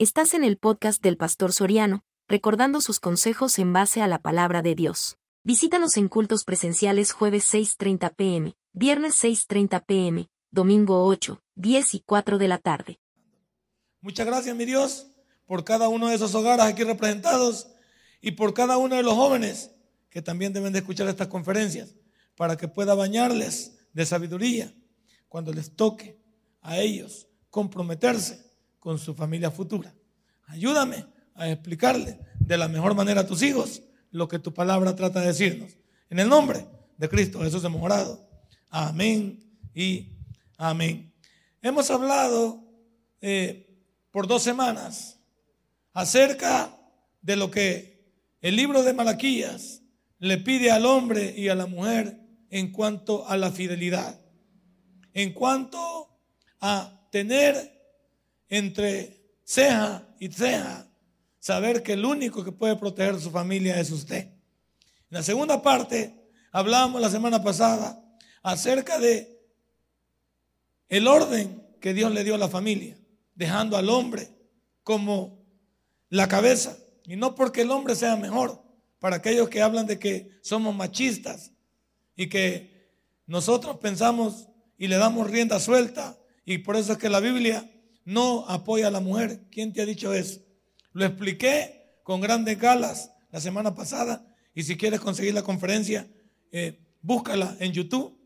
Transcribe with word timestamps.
Estás 0.00 0.32
en 0.34 0.44
el 0.44 0.58
podcast 0.58 1.02
del 1.02 1.16
Pastor 1.16 1.52
Soriano, 1.52 2.04
recordando 2.28 2.80
sus 2.80 3.00
consejos 3.00 3.58
en 3.58 3.72
base 3.72 4.00
a 4.00 4.06
la 4.06 4.20
palabra 4.20 4.62
de 4.62 4.76
Dios. 4.76 5.18
Visítanos 5.42 5.96
en 5.96 6.06
cultos 6.06 6.44
presenciales 6.44 7.10
jueves 7.10 7.52
6.30 7.52 8.14
pm, 8.14 8.54
viernes 8.72 9.20
6.30 9.24 9.84
pm, 9.84 10.28
domingo 10.52 11.04
8, 11.04 11.42
10 11.56 11.94
y 11.94 12.00
4 12.06 12.38
de 12.38 12.46
la 12.46 12.58
tarde. 12.58 13.00
Muchas 14.00 14.24
gracias, 14.24 14.54
mi 14.54 14.66
Dios, 14.66 15.08
por 15.46 15.64
cada 15.64 15.88
uno 15.88 16.06
de 16.06 16.14
esos 16.14 16.32
hogares 16.36 16.66
aquí 16.66 16.84
representados 16.84 17.66
y 18.20 18.30
por 18.30 18.54
cada 18.54 18.76
uno 18.76 18.94
de 18.94 19.02
los 19.02 19.14
jóvenes 19.14 19.72
que 20.10 20.22
también 20.22 20.52
deben 20.52 20.72
de 20.72 20.78
escuchar 20.78 21.08
estas 21.08 21.26
conferencias 21.26 21.96
para 22.36 22.56
que 22.56 22.68
pueda 22.68 22.94
bañarles 22.94 23.80
de 23.94 24.06
sabiduría 24.06 24.72
cuando 25.28 25.52
les 25.52 25.74
toque 25.74 26.22
a 26.60 26.78
ellos 26.78 27.26
comprometerse 27.50 28.47
con 28.88 28.98
su 28.98 29.14
familia 29.14 29.50
futura. 29.50 29.94
Ayúdame 30.46 31.04
a 31.34 31.50
explicarle 31.50 32.18
de 32.40 32.56
la 32.56 32.68
mejor 32.68 32.94
manera 32.94 33.20
a 33.20 33.26
tus 33.26 33.42
hijos 33.42 33.82
lo 34.10 34.28
que 34.28 34.38
tu 34.38 34.54
palabra 34.54 34.96
trata 34.96 35.20
de 35.20 35.26
decirnos. 35.26 35.76
En 36.08 36.18
el 36.20 36.26
nombre 36.30 36.64
de 36.96 37.06
Cristo 37.06 37.42
Jesús 37.42 37.62
hemos 37.64 37.82
orado. 37.82 38.26
Amén 38.70 39.44
y 39.74 40.16
amén. 40.56 41.12
Hemos 41.60 41.90
hablado 41.90 42.64
eh, 43.20 43.78
por 44.10 44.26
dos 44.26 44.42
semanas 44.42 45.20
acerca 45.92 46.74
de 47.20 47.36
lo 47.36 47.50
que 47.50 48.10
el 48.40 48.56
libro 48.56 48.82
de 48.84 48.94
Malaquías 48.94 49.82
le 50.18 50.38
pide 50.38 50.70
al 50.70 50.86
hombre 50.86 51.34
y 51.36 51.50
a 51.50 51.54
la 51.54 51.66
mujer 51.66 52.18
en 52.48 52.72
cuanto 52.72 53.28
a 53.28 53.36
la 53.36 53.50
fidelidad, 53.50 54.18
en 55.12 55.34
cuanto 55.34 56.08
a 56.58 57.06
tener 57.12 57.77
entre 58.48 59.18
ceja 59.44 60.06
y 60.18 60.28
ceja, 60.28 60.86
saber 61.38 61.82
que 61.82 61.94
el 61.94 62.04
único 62.04 62.44
que 62.44 62.52
puede 62.52 62.76
proteger 62.76 63.20
su 63.20 63.30
familia 63.30 63.80
es 63.80 63.90
usted. 63.90 64.26
En 64.26 64.36
la 65.10 65.22
segunda 65.22 65.62
parte, 65.62 66.14
hablamos 66.52 67.00
la 67.00 67.10
semana 67.10 67.42
pasada 67.42 68.02
acerca 68.42 68.98
de 68.98 69.38
el 70.88 71.06
orden 71.06 71.62
que 71.80 71.94
Dios 71.94 72.12
le 72.12 72.24
dio 72.24 72.34
a 72.34 72.38
la 72.38 72.48
familia, 72.48 72.96
dejando 73.34 73.76
al 73.76 73.88
hombre 73.88 74.28
como 74.82 75.44
la 76.08 76.28
cabeza. 76.28 76.76
Y 77.04 77.16
no 77.16 77.34
porque 77.34 77.62
el 77.62 77.70
hombre 77.70 77.94
sea 77.94 78.16
mejor, 78.16 78.62
para 78.98 79.16
aquellos 79.16 79.48
que 79.48 79.62
hablan 79.62 79.86
de 79.86 79.98
que 79.98 80.38
somos 80.42 80.74
machistas 80.74 81.52
y 82.16 82.28
que 82.28 82.90
nosotros 83.26 83.78
pensamos 83.78 84.48
y 84.76 84.88
le 84.88 84.96
damos 84.96 85.30
rienda 85.30 85.60
suelta. 85.60 86.18
Y 86.44 86.58
por 86.58 86.76
eso 86.76 86.92
es 86.92 86.98
que 86.98 87.08
la 87.08 87.20
Biblia 87.20 87.70
no 88.08 88.48
apoya 88.48 88.88
a 88.88 88.90
la 88.90 89.00
mujer. 89.00 89.42
¿Quién 89.50 89.74
te 89.74 89.82
ha 89.82 89.86
dicho 89.86 90.14
eso? 90.14 90.40
Lo 90.92 91.04
expliqué 91.04 92.00
con 92.02 92.22
grandes 92.22 92.58
galas 92.58 93.12
la 93.30 93.38
semana 93.38 93.74
pasada 93.74 94.34
y 94.54 94.62
si 94.62 94.78
quieres 94.78 95.00
conseguir 95.00 95.34
la 95.34 95.42
conferencia, 95.42 96.08
eh, 96.50 96.80
búscala 97.02 97.54
en 97.60 97.72
YouTube 97.72 98.18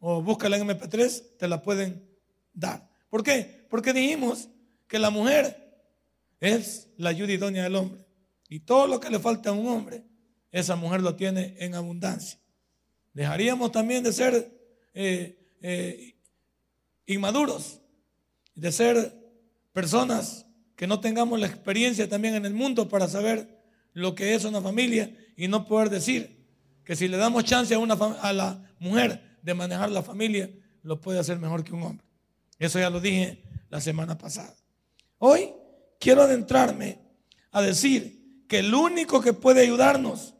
o 0.00 0.20
búscala 0.20 0.56
en 0.56 0.66
MP3, 0.66 1.36
te 1.38 1.46
la 1.46 1.62
pueden 1.62 2.10
dar. 2.52 2.90
¿Por 3.08 3.22
qué? 3.22 3.68
Porque 3.70 3.92
dijimos 3.92 4.48
que 4.88 4.98
la 4.98 5.10
mujer 5.10 5.78
es 6.40 6.88
la 6.96 7.10
ayuda 7.10 7.32
idónea 7.32 7.62
del 7.62 7.76
hombre. 7.76 8.04
Y 8.48 8.58
todo 8.58 8.88
lo 8.88 8.98
que 8.98 9.10
le 9.10 9.20
falta 9.20 9.50
a 9.50 9.52
un 9.52 9.68
hombre, 9.68 10.04
esa 10.50 10.74
mujer 10.74 11.02
lo 11.02 11.14
tiene 11.14 11.54
en 11.60 11.76
abundancia. 11.76 12.40
Dejaríamos 13.12 13.70
también 13.70 14.02
de 14.02 14.12
ser 14.12 14.60
eh, 14.92 15.54
eh, 15.62 16.16
inmaduros, 17.06 17.80
de 18.56 18.72
ser 18.72 19.19
personas 19.80 20.44
que 20.76 20.86
no 20.86 21.00
tengamos 21.00 21.40
la 21.40 21.46
experiencia 21.46 22.06
también 22.06 22.34
en 22.34 22.44
el 22.44 22.52
mundo 22.52 22.86
para 22.86 23.08
saber 23.08 23.64
lo 23.94 24.14
que 24.14 24.34
es 24.34 24.44
una 24.44 24.60
familia 24.60 25.10
y 25.38 25.48
no 25.48 25.64
poder 25.64 25.88
decir 25.88 26.44
que 26.84 26.94
si 26.94 27.08
le 27.08 27.16
damos 27.16 27.44
chance 27.44 27.74
a, 27.74 27.78
una, 27.78 27.94
a 27.94 28.32
la 28.34 28.70
mujer 28.78 29.38
de 29.40 29.54
manejar 29.54 29.90
la 29.90 30.02
familia, 30.02 30.50
lo 30.82 31.00
puede 31.00 31.18
hacer 31.18 31.38
mejor 31.38 31.64
que 31.64 31.72
un 31.72 31.82
hombre. 31.82 32.06
Eso 32.58 32.78
ya 32.78 32.90
lo 32.90 33.00
dije 33.00 33.42
la 33.70 33.80
semana 33.80 34.18
pasada. 34.18 34.54
Hoy 35.16 35.50
quiero 35.98 36.20
adentrarme 36.20 36.98
a 37.50 37.62
decir 37.62 38.44
que 38.46 38.58
el 38.58 38.74
único 38.74 39.22
que 39.22 39.32
puede 39.32 39.62
ayudarnos 39.62 40.34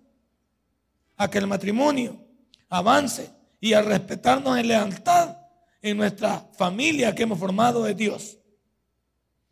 a 1.17 1.31
que 1.31 1.39
el 1.39 1.47
matrimonio 1.47 2.21
avance 2.69 3.31
y 3.59 3.73
a 3.73 3.81
respetarnos 3.81 4.59
en 4.59 4.69
lealtad 4.69 5.39
en 5.81 5.97
nuestra 5.97 6.47
familia 6.59 7.15
que 7.15 7.23
hemos 7.23 7.39
formado 7.39 7.87
es 7.87 7.97
Dios. 7.97 8.37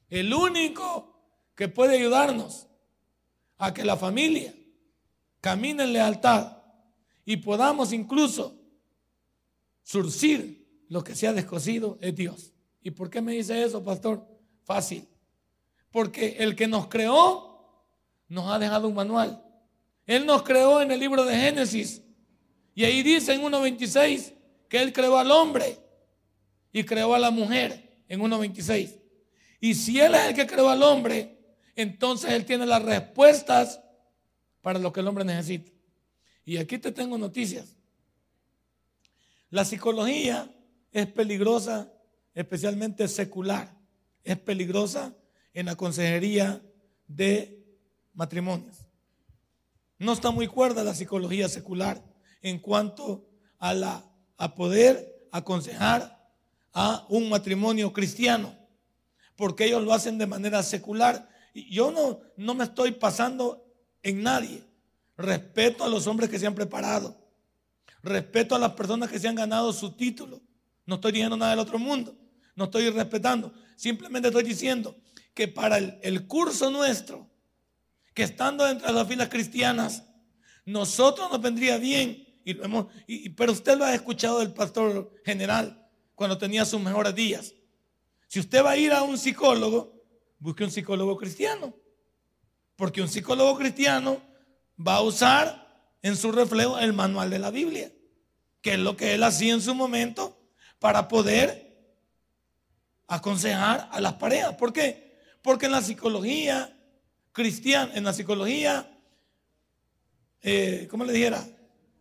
El 0.08 0.32
único 0.32 1.20
que 1.54 1.69
puede 1.69 1.98
ayudarnos 1.98 2.66
a 3.58 3.74
que 3.74 3.84
la 3.84 3.96
familia 3.96 4.54
camine 5.41 5.84
en 5.84 5.92
lealtad 5.92 6.58
y 7.24 7.36
podamos 7.38 7.92
incluso 7.92 8.54
surcir 9.82 10.84
lo 10.88 11.04
que 11.04 11.14
se 11.14 11.26
ha 11.26 11.32
descosido 11.32 11.98
es 12.00 12.14
Dios. 12.14 12.52
¿Y 12.82 12.91
por 12.91 13.10
qué 13.10 13.20
me 13.20 13.32
dice 13.32 13.62
eso, 13.62 13.84
pastor? 13.84 14.26
Fácil. 14.64 15.06
Porque 15.91 16.36
el 16.38 16.56
que 16.56 16.66
nos 16.66 16.88
creó 16.88 17.84
nos 18.28 18.50
ha 18.50 18.58
dejado 18.58 18.88
un 18.88 18.94
manual. 18.94 19.42
Él 20.06 20.25
nos 20.25 20.42
creó 20.42 20.80
en 20.80 20.90
el 20.90 21.00
libro 21.00 21.25
de 21.25 21.36
Génesis. 21.36 22.02
Y 22.75 22.84
ahí 22.84 23.02
dice 23.02 23.34
en 23.34 23.42
1.26 23.42 24.34
que 24.69 24.80
Él 24.80 24.92
creó 24.92 25.19
al 25.19 25.30
hombre 25.30 25.78
y 26.72 26.84
creó 26.84 27.14
a 27.14 27.19
la 27.19 27.30
mujer 27.30 28.02
en 28.08 28.20
1.26. 28.20 28.97
Y 29.60 29.74
si 29.74 30.00
Él 30.00 30.14
es 30.14 30.28
el 30.28 30.34
que 30.34 30.46
creó 30.46 30.69
al 30.69 30.82
hombre, 30.82 31.38
entonces 31.74 32.32
Él 32.32 32.44
tiene 32.44 32.66
las 32.66 32.82
respuestas 32.82 33.80
para 34.62 34.78
lo 34.78 34.92
que 34.92 35.00
el 35.00 35.08
hombre 35.08 35.24
necesita. 35.24 35.70
Y 36.44 36.56
aquí 36.56 36.78
te 36.78 36.92
tengo 36.92 37.19
noticias. 37.19 37.76
La 39.50 39.64
psicología 39.64 40.50
es 40.92 41.06
peligrosa, 41.06 41.92
especialmente 42.34 43.08
secular. 43.08 43.74
Es 44.24 44.38
peligrosa 44.38 45.14
en 45.54 45.66
la 45.66 45.76
consejería 45.76 46.62
de 47.06 47.64
matrimonios. 48.14 48.86
No 49.98 50.12
está 50.12 50.30
muy 50.30 50.46
cuerda 50.46 50.84
la 50.84 50.94
psicología 50.94 51.48
secular 51.48 52.02
en 52.42 52.58
cuanto 52.58 53.28
a, 53.58 53.75
la, 53.75 54.04
a 54.36 54.54
poder 54.54 55.28
aconsejar 55.32 56.30
a 56.72 57.06
un 57.08 57.28
matrimonio 57.28 57.92
cristiano 57.92 58.54
porque 59.38 59.66
ellos 59.66 59.84
lo 59.84 59.94
hacen 59.94 60.19
de 60.19 60.26
manera 60.26 60.65
secular. 60.65 61.28
Yo 61.54 61.93
no, 61.93 62.21
no 62.37 62.54
me 62.54 62.65
estoy 62.65 62.91
pasando 62.91 63.65
en 64.03 64.21
nadie. 64.21 64.65
Respeto 65.16 65.84
a 65.84 65.88
los 65.88 66.09
hombres 66.09 66.28
que 66.28 66.41
se 66.41 66.47
han 66.49 66.56
preparado. 66.56 67.16
Respeto 68.03 68.56
a 68.56 68.59
las 68.59 68.72
personas 68.72 69.09
que 69.09 69.21
se 69.21 69.28
han 69.28 69.37
ganado 69.37 69.72
su 69.72 69.93
título. 69.93 70.43
No 70.87 70.97
estoy 70.97 71.12
diciendo 71.12 71.37
nada 71.37 71.53
del 71.53 71.60
otro 71.60 71.78
mundo. 71.78 72.16
No 72.56 72.65
estoy 72.65 72.91
respetando. 72.91 73.53
Simplemente 73.76 74.26
estoy 74.26 74.43
diciendo 74.43 74.97
que 75.34 75.47
para 75.47 75.78
el, 75.78 76.26
curso 76.26 76.72
nuestro, 76.72 77.31
que 78.15 78.25
estando 78.25 78.65
dentro 78.65 78.88
de 78.88 78.93
las 78.93 79.06
filas 79.06 79.28
cristianas, 79.28 80.03
nosotros 80.65 81.31
nos 81.31 81.41
vendría 81.41 81.78
bien. 81.78 82.26
Y 83.06 83.28
pero 83.28 83.53
usted 83.53 83.78
lo 83.78 83.84
ha 83.84 83.94
escuchado 83.94 84.41
del 84.41 84.53
pastor 84.53 85.12
general 85.25 85.88
cuando 86.16 86.37
tenía 86.37 86.65
sus 86.65 86.81
mejores 86.81 87.15
días. 87.15 87.55
Si 88.28 88.38
usted 88.38 88.62
va 88.62 88.72
a 88.72 88.76
ir 88.76 88.92
a 88.92 89.02
un 89.02 89.18
psicólogo, 89.18 90.04
busque 90.38 90.62
un 90.62 90.70
psicólogo 90.70 91.16
cristiano. 91.16 91.74
Porque 92.76 93.02
un 93.02 93.08
psicólogo 93.08 93.56
cristiano 93.56 94.20
va 94.78 94.96
a 94.96 95.02
usar 95.02 95.96
en 96.02 96.16
su 96.16 96.30
reflejo 96.30 96.78
el 96.78 96.92
manual 96.92 97.30
de 97.30 97.38
la 97.38 97.50
Biblia, 97.50 97.90
que 98.60 98.74
es 98.74 98.78
lo 98.78 98.96
que 98.96 99.14
él 99.14 99.22
hacía 99.22 99.54
en 99.54 99.62
su 99.62 99.74
momento 99.74 100.38
para 100.78 101.08
poder 101.08 101.68
aconsejar 103.06 103.88
a 103.90 104.00
las 104.00 104.14
parejas. 104.14 104.54
¿Por 104.54 104.72
qué? 104.72 105.18
Porque 105.42 105.66
en 105.66 105.72
la 105.72 105.82
psicología 105.82 106.76
cristiana, 107.32 107.94
en 107.94 108.04
la 108.04 108.12
psicología, 108.12 108.94
eh, 110.42 110.86
¿cómo 110.90 111.04
le 111.04 111.14
dijera? 111.14 111.44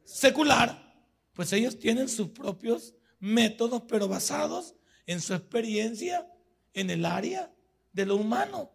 Secular, 0.04 0.94
pues 1.34 1.54
ellos 1.54 1.80
tienen 1.80 2.10
sus 2.10 2.30
propios 2.30 2.94
métodos, 3.20 3.84
pero 3.88 4.08
basados 4.08 4.76
en 5.08 5.22
su 5.22 5.34
experiencia 5.34 6.30
en 6.74 6.92
el 6.92 7.06
área 7.06 7.52
de 7.92 8.06
lo 8.06 8.18
humano. 8.18 8.70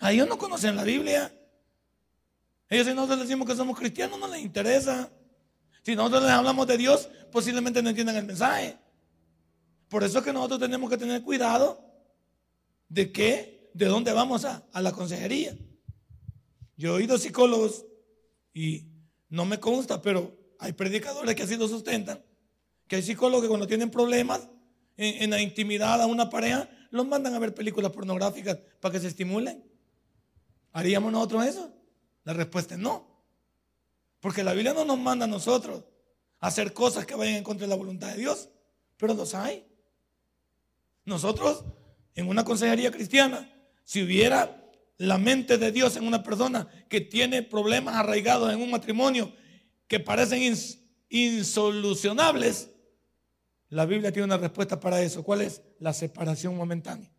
A 0.00 0.10
ellos 0.10 0.28
no 0.28 0.36
conocen 0.36 0.74
la 0.74 0.82
Biblia. 0.82 1.32
Ellos 2.68 2.86
si 2.86 2.94
nosotros 2.94 3.18
les 3.20 3.28
decimos 3.28 3.46
que 3.46 3.54
somos 3.54 3.78
cristianos 3.78 4.18
no 4.18 4.26
les 4.26 4.42
interesa. 4.42 5.12
Si 5.82 5.94
nosotros 5.94 6.22
les 6.22 6.32
hablamos 6.32 6.66
de 6.66 6.78
Dios, 6.78 7.08
posiblemente 7.30 7.82
no 7.82 7.90
entiendan 7.90 8.16
el 8.16 8.24
mensaje. 8.24 8.76
Por 9.88 10.02
eso 10.02 10.18
es 10.18 10.24
que 10.24 10.32
nosotros 10.32 10.58
tenemos 10.58 10.90
que 10.90 10.96
tener 10.96 11.22
cuidado 11.22 11.84
de 12.88 13.12
qué, 13.12 13.70
de 13.74 13.86
dónde 13.86 14.12
vamos 14.12 14.44
a, 14.44 14.66
a 14.72 14.80
la 14.80 14.92
consejería. 14.92 15.56
Yo 16.76 16.88
he 16.88 16.96
oído 16.96 17.18
psicólogos 17.18 17.84
y 18.54 18.86
no 19.28 19.44
me 19.44 19.60
consta, 19.60 20.00
pero 20.00 20.36
hay 20.58 20.72
predicadores 20.72 21.34
que 21.34 21.42
así 21.42 21.56
lo 21.56 21.68
sustentan, 21.68 22.24
que 22.88 22.96
hay 22.96 23.02
psicólogos 23.02 23.42
que 23.42 23.48
cuando 23.48 23.66
tienen 23.66 23.90
problemas 23.90 24.48
en, 24.96 25.30
la 25.30 25.40
intimidad 25.40 26.00
a 26.00 26.06
una 26.06 26.30
pareja, 26.30 26.68
los 26.90 27.06
mandan 27.06 27.34
a 27.34 27.38
ver 27.38 27.54
películas 27.54 27.90
pornográficas 27.92 28.58
para 28.80 28.92
que 28.92 29.00
se 29.00 29.08
estimulen. 29.08 29.64
¿Haríamos 30.72 31.12
nosotros 31.12 31.46
eso? 31.46 31.72
La 32.24 32.32
respuesta 32.32 32.74
es 32.74 32.80
no. 32.80 33.06
Porque 34.20 34.42
la 34.42 34.52
Biblia 34.52 34.72
no 34.72 34.84
nos 34.84 34.98
manda 34.98 35.24
a 35.24 35.28
nosotros 35.28 35.84
hacer 36.40 36.72
cosas 36.72 37.06
que 37.06 37.14
vayan 37.14 37.36
en 37.36 37.44
contra 37.44 37.66
de 37.66 37.70
la 37.70 37.76
voluntad 37.76 38.10
de 38.12 38.18
Dios, 38.18 38.48
pero 38.96 39.14
los 39.14 39.34
hay. 39.34 39.66
Nosotros, 41.04 41.64
en 42.14 42.28
una 42.28 42.44
consejería 42.44 42.90
cristiana, 42.90 43.50
si 43.84 44.02
hubiera 44.02 44.64
la 44.96 45.18
mente 45.18 45.58
de 45.58 45.72
Dios 45.72 45.96
en 45.96 46.06
una 46.06 46.22
persona 46.22 46.68
que 46.88 47.00
tiene 47.00 47.42
problemas 47.42 47.96
arraigados 47.96 48.52
en 48.52 48.62
un 48.62 48.70
matrimonio 48.70 49.32
que 49.88 50.00
parecen 50.00 50.54
insolucionables, 51.08 52.70
la 53.68 53.86
Biblia 53.86 54.12
tiene 54.12 54.26
una 54.26 54.36
respuesta 54.36 54.78
para 54.78 55.00
eso. 55.00 55.22
¿Cuál 55.22 55.42
es? 55.42 55.62
La 55.78 55.92
separación 55.92 56.56
momentánea. 56.56 57.10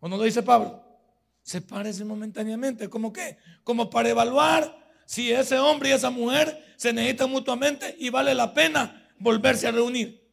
¿O 0.00 0.08
no 0.08 0.16
lo 0.16 0.24
dice 0.24 0.42
Pablo? 0.42 0.82
Sepárese 1.42 2.04
momentáneamente. 2.04 2.88
¿Cómo 2.88 3.12
qué? 3.12 3.38
Como 3.64 3.88
para 3.88 4.08
evaluar 4.08 4.86
si 5.06 5.32
ese 5.32 5.58
hombre 5.58 5.90
y 5.90 5.92
esa 5.92 6.10
mujer 6.10 6.74
se 6.76 6.92
necesitan 6.92 7.30
mutuamente 7.30 7.96
y 7.98 8.10
vale 8.10 8.34
la 8.34 8.52
pena 8.52 9.10
volverse 9.18 9.66
a 9.66 9.72
reunir. 9.72 10.26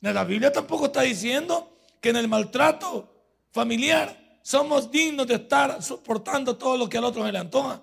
La 0.00 0.24
Biblia 0.24 0.52
tampoco 0.52 0.86
está 0.86 1.02
diciendo 1.02 1.78
que 2.00 2.10
en 2.10 2.16
el 2.16 2.28
maltrato 2.28 3.12
familiar 3.50 4.40
somos 4.42 4.90
dignos 4.90 5.26
de 5.26 5.34
estar 5.34 5.82
soportando 5.82 6.56
todo 6.56 6.76
lo 6.76 6.88
que 6.88 6.98
al 6.98 7.04
otro 7.04 7.26
se 7.26 7.32
le 7.32 7.38
antoja. 7.38 7.82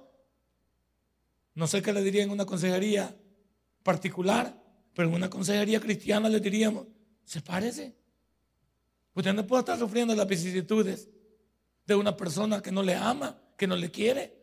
No 1.53 1.67
sé 1.67 1.81
qué 1.81 1.93
le 1.93 2.01
diría 2.01 2.23
en 2.23 2.31
una 2.31 2.45
consejería 2.45 3.15
particular, 3.83 4.53
pero 4.95 5.09
en 5.09 5.13
una 5.13 5.29
consejería 5.29 5.79
cristiana 5.79 6.29
le 6.29 6.39
diríamos, 6.39 6.87
sepárese. 7.25 7.93
Usted 9.13 9.33
no 9.33 9.45
puede 9.45 9.59
estar 9.59 9.77
sufriendo 9.77 10.15
las 10.15 10.27
vicisitudes 10.27 11.09
de 11.85 11.95
una 11.95 12.15
persona 12.15 12.61
que 12.61 12.71
no 12.71 12.81
le 12.81 12.95
ama, 12.95 13.37
que 13.57 13.67
no 13.67 13.75
le 13.75 13.91
quiere. 13.91 14.33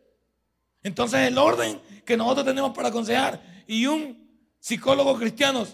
Entonces 0.83 1.21
el 1.21 1.37
orden 1.37 1.81
que 2.05 2.15
nosotros 2.15 2.45
tenemos 2.45 2.73
para 2.73 2.89
aconsejar 2.89 3.63
y 3.67 3.87
un 3.87 4.29
psicólogo 4.59 5.17
cristiano, 5.17 5.65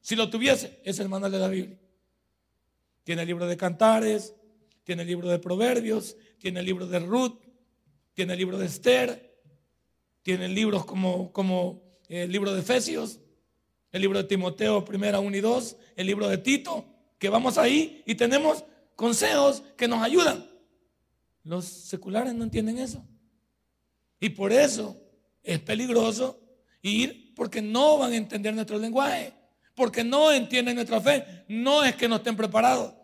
si 0.00 0.14
lo 0.14 0.30
tuviese, 0.30 0.80
es 0.84 0.98
el 1.00 1.08
manual 1.08 1.32
de 1.32 1.38
la 1.38 1.48
Biblia. 1.48 1.78
Tiene 3.02 3.22
el 3.22 3.28
libro 3.28 3.46
de 3.46 3.56
cantares, 3.56 4.34
tiene 4.84 5.02
el 5.02 5.08
libro 5.08 5.28
de 5.28 5.38
Proverbios, 5.38 6.16
tiene 6.38 6.60
el 6.60 6.66
libro 6.66 6.86
de 6.86 7.00
Ruth, 7.00 7.40
tiene 8.14 8.34
el 8.34 8.38
libro 8.38 8.56
de 8.56 8.66
Esther, 8.66 9.42
tiene 10.22 10.48
libros 10.48 10.84
como, 10.84 11.32
como 11.32 11.82
eh, 12.08 12.22
el 12.22 12.32
libro 12.32 12.52
de 12.52 12.60
Efesios, 12.60 13.20
el 13.92 14.02
libro 14.02 14.18
de 14.18 14.24
Timoteo, 14.24 14.84
primera 14.84 15.20
1 15.20 15.36
y 15.36 15.40
2, 15.40 15.76
el 15.96 16.06
libro 16.06 16.28
de 16.28 16.38
Tito, 16.38 16.84
que 17.18 17.28
vamos 17.28 17.58
ahí 17.58 18.02
y 18.06 18.14
tenemos 18.14 18.64
consejos 18.96 19.62
que 19.76 19.88
nos 19.88 20.02
ayudan. 20.02 20.48
Los 21.44 21.64
seculares 21.64 22.34
no 22.34 22.44
entienden 22.44 22.78
eso. 22.78 23.04
Y 24.20 24.30
por 24.30 24.52
eso 24.52 24.96
es 25.42 25.58
peligroso 25.60 26.40
ir 26.82 27.32
porque 27.34 27.62
no 27.62 27.98
van 27.98 28.12
a 28.12 28.16
entender 28.16 28.54
nuestro 28.54 28.78
lenguaje, 28.78 29.32
porque 29.74 30.04
no 30.04 30.32
entienden 30.32 30.74
nuestra 30.74 31.00
fe. 31.00 31.44
No 31.48 31.84
es 31.84 31.94
que 31.94 32.08
no 32.08 32.16
estén 32.16 32.36
preparados. 32.36 32.94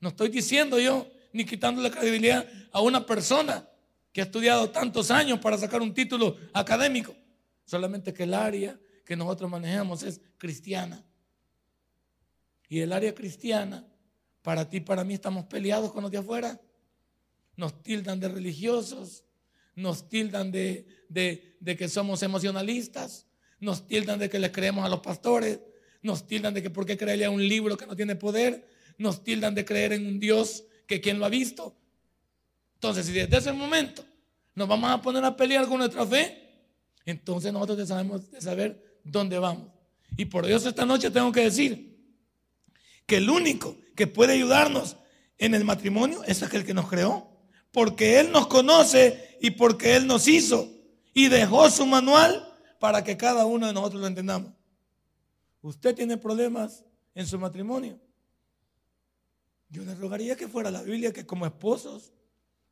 No 0.00 0.08
estoy 0.08 0.30
diciendo 0.30 0.80
yo 0.80 1.06
ni 1.32 1.44
quitándole 1.44 1.90
credibilidad 1.90 2.46
a 2.72 2.80
una 2.80 3.06
persona 3.06 3.66
que 4.12 4.20
ha 4.20 4.24
estudiado 4.24 4.70
tantos 4.70 5.10
años 5.10 5.38
para 5.38 5.56
sacar 5.56 5.80
un 5.80 5.94
título 5.94 6.36
académico. 6.52 7.14
Solamente 7.64 8.12
que 8.12 8.24
el 8.24 8.34
área 8.34 8.78
que 9.04 9.16
nosotros 9.16 9.50
manejamos 9.50 10.02
es 10.02 10.20
cristiana. 10.38 11.04
Y 12.68 12.80
el 12.80 12.92
área 12.92 13.14
cristiana, 13.14 13.86
para 14.42 14.68
ti 14.68 14.78
y 14.78 14.80
para 14.80 15.04
mí 15.04 15.14
estamos 15.14 15.44
peleados 15.44 15.92
con 15.92 16.02
los 16.02 16.10
de 16.10 16.18
afuera. 16.18 16.60
Nos 17.56 17.82
tildan 17.82 18.18
de 18.18 18.28
religiosos, 18.28 19.24
nos 19.74 20.08
tildan 20.08 20.50
de, 20.50 20.86
de 21.08 21.76
que 21.76 21.88
somos 21.88 22.22
emocionalistas, 22.22 23.26
nos 23.60 23.86
tildan 23.86 24.18
de 24.18 24.28
que 24.28 24.38
le 24.38 24.50
creemos 24.50 24.84
a 24.84 24.88
los 24.88 25.00
pastores, 25.00 25.60
nos 26.02 26.26
tildan 26.26 26.54
de 26.54 26.62
que 26.62 26.70
por 26.70 26.84
qué 26.84 26.96
creerle 26.96 27.26
a 27.26 27.30
un 27.30 27.46
libro 27.46 27.76
que 27.76 27.86
no 27.86 27.94
tiene 27.94 28.16
poder, 28.16 28.66
nos 28.98 29.22
tildan 29.22 29.54
de 29.54 29.64
creer 29.64 29.92
en 29.92 30.06
un 30.06 30.18
Dios 30.18 30.64
que 30.86 31.00
quien 31.00 31.18
lo 31.18 31.26
ha 31.26 31.28
visto. 31.28 31.76
Entonces, 32.74 33.06
si 33.06 33.12
desde 33.12 33.36
ese 33.36 33.52
momento 33.52 34.04
nos 34.54 34.66
vamos 34.66 34.90
a 34.90 35.00
poner 35.00 35.24
a 35.24 35.36
pelear 35.36 35.66
con 35.68 35.78
nuestra 35.78 36.04
fe, 36.04 36.42
entonces 37.04 37.52
nosotros 37.52 37.88
sabemos 37.88 38.30
de 38.30 38.40
saber 38.40 38.91
dónde 39.04 39.38
vamos. 39.38 39.68
Y 40.16 40.26
por 40.26 40.46
Dios 40.46 40.66
esta 40.66 40.84
noche 40.84 41.10
tengo 41.10 41.32
que 41.32 41.42
decir 41.42 41.92
que 43.06 43.16
el 43.16 43.30
único 43.30 43.76
que 43.96 44.06
puede 44.06 44.34
ayudarnos 44.34 44.96
en 45.38 45.54
el 45.54 45.64
matrimonio 45.64 46.22
es 46.24 46.42
aquel 46.42 46.64
que 46.64 46.74
nos 46.74 46.88
creó, 46.88 47.28
porque 47.72 48.20
Él 48.20 48.30
nos 48.30 48.46
conoce 48.46 49.38
y 49.40 49.52
porque 49.52 49.96
Él 49.96 50.06
nos 50.06 50.28
hizo 50.28 50.70
y 51.14 51.28
dejó 51.28 51.70
su 51.70 51.86
manual 51.86 52.48
para 52.78 53.02
que 53.02 53.16
cada 53.16 53.46
uno 53.46 53.66
de 53.66 53.72
nosotros 53.72 54.00
lo 54.00 54.06
entendamos. 54.06 54.52
Usted 55.62 55.94
tiene 55.94 56.16
problemas 56.16 56.84
en 57.14 57.26
su 57.26 57.38
matrimonio. 57.38 57.98
Yo 59.68 59.84
le 59.84 59.94
rogaría 59.94 60.36
que 60.36 60.48
fuera 60.48 60.70
la 60.70 60.82
Biblia 60.82 61.12
que 61.12 61.24
como 61.24 61.46
esposos 61.46 62.12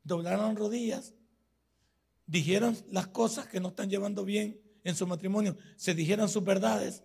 doblaran 0.03 0.55
rodillas, 0.55 1.13
dijeran 2.27 2.77
las 2.91 3.07
cosas 3.07 3.47
que 3.47 3.59
no 3.59 3.69
están 3.69 3.89
llevando 3.89 4.23
bien 4.23 4.60
en 4.83 4.95
su 4.95 5.05
matrimonio, 5.07 5.57
se 5.75 5.93
dijeran 5.93 6.29
sus 6.29 6.43
verdades 6.43 7.03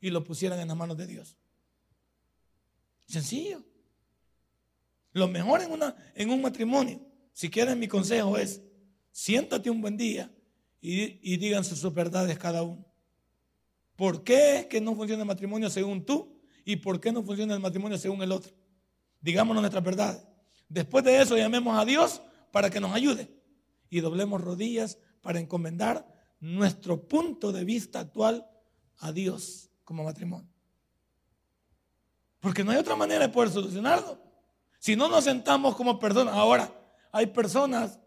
y 0.00 0.10
lo 0.10 0.24
pusieran 0.24 0.58
en 0.60 0.68
las 0.68 0.76
manos 0.76 0.96
de 0.96 1.06
Dios. 1.06 1.36
Sencillo. 3.06 3.62
Lo 5.12 5.28
mejor 5.28 5.62
en, 5.62 5.72
una, 5.72 5.96
en 6.14 6.30
un 6.30 6.42
matrimonio, 6.42 7.00
si 7.32 7.48
quieren 7.48 7.78
mi 7.78 7.88
consejo 7.88 8.36
es, 8.36 8.60
siéntate 9.12 9.70
un 9.70 9.80
buen 9.80 9.96
día 9.96 10.30
y, 10.80 11.34
y 11.34 11.64
sus 11.64 11.94
verdades 11.94 12.38
cada 12.38 12.62
uno. 12.62 12.84
¿Por 13.96 14.24
qué 14.24 14.58
es 14.58 14.66
que 14.66 14.80
no 14.80 14.94
funciona 14.94 15.22
el 15.22 15.26
matrimonio 15.26 15.70
según 15.70 16.04
tú? 16.04 16.38
¿Y 16.64 16.76
por 16.76 17.00
qué 17.00 17.12
no 17.12 17.22
funciona 17.22 17.54
el 17.54 17.60
matrimonio 17.60 17.96
según 17.96 18.22
el 18.22 18.32
otro? 18.32 18.52
Digámonos 19.20 19.62
nuestra 19.62 19.80
verdad. 19.80 20.28
Después 20.68 21.04
de 21.04 21.22
eso 21.22 21.36
llamemos 21.36 21.78
a 21.78 21.84
Dios 21.84 22.20
para 22.52 22.68
que 22.70 22.80
nos 22.80 22.92
ayude 22.92 23.30
y 23.88 24.00
doblemos 24.00 24.40
rodillas 24.40 24.98
para 25.22 25.40
encomendar 25.40 26.15
nuestro 26.40 27.06
punto 27.06 27.52
de 27.52 27.64
vista 27.64 28.00
actual 28.00 28.46
a 28.98 29.12
Dios 29.12 29.70
como 29.84 30.04
matrimonio. 30.04 30.48
Porque 32.40 32.62
no 32.62 32.70
hay 32.70 32.78
otra 32.78 32.96
manera 32.96 33.26
de 33.26 33.32
poder 33.32 33.50
solucionarlo. 33.50 34.18
Si 34.78 34.96
no 34.96 35.08
nos 35.08 35.24
sentamos 35.24 35.74
como 35.74 35.98
personas, 35.98 36.34
ahora 36.34 36.72
hay 37.12 37.26
personas 37.26 37.98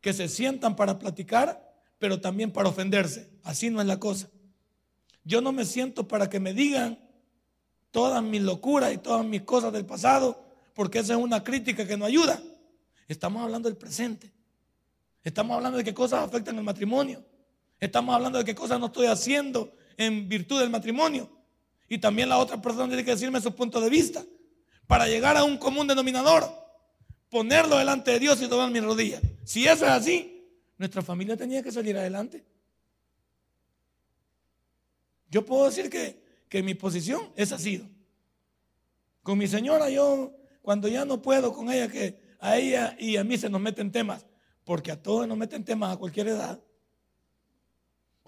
que 0.00 0.12
se 0.12 0.28
sientan 0.28 0.76
para 0.76 0.98
platicar, 0.98 1.74
pero 1.98 2.20
también 2.20 2.52
para 2.52 2.68
ofenderse. 2.68 3.30
Así 3.42 3.70
no 3.70 3.80
es 3.80 3.86
la 3.86 3.98
cosa. 3.98 4.28
Yo 5.24 5.40
no 5.40 5.52
me 5.52 5.64
siento 5.64 6.06
para 6.06 6.30
que 6.30 6.40
me 6.40 6.54
digan 6.54 6.98
todas 7.90 8.22
mis 8.22 8.42
locuras 8.42 8.92
y 8.92 8.98
todas 8.98 9.24
mis 9.24 9.42
cosas 9.42 9.72
del 9.72 9.86
pasado 9.86 10.50
porque 10.74 11.00
esa 11.00 11.14
es 11.14 11.18
una 11.18 11.42
crítica 11.44 11.86
que 11.86 11.96
no 11.96 12.04
ayuda. 12.04 12.40
Estamos 13.08 13.42
hablando 13.42 13.68
del 13.68 13.76
presente. 13.76 14.32
Estamos 15.22 15.56
hablando 15.56 15.78
de 15.78 15.84
qué 15.84 15.92
cosas 15.92 16.24
afectan 16.24 16.56
el 16.56 16.64
matrimonio. 16.64 17.22
Estamos 17.80 18.14
hablando 18.14 18.38
de 18.38 18.44
qué 18.44 18.54
cosas 18.54 18.78
no 18.78 18.86
estoy 18.86 19.06
haciendo 19.06 19.74
en 19.96 20.28
virtud 20.28 20.60
del 20.60 20.70
matrimonio. 20.70 21.30
Y 21.88 21.98
también 21.98 22.28
la 22.28 22.38
otra 22.38 22.60
persona 22.60 22.86
tiene 22.86 23.04
que 23.04 23.12
decirme 23.12 23.40
su 23.40 23.54
punto 23.54 23.80
de 23.80 23.90
vista 23.90 24.24
para 24.86 25.06
llegar 25.06 25.36
a 25.36 25.44
un 25.44 25.56
común 25.56 25.86
denominador, 25.86 26.44
ponerlo 27.28 27.78
delante 27.78 28.12
de 28.12 28.18
Dios 28.18 28.40
y 28.42 28.48
tomar 28.48 28.70
mis 28.70 28.84
rodillas. 28.84 29.22
Si 29.44 29.66
eso 29.66 29.84
es 29.84 29.90
así, 29.90 30.46
nuestra 30.78 31.02
familia 31.02 31.36
tenía 31.36 31.62
que 31.62 31.72
salir 31.72 31.96
adelante. 31.96 32.44
Yo 35.30 35.44
puedo 35.44 35.66
decir 35.66 35.88
que, 35.88 36.22
que 36.48 36.62
mi 36.62 36.74
posición 36.74 37.32
es 37.36 37.52
así. 37.52 37.84
Con 39.22 39.38
mi 39.38 39.46
señora 39.46 39.88
yo 39.90 40.32
cuando 40.62 40.88
ya 40.88 41.04
no 41.04 41.22
puedo 41.22 41.52
con 41.52 41.70
ella, 41.70 41.88
que 41.88 42.20
a 42.38 42.56
ella 42.56 42.96
y 42.98 43.16
a 43.16 43.24
mí 43.24 43.38
se 43.38 43.48
nos 43.48 43.60
meten 43.60 43.90
temas, 43.90 44.26
porque 44.64 44.92
a 44.92 45.02
todos 45.02 45.26
nos 45.26 45.36
meten 45.36 45.64
temas 45.64 45.94
a 45.94 45.98
cualquier 45.98 46.28
edad. 46.28 46.60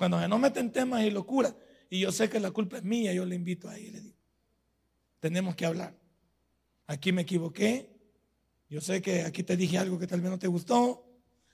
Cuando 0.02 0.18
se 0.18 0.26
nos 0.26 0.40
meten 0.40 0.72
temas 0.72 1.04
y 1.04 1.12
locura, 1.12 1.54
y 1.88 2.00
yo 2.00 2.10
sé 2.10 2.28
que 2.28 2.40
la 2.40 2.50
culpa 2.50 2.78
es 2.78 2.82
mía, 2.82 3.12
yo 3.12 3.24
le 3.24 3.36
invito 3.36 3.68
a 3.68 3.78
ella 3.78 3.86
y 3.86 3.90
le 3.92 4.00
digo, 4.00 4.16
tenemos 5.20 5.54
que 5.54 5.64
hablar. 5.64 5.96
Aquí 6.88 7.12
me 7.12 7.22
equivoqué, 7.22 7.88
yo 8.68 8.80
sé 8.80 9.00
que 9.00 9.22
aquí 9.22 9.44
te 9.44 9.56
dije 9.56 9.78
algo 9.78 10.00
que 10.00 10.08
tal 10.08 10.20
vez 10.20 10.28
no 10.28 10.40
te 10.40 10.48
gustó, 10.48 11.06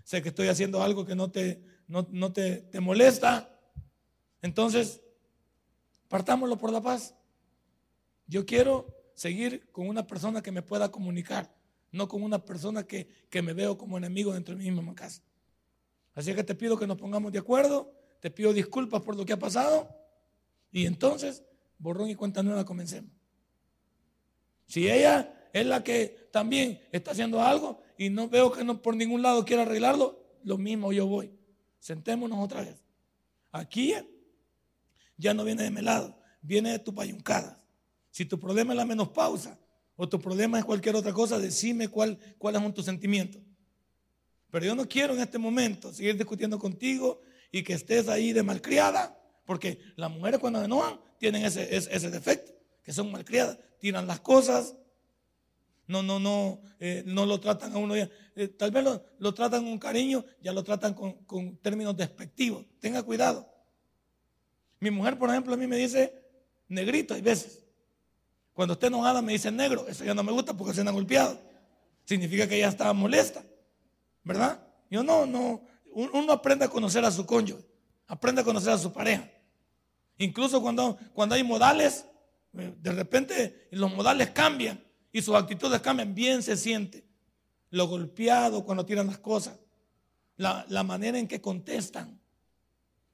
sé 0.02 0.23
que 0.23 0.31
estoy 0.31 0.49
haciendo 0.49 0.83
algo 0.83 1.05
que 1.05 1.14
no 1.14 1.31
te, 1.31 1.62
no, 1.88 2.33
te, 2.33 2.62
te 2.62 2.81
molesta. 2.81 3.55
Entonces, 4.40 5.02
partámoslo 6.09 6.57
por 6.57 6.73
la 6.73 6.81
paz. 6.81 7.14
Yo 8.28 8.47
quiero 8.47 8.97
seguir 9.12 9.71
con 9.73 9.87
una 9.87 10.07
persona 10.07 10.40
que 10.40 10.52
me 10.52 10.62
pueda 10.62 10.90
comunicar, 10.90 11.55
no 11.93 12.09
con 12.09 12.23
una 12.23 12.43
persona 12.43 12.87
que, 12.87 13.11
me 13.43 13.52
veo 13.52 13.76
como 13.76 13.99
enemigo 13.99 14.33
dentro 14.33 14.57
de 14.57 14.64
mi 14.64 14.71
misma 14.71 14.95
casa. 14.95 15.23
Así 16.14 16.35
que 16.35 16.45
te 16.45 16.55
pido 16.55 16.78
que 16.78 16.87
nos 16.87 16.97
pongamos 16.97 17.31
de 17.31 17.40
acuerdo, 17.40 17.98
te 18.21 18.31
pido 18.31 18.53
disculpas 18.53 19.03
por 19.03 19.17
lo 19.17 19.25
que 19.25 19.33
ha 19.33 19.39
pasado 19.39 19.89
y 20.71 20.87
entonces, 20.87 21.43
borrón 21.79 22.11
y 22.11 22.15
cuenta 22.15 22.43
nueva, 22.43 22.65
comencemos. 22.65 23.11
Si 24.67 24.91
ella 24.91 25.49
es 25.53 25.67
la 25.67 25.83
que 25.83 26.29
también 26.31 26.81
está 26.93 27.13
haciendo 27.13 27.41
algo 27.43 27.83
y 27.97 28.11
no 28.11 28.29
veo 28.29 28.53
que 28.53 28.65
no 28.65 28.83
por 28.83 28.97
ningún 28.97 29.23
lado 29.23 29.45
quiera 29.45 29.63
arreglarlo, 29.63 30.23
lo 30.45 30.59
mismo 30.59 30.93
yo 30.93 31.07
voy. 31.07 31.33
Sentémonos 31.79 32.39
otra 32.39 32.63
vez. 32.63 32.77
Aquí 33.51 33.95
ya 35.17 35.35
no 35.35 35.45
viene 35.45 35.63
de 35.63 35.71
mi 35.71 35.81
lado, 35.81 36.19
viene 36.43 36.73
de 36.73 36.79
tu 36.79 36.95
payuncada. 36.95 37.63
Si 38.11 38.25
tu 38.25 38.39
problema 38.39 38.73
es 38.73 38.77
la 38.77 38.85
menopausa 38.85 39.59
o 39.97 40.09
tu 40.09 40.21
problema 40.21 40.59
es 40.59 40.65
cualquier 40.65 40.97
otra 40.97 41.13
cosa, 41.13 41.39
decime 41.39 41.89
cuál, 41.89 42.19
cuáles 42.37 42.61
son 42.61 42.75
tus 42.75 42.85
sentimientos. 42.85 43.41
Pero 44.51 44.67
yo 44.67 44.75
no 44.75 44.87
quiero 44.87 45.15
en 45.15 45.21
este 45.21 45.39
momento 45.39 45.93
seguir 45.93 46.17
discutiendo 46.17 46.59
contigo 46.59 47.21
y 47.50 47.62
que 47.62 47.75
estés 47.75 48.09
ahí 48.09 48.33
de 48.33 48.43
malcriada, 48.43 49.19
porque 49.45 49.78
las 49.97 50.11
mujeres 50.11 50.40
cuando 50.40 50.62
enojan 50.62 51.00
tienen 51.19 51.45
ese, 51.45 51.75
ese, 51.75 52.11
defecto, 52.11 52.52
que 52.83 52.93
son 52.93 53.11
malcriadas, 53.11 53.59
tiran 53.78 54.07
las 54.07 54.21
cosas, 54.21 54.76
no, 55.87 56.02
no, 56.02 56.21
no, 56.21 56.61
eh, 56.81 57.02
no 57.07 57.25
lo 57.25 57.40
tratan 57.40 57.73
a 57.73 57.78
uno 57.78 57.97
ya. 57.97 58.11
Eh, 58.37 58.49
tal 58.49 58.71
vez 58.71 58.85
lo, 59.19 59.35
tratan 59.35 59.64
con 59.64 59.78
cariño, 59.78 60.25
ya 60.43 60.52
lo 60.52 60.62
tratan 60.62 60.93
con, 60.93 61.14
con, 61.25 61.57
términos 61.57 61.97
despectivos. 61.97 62.67
Tenga 62.78 63.02
cuidado. 63.02 63.50
Mi 64.81 64.90
mujer, 64.90 65.19
por 65.19 65.31
ejemplo, 65.31 65.55
a 65.55 65.57
mí 65.57 65.67
me 65.67 65.76
dice 65.76 66.12
negrito 66.69 67.14
hay 67.14 67.23
veces. 67.23 67.64
Cuando 68.52 68.75
esté 68.75 68.88
enojada 68.88 69.23
me 69.23 69.33
dice 69.33 69.50
negro. 69.50 69.87
Eso 69.88 70.05
ya 70.05 70.14
no 70.14 70.23
me 70.23 70.33
gusta 70.33 70.52
porque 70.55 70.75
se 70.75 70.81
han 70.81 70.93
golpeado. 70.93 71.38
Significa 72.05 72.49
que 72.49 72.57
ella 72.57 72.69
estaba 72.69 72.93
molesta. 72.93 73.45
¿Verdad? 74.25 74.61
Yo 74.90 75.02
no, 75.02 75.26
no. 75.26 75.62
Uno 76.12 76.33
aprende 76.33 76.64
a 76.64 76.69
conocer 76.69 77.05
a 77.05 77.11
su 77.11 77.26
cónyuge. 77.26 77.64
Aprende 78.07 78.43
a 78.43 78.45
conocer 78.45 78.73
a 78.73 78.78
su 78.78 78.93
pareja. 78.93 79.31
Incluso 80.19 80.61
cuando, 80.61 80.99
cuando 81.12 81.35
hay 81.35 81.43
modales, 81.43 82.07
eh, 82.57 82.75
de 82.76 82.93
repente 82.93 83.69
los 83.73 83.93
modales 83.95 84.31
cambian 84.31 84.83
y 85.12 85.23
sus 85.23 85.35
actitudes 85.35 85.81
cambian. 85.81 86.14
Bien 86.14 86.43
se 86.43 86.57
siente 86.57 87.05
lo 87.71 87.87
golpeado 87.87 88.64
cuando 88.64 88.87
tiran 88.87 89.07
las 89.07 89.19
cosas. 89.19 89.59
La, 90.37 90.64
la 90.69 90.83
manera 90.83 91.19
en 91.19 91.26
que 91.26 91.40
contestan 91.40 92.19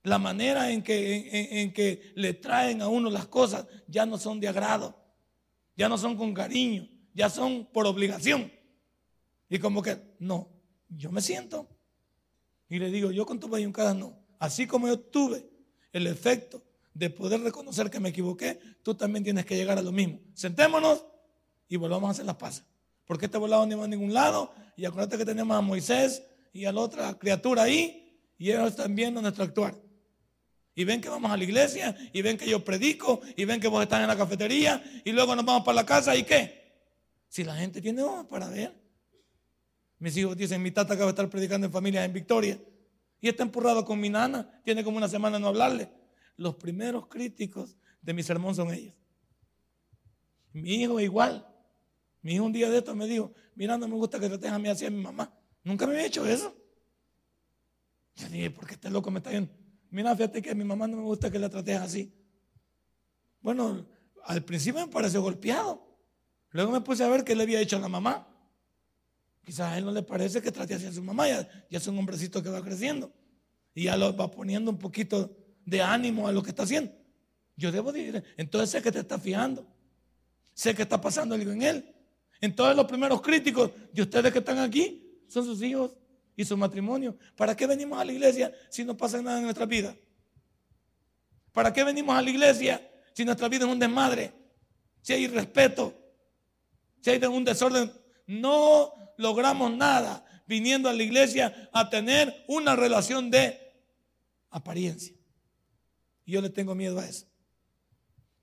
la 0.04 0.18
manera 0.18 0.70
en 0.70 0.82
que, 0.82 1.62
en, 1.62 1.72
que 1.72 2.12
le 2.14 2.34
traen 2.34 2.82
a 2.82 2.88
uno 2.88 3.08
las 3.10 3.26
cosas 3.26 3.66
ya 3.88 4.04
no 4.04 4.18
son 4.18 4.38
de 4.38 4.48
agrado, 4.48 4.94
ya 5.76 5.88
no 5.88 5.96
son 5.96 6.14
con 6.16 6.34
cariño, 6.34 6.86
ya 7.14 7.30
son 7.30 7.66
por 7.72 7.86
obligación. 7.86 8.52
Y 9.48 9.58
como 9.58 9.82
que, 9.82 9.98
no, 10.18 10.50
yo 10.90 11.10
me 11.10 11.22
siento. 11.22 11.66
Y 12.68 12.78
le 12.78 12.90
digo, 12.90 13.10
yo 13.10 13.26
con 13.26 13.38
tu 13.38 13.50
cada 13.72 13.94
no. 13.94 14.18
Así 14.38 14.66
como 14.66 14.88
yo 14.88 14.98
tuve 14.98 15.48
el 15.92 16.06
efecto 16.06 16.62
de 16.92 17.10
poder 17.10 17.40
reconocer 17.40 17.90
que 17.90 18.00
me 18.00 18.10
equivoqué, 18.10 18.58
tú 18.82 18.94
también 18.94 19.24
tienes 19.24 19.44
que 19.44 19.56
llegar 19.56 19.78
a 19.78 19.82
lo 19.82 19.92
mismo. 19.92 20.20
Sentémonos 20.34 21.04
y 21.68 21.76
volvamos 21.76 22.08
a 22.08 22.10
hacer 22.12 22.24
las 22.24 22.36
paces. 22.36 22.64
Porque 23.04 23.26
este 23.26 23.38
volado 23.38 23.66
no 23.66 23.78
va 23.78 23.84
a 23.84 23.88
ningún 23.88 24.14
lado. 24.14 24.52
Y 24.76 24.84
acuérdate 24.84 25.18
que 25.18 25.24
tenemos 25.24 25.56
a 25.56 25.60
Moisés 25.60 26.22
y 26.52 26.64
a 26.64 26.72
la 26.72 26.80
otra 26.80 27.14
criatura 27.18 27.64
ahí. 27.64 28.18
Y 28.38 28.50
ellos 28.50 28.70
están 28.70 28.94
viendo 28.94 29.20
nuestro 29.20 29.44
actuar. 29.44 29.74
Y 30.74 30.84
ven 30.84 31.00
que 31.00 31.08
vamos 31.08 31.30
a 31.30 31.36
la 31.36 31.44
iglesia, 31.44 31.96
y 32.12 32.20
ven 32.22 32.36
que 32.36 32.48
yo 32.48 32.64
predico, 32.64 33.20
y 33.36 33.44
ven 33.44 33.60
que 33.60 33.68
vos 33.68 33.80
estás 33.82 34.00
en 34.00 34.08
la 34.08 34.16
cafetería, 34.16 34.82
y 35.04 35.12
luego 35.12 35.36
nos 35.36 35.44
vamos 35.44 35.62
para 35.64 35.76
la 35.76 35.86
casa, 35.86 36.16
¿y 36.16 36.24
qué? 36.24 36.64
Si 37.28 37.44
la 37.44 37.54
gente 37.54 37.80
tiene 37.80 38.02
ojos 38.02 38.26
para 38.26 38.48
ver. 38.48 38.83
Mis 40.04 40.14
hijos 40.18 40.36
dicen, 40.36 40.62
mi 40.62 40.70
tata 40.70 40.92
acaba 40.92 41.06
de 41.06 41.12
estar 41.12 41.30
predicando 41.30 41.66
en 41.66 41.72
familia 41.72 42.04
en 42.04 42.12
Victoria, 42.12 42.60
y 43.22 43.28
está 43.30 43.42
empurrado 43.42 43.86
con 43.86 43.98
mi 43.98 44.10
nana, 44.10 44.60
tiene 44.62 44.84
como 44.84 44.98
una 44.98 45.08
semana 45.08 45.38
no 45.38 45.46
hablarle. 45.46 45.90
Los 46.36 46.56
primeros 46.56 47.06
críticos 47.06 47.78
de 48.02 48.12
mi 48.12 48.22
sermón 48.22 48.54
son 48.54 48.70
ellos. 48.70 48.92
Mi 50.52 50.74
hijo 50.74 51.00
igual. 51.00 51.48
Mi 52.20 52.34
hijo 52.34 52.44
un 52.44 52.52
día 52.52 52.68
de 52.68 52.76
esto 52.76 52.94
me 52.94 53.06
dijo, 53.06 53.32
mira, 53.54 53.78
no 53.78 53.88
me 53.88 53.94
gusta 53.94 54.20
que 54.20 54.28
trates 54.28 54.50
a 54.50 54.58
mí 54.58 54.68
así 54.68 54.84
a 54.84 54.90
mi 54.90 55.00
mamá. 55.00 55.34
Nunca 55.62 55.86
me 55.86 55.94
había 55.94 56.04
hecho 56.04 56.26
eso. 56.26 56.54
Yo 58.16 58.28
dije, 58.28 58.50
¿por 58.50 58.66
qué 58.66 58.74
este 58.74 58.90
loco 58.90 59.10
me 59.10 59.20
está 59.20 59.30
yendo? 59.30 59.50
Mira, 59.88 60.14
fíjate 60.14 60.42
que 60.42 60.50
a 60.50 60.54
mi 60.54 60.64
mamá 60.64 60.86
no 60.86 60.98
me 60.98 61.02
gusta 61.04 61.30
que 61.30 61.38
la 61.38 61.48
trates 61.48 61.80
así. 61.80 62.14
Bueno, 63.40 63.86
al 64.24 64.44
principio 64.44 64.84
me 64.84 64.92
pareció 64.92 65.22
golpeado. 65.22 65.82
Luego 66.50 66.72
me 66.72 66.82
puse 66.82 67.02
a 67.02 67.08
ver 67.08 67.24
qué 67.24 67.34
le 67.34 67.44
había 67.44 67.62
hecho 67.62 67.78
a 67.78 67.80
la 67.80 67.88
mamá. 67.88 68.33
Quizás 69.44 69.72
a 69.72 69.78
él 69.78 69.84
no 69.84 69.92
le 69.92 70.02
parece 70.02 70.40
que 70.40 70.50
trate 70.50 70.74
así 70.74 70.86
a 70.86 70.92
su 70.92 71.02
mamá. 71.02 71.28
Ya, 71.28 71.48
es 71.70 71.86
un 71.86 71.98
hombrecito 71.98 72.42
que 72.42 72.48
va 72.48 72.62
creciendo. 72.62 73.12
Y 73.74 73.84
ya 73.84 73.96
lo 73.96 74.16
va 74.16 74.30
poniendo 74.30 74.70
un 74.70 74.78
poquito 74.78 75.36
de 75.64 75.82
ánimo 75.82 76.26
a 76.26 76.32
lo 76.32 76.42
que 76.42 76.50
está 76.50 76.62
haciendo. 76.62 76.92
Yo 77.56 77.70
debo 77.70 77.92
decir, 77.92 78.22
entonces 78.36 78.70
sé 78.70 78.82
que 78.82 78.90
te 78.90 79.00
está 79.00 79.18
fijando. 79.18 79.66
Sé 80.54 80.74
que 80.74 80.82
está 80.82 81.00
pasando 81.00 81.34
algo 81.34 81.52
en 81.52 81.62
él. 81.62 81.94
Entonces 82.40 82.76
los 82.76 82.86
primeros 82.86 83.20
críticos 83.20 83.70
de 83.92 84.02
ustedes 84.02 84.32
que 84.32 84.38
están 84.38 84.58
aquí 84.58 85.20
son 85.28 85.44
sus 85.44 85.60
hijos 85.62 85.96
y 86.36 86.44
su 86.44 86.56
matrimonio. 86.56 87.16
¿Para 87.36 87.56
qué 87.56 87.66
venimos 87.66 87.98
a 88.00 88.04
la 88.04 88.12
iglesia 88.12 88.52
si 88.70 88.84
no 88.84 88.96
pasa 88.96 89.20
nada 89.20 89.38
en 89.38 89.44
nuestra 89.44 89.66
vida? 89.66 89.94
¿Para 91.52 91.72
qué 91.72 91.84
venimos 91.84 92.16
a 92.16 92.22
la 92.22 92.30
iglesia 92.30 92.90
si 93.12 93.24
nuestra 93.24 93.48
vida 93.48 93.64
es 93.64 93.70
un 93.70 93.78
desmadre? 93.78 94.32
Si 95.02 95.12
hay 95.12 95.26
respeto, 95.28 95.94
si 97.00 97.10
hay 97.10 97.22
un 97.24 97.44
desorden, 97.44 97.92
no 98.26 99.03
logramos 99.16 99.74
nada 99.76 100.24
viniendo 100.46 100.88
a 100.88 100.92
la 100.92 101.02
iglesia 101.02 101.70
a 101.72 101.88
tener 101.88 102.44
una 102.48 102.76
relación 102.76 103.30
de 103.30 103.58
apariencia. 104.50 105.14
Y 106.24 106.32
yo 106.32 106.40
le 106.40 106.50
tengo 106.50 106.74
miedo 106.74 106.98
a 106.98 107.06
eso. 107.06 107.26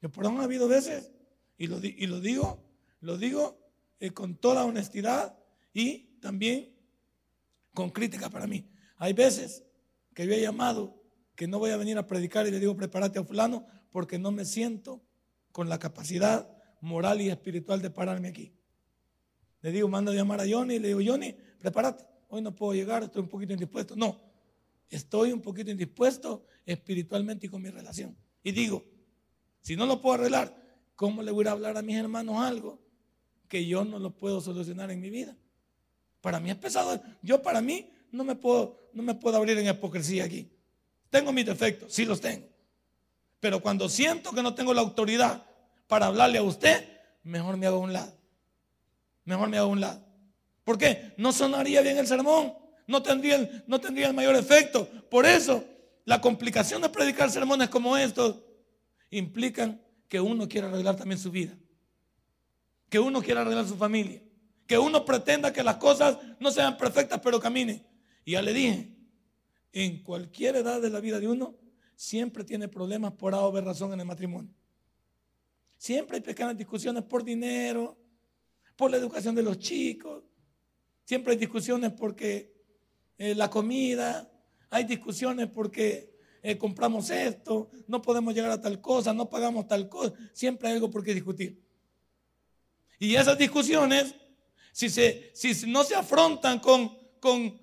Yo 0.01 0.09
por 0.11 0.25
ha 0.25 0.43
habido 0.43 0.67
veces, 0.67 1.11
y 1.57 1.67
lo, 1.67 1.79
y 1.83 2.07
lo 2.07 2.19
digo, 2.19 2.63
lo 3.01 3.17
digo 3.17 3.59
eh, 3.99 4.11
con 4.11 4.35
toda 4.35 4.65
honestidad 4.65 5.37
y 5.73 6.19
también 6.19 6.75
con 7.73 7.91
crítica 7.91 8.29
para 8.29 8.47
mí. 8.47 8.67
Hay 8.97 9.13
veces 9.13 9.63
que 10.13 10.25
yo 10.25 10.33
he 10.33 10.41
llamado 10.41 11.01
que 11.35 11.47
no 11.47 11.59
voy 11.59 11.71
a 11.71 11.77
venir 11.77 11.97
a 11.97 12.07
predicar 12.07 12.47
y 12.47 12.51
le 12.51 12.59
digo, 12.59 12.75
prepárate 12.75 13.19
a 13.19 13.23
fulano, 13.23 13.65
porque 13.91 14.19
no 14.19 14.31
me 14.31 14.45
siento 14.45 15.01
con 15.51 15.69
la 15.69 15.79
capacidad 15.79 16.49
moral 16.81 17.21
y 17.21 17.29
espiritual 17.29 17.81
de 17.81 17.89
pararme 17.89 18.29
aquí. 18.29 18.53
Le 19.61 19.71
digo, 19.71 19.87
manda 19.87 20.11
a 20.11 20.15
llamar 20.15 20.41
a 20.41 20.45
Johnny 20.49 20.79
le 20.79 20.89
digo, 20.89 20.99
Johnny, 21.05 21.35
prepárate, 21.59 22.03
hoy 22.29 22.41
no 22.41 22.55
puedo 22.55 22.73
llegar, 22.73 23.03
estoy 23.03 23.21
un 23.21 23.27
poquito 23.27 23.53
indispuesto. 23.53 23.95
No, 23.95 24.19
estoy 24.89 25.31
un 25.31 25.41
poquito 25.41 25.69
indispuesto 25.71 26.45
espiritualmente 26.65 27.45
y 27.45 27.49
con 27.49 27.61
mi 27.61 27.69
relación. 27.69 28.15
Y 28.43 28.51
digo, 28.51 28.83
si 29.61 29.75
no 29.75 29.85
lo 29.85 30.01
puedo 30.01 30.15
arreglar, 30.15 30.55
¿cómo 30.95 31.21
le 31.21 31.31
voy 31.31 31.47
a 31.47 31.51
hablar 31.51 31.77
a 31.77 31.81
mis 31.81 31.95
hermanos 31.95 32.37
algo 32.37 32.79
que 33.47 33.65
yo 33.65 33.85
no 33.85 33.99
lo 33.99 34.11
puedo 34.11 34.41
solucionar 34.41 34.89
en 34.91 34.99
mi 34.99 35.09
vida? 35.09 35.35
Para 36.21 36.39
mí 36.39 36.49
es 36.49 36.55
pesado. 36.55 37.01
Yo 37.21 37.41
para 37.41 37.61
mí 37.61 37.91
no 38.11 38.23
me 38.23 38.35
puedo, 38.35 38.89
no 38.93 39.03
me 39.03 39.15
puedo 39.15 39.37
abrir 39.37 39.57
en 39.57 39.67
hipocresía 39.67 40.25
aquí. 40.25 40.51
Tengo 41.09 41.31
mis 41.31 41.45
defectos, 41.45 41.93
sí 41.93 42.05
los 42.05 42.21
tengo. 42.21 42.47
Pero 43.39 43.59
cuando 43.61 43.89
siento 43.89 44.31
que 44.31 44.41
no 44.41 44.53
tengo 44.53 44.73
la 44.73 44.81
autoridad 44.81 45.43
para 45.87 46.07
hablarle 46.07 46.37
a 46.37 46.43
usted, 46.43 46.87
mejor 47.23 47.57
me 47.57 47.67
hago 47.67 47.77
a 47.77 47.81
un 47.81 47.93
lado. 47.93 48.20
Mejor 49.25 49.49
me 49.49 49.57
hago 49.57 49.67
a 49.67 49.71
un 49.71 49.81
lado. 49.81 50.05
¿Por 50.63 50.77
qué? 50.77 51.13
No 51.17 51.31
sonaría 51.31 51.81
bien 51.81 51.97
el 51.97 52.07
sermón. 52.07 52.53
No 52.87 53.01
tendría 53.03 53.35
el, 53.35 53.63
no 53.67 53.79
tendría 53.79 54.07
el 54.07 54.13
mayor 54.13 54.35
efecto. 54.35 54.87
Por 55.09 55.25
eso, 55.25 55.63
la 56.05 56.19
complicación 56.19 56.81
de 56.81 56.89
predicar 56.89 57.29
sermones 57.29 57.69
como 57.69 57.97
estos 57.97 58.41
implican 59.09 59.81
que 60.07 60.19
uno 60.19 60.47
quiera 60.47 60.67
arreglar 60.67 60.95
también 60.95 61.19
su 61.19 61.31
vida. 61.31 61.57
Que 62.89 62.99
uno 62.99 63.21
quiera 63.21 63.41
arreglar 63.41 63.67
su 63.67 63.77
familia 63.77 64.21
que 64.71 64.77
uno 64.77 65.03
pretenda 65.03 65.51
que 65.51 65.63
las 65.63 65.75
cosas 65.75 66.17
no 66.39 66.49
sean 66.49 66.77
perfectas, 66.77 67.19
pero 67.21 67.41
camine. 67.41 67.85
Y 68.23 68.31
ya 68.31 68.41
le 68.41 68.53
dije, 68.53 68.95
en 69.73 70.01
cualquier 70.01 70.55
edad 70.55 70.81
de 70.81 70.89
la 70.89 71.01
vida 71.01 71.19
de 71.19 71.27
uno, 71.27 71.57
siempre 71.97 72.45
tiene 72.45 72.69
problemas 72.69 73.11
por 73.11 73.35
haber 73.35 73.65
razón 73.65 73.91
en 73.91 73.99
el 73.99 74.05
matrimonio. 74.05 74.53
Siempre 75.75 76.15
hay 76.15 76.21
pequeñas 76.21 76.55
discusiones 76.55 77.03
por 77.03 77.21
dinero, 77.21 77.97
por 78.81 78.89
la 78.89 78.97
educación 78.97 79.35
de 79.35 79.43
los 79.43 79.59
chicos. 79.59 80.23
Siempre 81.05 81.33
hay 81.33 81.37
discusiones 81.37 81.91
porque 81.91 82.51
eh, 83.15 83.35
la 83.35 83.47
comida, 83.47 84.27
hay 84.71 84.85
discusiones 84.85 85.49
porque 85.49 86.17
eh, 86.41 86.57
compramos 86.57 87.11
esto, 87.11 87.69
no 87.85 88.01
podemos 88.01 88.33
llegar 88.33 88.49
a 88.49 88.59
tal 88.59 88.81
cosa, 88.81 89.13
no 89.13 89.29
pagamos 89.29 89.67
tal 89.67 89.87
cosa. 89.87 90.15
Siempre 90.33 90.67
hay 90.67 90.73
algo 90.73 90.89
por 90.89 91.03
qué 91.03 91.13
discutir. 91.13 91.61
Y 92.97 93.13
esas 93.13 93.37
discusiones 93.37 94.15
si, 94.71 94.89
se, 94.89 95.29
si 95.35 95.69
no 95.69 95.83
se 95.83 95.93
afrontan 95.93 96.57
con, 96.57 96.97
con, 97.19 97.55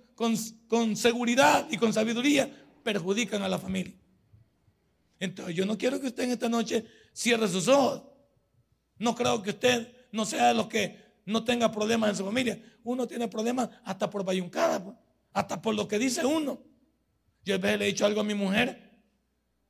con, 0.68 0.94
seguridad 0.94 1.66
y 1.68 1.78
con 1.78 1.92
sabiduría, 1.92 2.48
perjudican 2.84 3.42
a 3.42 3.48
la 3.48 3.58
familia. 3.58 3.98
Entonces 5.18 5.56
yo 5.56 5.66
no 5.66 5.76
quiero 5.76 6.00
que 6.00 6.06
usted 6.06 6.22
en 6.22 6.30
esta 6.30 6.48
noche 6.48 6.86
cierre 7.12 7.48
sus 7.48 7.66
ojos. 7.66 8.04
No 8.98 9.16
creo 9.16 9.42
que 9.42 9.50
usted 9.50 9.96
no 10.12 10.24
sea 10.24 10.46
de 10.46 10.54
los 10.54 10.68
que 10.68 11.07
no 11.28 11.44
tenga 11.44 11.70
problemas 11.70 12.08
en 12.10 12.16
su 12.16 12.24
familia. 12.24 12.58
Uno 12.84 13.06
tiene 13.06 13.28
problemas 13.28 13.68
hasta 13.84 14.08
por 14.08 14.24
bayuncada, 14.24 14.98
hasta 15.34 15.60
por 15.60 15.74
lo 15.74 15.86
que 15.86 15.98
dice 15.98 16.24
uno. 16.24 16.58
Yo 17.44 17.56
a 17.56 17.58
veces 17.58 17.78
le 17.78 17.84
he 17.84 17.88
dicho 17.88 18.06
algo 18.06 18.22
a 18.22 18.24
mi 18.24 18.32
mujer, 18.32 18.98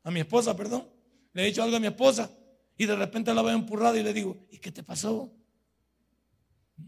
a 0.05 0.11
mi 0.13 0.21
esposa, 0.21 0.57
perdón. 0.57 0.89
Le 1.33 1.43
he 1.43 1.47
dicho 1.47 1.63
algo 1.65 1.77
a 1.77 1.81
mi 1.81 1.89
esposa 1.89 2.31
y 2.77 2.87
de 2.87 2.95
repente 2.95 3.35
la 3.35 3.43
veo 3.43 3.55
empurrada 3.55 3.99
y 3.99 4.05
le 4.05 4.13
digo, 4.13 4.47
¿y 4.53 4.59
qué 4.59 4.71
te 4.71 4.85
pasó? 4.85 5.35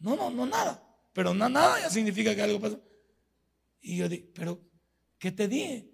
No, 0.00 0.14
no, 0.14 0.30
no, 0.30 0.46
nada. 0.46 0.80
Pero 1.12 1.34
no, 1.34 1.48
nada 1.48 1.80
ya 1.80 1.90
significa 1.90 2.32
que 2.32 2.42
algo 2.42 2.60
pasó. 2.60 2.80
Y 3.80 3.96
yo 3.96 4.08
dije, 4.08 4.30
pero, 4.32 4.60
¿qué 5.18 5.32
te 5.32 5.48
dije? 5.48 5.90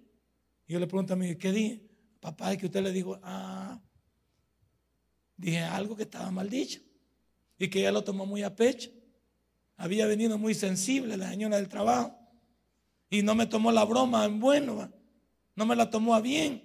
Y 0.66 0.75
yo 0.75 0.80
le 0.80 0.87
pregunto 0.87 1.14
a 1.14 1.16
mí, 1.16 1.35
¿qué 1.37 1.50
dije? 1.50 1.88
Papá, 2.21 2.52
es 2.52 2.59
que 2.59 2.66
usted 2.66 2.83
le 2.83 2.92
dijo, 2.92 3.18
ah, 3.23 3.80
dije 5.35 5.61
algo 5.61 5.97
que 5.97 6.02
estaba 6.02 6.30
mal 6.30 6.50
dicho. 6.50 6.86
Y 7.59 7.69
que 7.69 7.81
ella 7.81 7.93
lo 7.93 8.05
tomó 8.05 8.27
muy 8.27 8.43
a 8.43 8.55
pecho. 8.55 8.91
Había 9.77 10.07
venido 10.07 10.39
muy 10.39 10.55
sensible 10.55 11.17
la 11.17 11.31
señora 11.31 11.57
del 11.57 11.69
trabajo. 11.69 12.19
Y 13.11 13.23
no 13.23 13.35
me 13.35 13.47
tomó 13.47 13.73
la 13.73 13.85
broma 13.85 14.25
en 14.25 14.41
bueno. 14.41 14.91
No 15.55 15.67
me 15.67 15.77
la 15.77 15.91
tomó 15.91 16.15
a 16.15 16.21
bien. 16.21 16.63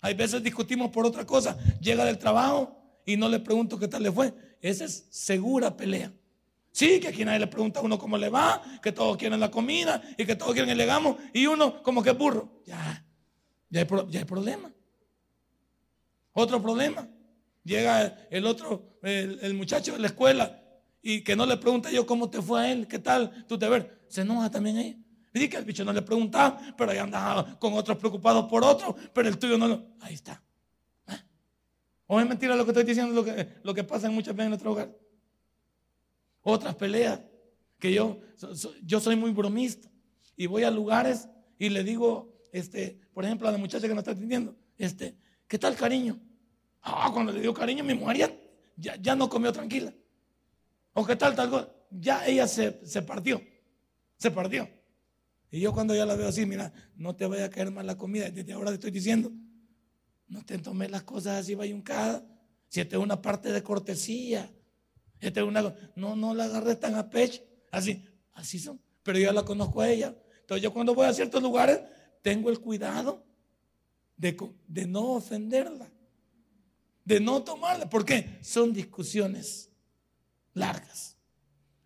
Hay 0.00 0.14
veces 0.14 0.42
discutimos 0.42 0.90
por 0.90 1.06
otra 1.06 1.24
cosa. 1.26 1.58
Llega 1.80 2.04
del 2.04 2.18
trabajo 2.18 2.76
y 3.04 3.16
no 3.16 3.28
le 3.28 3.40
pregunto 3.40 3.78
qué 3.78 3.88
tal 3.88 4.02
le 4.02 4.12
fue. 4.12 4.32
Esa 4.60 4.84
es 4.84 5.06
segura 5.10 5.76
pelea. 5.76 6.12
Sí, 6.70 7.00
que 7.00 7.08
aquí 7.08 7.24
nadie 7.24 7.40
le 7.40 7.46
pregunta 7.46 7.80
a 7.80 7.82
uno 7.82 7.98
cómo 7.98 8.16
le 8.16 8.28
va, 8.28 8.62
que 8.82 8.92
todos 8.92 9.16
quieren 9.16 9.40
la 9.40 9.50
comida 9.50 10.00
y 10.16 10.24
que 10.24 10.36
todos 10.36 10.52
quieren 10.52 10.70
el 10.70 10.78
legamo 10.78 11.18
y 11.32 11.46
uno 11.46 11.82
como 11.82 12.02
que 12.02 12.12
burro. 12.12 12.62
Ya, 12.66 13.04
ya 13.70 13.80
hay, 13.80 14.24
problema. 14.24 14.72
Otro 16.32 16.62
problema. 16.62 17.08
Llega 17.64 18.28
el 18.30 18.46
otro, 18.46 18.97
el, 19.08 19.54
muchacho 19.54 19.92
de 19.92 19.98
la 19.98 20.08
escuela 20.08 20.62
y 21.02 21.22
que 21.22 21.36
no 21.36 21.46
le 21.46 21.56
pregunta 21.56 21.90
yo 21.90 22.06
cómo 22.06 22.30
te 22.30 22.42
fue 22.42 22.60
a 22.60 22.72
él, 22.72 22.86
qué 22.86 22.98
tal, 22.98 23.46
te 23.46 23.68
ves. 23.68 23.86
Se 24.08 24.22
enoja 24.22 24.50
también 24.50 24.78
ella. 24.78 24.96
Dice 25.32 25.48
que 25.48 25.56
el 25.56 25.64
bicho 25.64 25.84
no 25.84 25.92
le 25.92 26.02
preguntaba, 26.02 26.60
pero 26.76 26.90
ahí 26.90 26.98
andaba 26.98 27.58
con 27.58 27.74
otros 27.74 27.98
preocupados 27.98 28.46
por 28.46 28.64
otro, 28.64 28.96
pero 29.12 29.28
el 29.28 29.38
tuyo 29.38 29.58
no 29.58 29.68
lo. 29.68 29.86
Ahí 30.00 30.14
está. 30.14 30.42
¿O 32.06 32.18
es 32.18 32.26
mentira 32.26 32.56
lo 32.56 32.64
que 32.64 32.70
estoy 32.70 32.84
diciendo, 32.84 33.14
lo 33.14 33.24
que, 33.24 33.48
lo 33.62 33.74
que 33.74 33.84
pasa 33.84 34.06
en 34.06 34.14
muchas 34.14 34.34
veces 34.34 34.46
en 34.46 34.50
nuestro 34.50 34.72
hogar? 34.72 34.96
Otras 36.40 36.74
peleas, 36.74 37.20
que 37.78 37.92
yo, 37.92 38.20
yo 38.82 38.98
soy 38.98 39.14
muy 39.14 39.30
bromista 39.30 39.90
y 40.36 40.46
voy 40.46 40.64
a 40.64 40.70
lugares 40.70 41.28
y 41.58 41.68
le 41.68 41.84
digo, 41.84 42.34
este, 42.52 42.98
por 43.12 43.24
ejemplo, 43.24 43.48
a 43.48 43.52
la 43.52 43.58
muchacha 43.58 43.86
que 43.86 43.94
nos 43.94 43.98
está 43.98 44.12
atendiendo, 44.12 44.56
este, 44.76 45.16
¿qué 45.46 45.58
tal 45.58 45.76
cariño? 45.76 46.18
Ah, 46.80 47.10
cuando 47.12 47.32
le 47.32 47.40
digo 47.40 47.52
cariño, 47.52 47.84
mi 47.84 47.94
mujer 47.94 48.16
ya, 48.16 48.32
ya, 48.78 49.16
no 49.16 49.28
comió 49.28 49.52
tranquila. 49.52 49.92
¿O 50.92 51.04
qué 51.04 51.16
tal 51.16 51.34
tal 51.34 51.72
Ya 51.90 52.26
ella 52.26 52.46
se, 52.46 52.86
se 52.86 53.02
partió, 53.02 53.42
se 54.16 54.30
partió. 54.30 54.68
Y 55.50 55.60
yo 55.60 55.72
cuando 55.72 55.94
ya 55.94 56.06
la 56.06 56.14
veo 56.14 56.28
así, 56.28 56.46
mira, 56.46 56.72
no 56.96 57.16
te 57.16 57.26
vaya 57.26 57.46
a 57.46 57.50
caer 57.50 57.70
mal 57.70 57.86
la 57.86 57.96
comida, 57.96 58.30
desde 58.30 58.52
ahora 58.52 58.70
te 58.70 58.74
estoy 58.74 58.90
diciendo, 58.90 59.32
no 60.28 60.44
te 60.44 60.58
tomes 60.58 60.90
las 60.90 61.02
cosas 61.02 61.38
así 61.38 61.54
bayuncadas. 61.54 62.22
Si 62.68 62.80
esta 62.80 62.96
es 62.96 63.02
una 63.02 63.20
parte 63.20 63.50
de 63.50 63.62
cortesía. 63.62 64.50
Esta 65.20 65.40
es 65.40 65.46
una. 65.46 65.74
No, 65.96 66.16
no 66.16 66.34
la 66.34 66.44
agarres 66.44 66.78
tan 66.78 66.94
a 66.94 67.08
pecho. 67.08 67.42
Así, 67.70 68.04
así 68.34 68.58
son. 68.58 68.80
Pero 69.02 69.18
yo 69.18 69.32
la 69.32 69.42
conozco 69.42 69.80
a 69.80 69.88
ella. 69.88 70.14
Entonces 70.40 70.62
yo 70.62 70.72
cuando 70.72 70.94
voy 70.94 71.06
a 71.06 71.14
ciertos 71.14 71.42
lugares, 71.42 71.80
tengo 72.22 72.50
el 72.50 72.60
cuidado 72.60 73.24
de, 74.16 74.36
de 74.66 74.86
no 74.86 75.12
ofenderla. 75.14 75.90
De 77.08 77.20
no 77.20 77.42
tomarla. 77.42 77.88
¿Por 77.88 78.04
qué? 78.04 78.38
Son 78.42 78.70
discusiones 78.70 79.70
largas. 80.52 81.16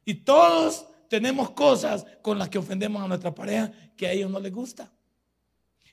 Y 0.05 0.15
todos 0.15 0.85
tenemos 1.09 1.51
cosas 1.51 2.05
con 2.23 2.41
las 2.41 2.49
que 2.49 2.59
ofendemos 2.59 3.01
a 3.01 3.07
nuestra 3.07 3.33
pareja 3.33 3.71
que 3.97 4.09
a 4.09 4.11
ellos 4.11 4.29
no 4.29 4.41
les 4.41 4.53
gusta. 4.53 4.91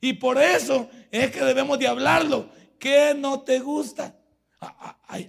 Y 0.02 0.14
por 0.14 0.42
eso 0.42 0.90
es 1.12 1.30
que 1.30 1.44
debemos 1.44 1.78
de 1.78 1.88
hablarlo. 1.88 2.50
¿Qué 2.80 3.14
no 3.16 3.42
te 3.42 3.60
gusta? 3.60 4.20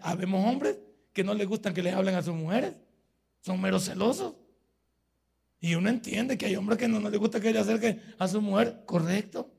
Habemos 0.00 0.47
hombres 0.47 0.78
que 1.12 1.23
no 1.23 1.35
les 1.35 1.47
gustan 1.47 1.75
que 1.75 1.83
les 1.83 1.92
hablen 1.92 2.14
a 2.14 2.23
sus 2.23 2.35
mujeres. 2.35 2.73
Son 3.42 3.61
meros 3.61 3.85
celosos. 3.85 4.33
Y 5.61 5.75
uno 5.75 5.90
entiende 5.90 6.38
que 6.38 6.47
hay 6.47 6.57
hombres 6.57 6.78
que 6.78 6.88
no, 6.88 7.07
les 7.11 7.21
gusta 7.21 7.38
que 7.38 7.52
le 7.52 7.59
acerquen 7.59 8.00
a 8.19 8.26
su 8.26 8.40
mujer. 8.40 8.83
Correcto. 8.87 9.52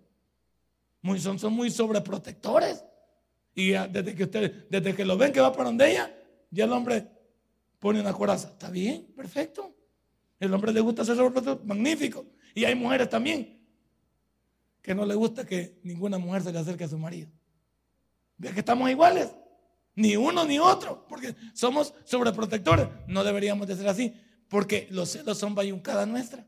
Muy, 1.03 1.19
son, 1.19 1.37
son 1.37 1.53
muy 1.53 1.69
sobreprotectores. 1.69 2.83
Y 3.53 3.71
desde 3.71 4.15
que 4.15 4.23
usted, 4.23 4.67
desde 4.69 4.95
que 4.95 5.05
lo 5.05 5.17
ven 5.17 5.31
que 5.31 5.41
va 5.41 5.51
para 5.51 5.65
donde 5.65 5.91
ella, 5.91 6.15
ya 6.49 6.65
el 6.65 6.71
hombre 6.71 7.07
pone 7.79 7.99
una 7.99 8.13
coraza. 8.13 8.49
Está 8.49 8.69
bien, 8.69 9.07
perfecto. 9.15 9.75
El 10.39 10.53
hombre 10.53 10.71
le 10.71 10.79
gusta 10.79 11.03
ser 11.03 11.15
sobreprotector, 11.15 11.65
magnífico. 11.65 12.25
Y 12.55 12.65
hay 12.65 12.75
mujeres 12.75 13.09
también 13.09 13.61
que 14.81 14.95
no 14.95 15.05
le 15.05 15.15
gusta 15.15 15.45
que 15.45 15.79
ninguna 15.83 16.17
mujer 16.17 16.43
se 16.43 16.51
le 16.51 16.59
acerque 16.59 16.85
a 16.85 16.87
su 16.87 16.97
marido. 16.97 17.29
Ve 18.37 18.51
que 18.51 18.59
estamos 18.59 18.89
iguales, 18.89 19.29
ni 19.95 20.15
uno 20.15 20.45
ni 20.45 20.57
otro, 20.57 21.05
porque 21.07 21.35
somos 21.53 21.93
sobreprotectores. 22.05 22.87
No 23.07 23.23
deberíamos 23.23 23.67
de 23.67 23.75
ser 23.75 23.87
así, 23.87 24.13
porque 24.47 24.87
los 24.89 25.09
celos 25.09 25.37
son 25.37 25.53
bayuncada 25.53 26.05
nuestra. 26.05 26.47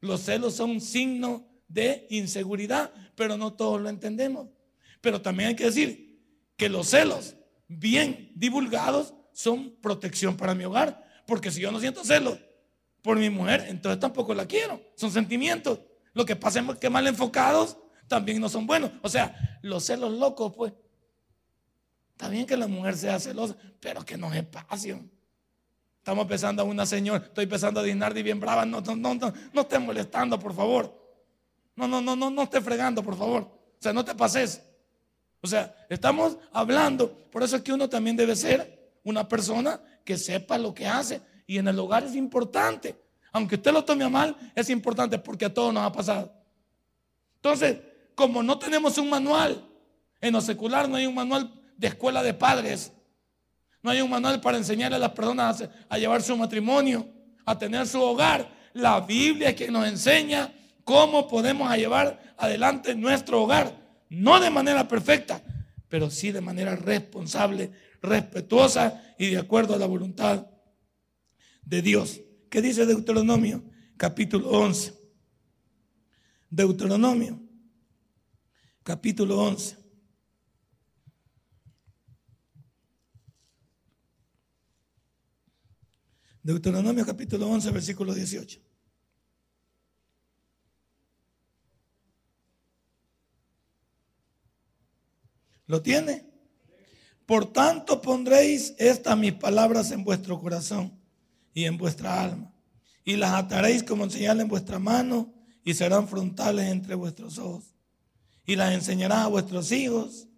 Los 0.00 0.20
celos 0.20 0.54
son 0.54 0.80
signo 0.80 1.46
de 1.68 2.06
inseguridad, 2.10 2.92
pero 3.14 3.36
no 3.36 3.54
todos 3.54 3.80
lo 3.80 3.88
entendemos. 3.88 4.48
Pero 5.06 5.22
también 5.22 5.50
hay 5.50 5.54
que 5.54 5.66
decir 5.66 6.20
que 6.56 6.68
los 6.68 6.88
celos 6.88 7.36
bien 7.68 8.32
divulgados 8.34 9.14
son 9.32 9.76
protección 9.80 10.36
para 10.36 10.52
mi 10.52 10.64
hogar, 10.64 11.22
porque 11.28 11.52
si 11.52 11.60
yo 11.60 11.70
no 11.70 11.78
siento 11.78 12.02
celos 12.02 12.40
por 13.02 13.16
mi 13.16 13.30
mujer, 13.30 13.66
entonces 13.68 14.00
tampoco 14.00 14.34
la 14.34 14.46
quiero. 14.46 14.82
Son 14.96 15.12
sentimientos. 15.12 15.78
Lo 16.12 16.26
que 16.26 16.34
pasa 16.34 16.58
es 16.58 16.78
que 16.78 16.90
mal 16.90 17.06
enfocados 17.06 17.78
también 18.08 18.40
no 18.40 18.48
son 18.48 18.66
buenos. 18.66 18.90
O 19.00 19.08
sea, 19.08 19.60
los 19.62 19.84
celos 19.84 20.10
locos, 20.10 20.52
pues. 20.56 20.72
Está 22.10 22.28
bien 22.28 22.44
que 22.44 22.56
la 22.56 22.66
mujer 22.66 22.96
sea 22.96 23.20
celosa, 23.20 23.56
pero 23.78 24.04
que 24.04 24.16
no 24.16 24.32
es 24.32 24.40
espacio. 24.40 25.04
Estamos 25.98 26.26
pensando 26.26 26.62
a 26.62 26.64
una 26.64 26.84
señora, 26.84 27.24
estoy 27.24 27.46
pensando 27.46 27.78
a 27.78 27.84
Dinardi 27.84 28.24
bien 28.24 28.40
brava. 28.40 28.66
No, 28.66 28.80
no, 28.80 28.96
no, 28.96 29.14
no, 29.14 29.32
no 29.52 29.60
esté 29.60 29.78
molestando, 29.78 30.36
por 30.36 30.52
favor. 30.52 31.00
No, 31.76 31.86
no, 31.86 32.00
no, 32.00 32.16
no, 32.16 32.28
no 32.28 32.42
esté 32.42 32.60
fregando, 32.60 33.04
por 33.04 33.16
favor. 33.16 33.42
O 33.42 33.78
sea, 33.78 33.92
no 33.92 34.04
te 34.04 34.12
pases. 34.12 34.65
O 35.40 35.46
sea, 35.46 35.74
estamos 35.88 36.36
hablando. 36.52 37.10
Por 37.30 37.42
eso 37.42 37.56
es 37.56 37.62
que 37.62 37.72
uno 37.72 37.88
también 37.88 38.16
debe 38.16 38.34
ser 38.34 38.98
una 39.04 39.28
persona 39.28 39.80
que 40.04 40.16
sepa 40.16 40.58
lo 40.58 40.74
que 40.74 40.86
hace. 40.86 41.20
Y 41.46 41.58
en 41.58 41.68
el 41.68 41.78
hogar 41.78 42.04
es 42.04 42.14
importante 42.14 42.96
aunque 43.36 43.56
usted 43.56 43.70
lo 43.70 43.84
tome 43.84 44.08
mal, 44.08 44.34
es 44.54 44.70
importante 44.70 45.18
porque 45.18 45.44
a 45.44 45.52
todos 45.52 45.70
nos 45.70 45.84
ha 45.84 45.92
pasado. 45.92 46.32
Entonces, 47.34 47.76
como 48.14 48.42
no 48.42 48.58
tenemos 48.58 48.96
un 48.96 49.10
manual, 49.10 49.62
en 50.22 50.32
lo 50.32 50.40
secular 50.40 50.88
no 50.88 50.96
hay 50.96 51.04
un 51.04 51.14
manual 51.14 51.52
de 51.76 51.88
escuela 51.88 52.22
de 52.22 52.32
padres, 52.32 52.92
no 53.82 53.90
hay 53.90 54.00
un 54.00 54.08
manual 54.08 54.40
para 54.40 54.56
enseñarle 54.56 54.96
a 54.96 55.00
las 55.00 55.10
personas 55.10 55.68
a, 55.86 55.98
llevar 55.98 56.22
su 56.22 56.34
matrimonio, 56.34 57.06
a 57.44 57.58
tener 57.58 57.86
su 57.86 58.00
hogar. 58.00 58.48
La 58.72 59.00
Biblia 59.00 59.50
es 59.50 59.54
quien 59.54 59.74
nos 59.74 59.86
enseña 59.86 60.50
cómo 60.82 61.28
podemos 61.28 61.70
llevar 61.76 62.18
adelante 62.38 62.94
nuestro 62.94 63.42
hogar, 63.42 63.70
no 64.08 64.40
de 64.40 64.50
manera 64.50 64.88
perfecta, 64.88 65.42
pero 65.88 66.10
sí 66.10 66.32
de 66.32 66.40
manera 66.40 66.76
responsable, 66.76 67.72
respetuosa 68.02 69.14
y 69.18 69.30
de 69.30 69.38
acuerdo 69.38 69.74
a 69.74 69.78
la 69.78 69.86
voluntad 69.86 70.46
de 71.62 71.82
Dios. 71.82 72.20
¿Qué 72.50 72.62
dice 72.62 72.86
Deuteronomio? 72.86 73.64
Capítulo 73.96 74.50
11. 74.50 74.94
Deuteronomio, 76.50 77.40
capítulo 78.82 79.40
11. 79.40 79.76
Deuteronomio 86.42 87.04
capítulo 87.04 87.48
11, 87.48 87.72
versículo 87.72 88.14
18. 88.14 88.65
¿Lo 95.66 95.82
tiene? 95.82 96.24
Por 97.26 97.52
tanto 97.52 98.00
pondréis 98.00 98.74
estas 98.78 99.18
mis 99.18 99.32
palabras 99.32 99.90
en 99.90 100.04
vuestro 100.04 100.40
corazón 100.40 100.92
y 101.52 101.64
en 101.64 101.76
vuestra 101.76 102.22
alma. 102.22 102.54
Y 103.04 103.16
las 103.16 103.32
ataréis 103.32 103.82
como 103.82 104.08
señal 104.08 104.40
en 104.40 104.48
vuestra 104.48 104.78
mano 104.78 105.32
y 105.64 105.74
serán 105.74 106.06
frontales 106.06 106.66
entre 106.66 106.94
vuestros 106.94 107.38
ojos. 107.38 107.74
Y 108.44 108.54
las 108.54 108.72
enseñarás 108.72 109.24
a 109.24 109.26
vuestros 109.26 109.72
hijos, 109.72 110.28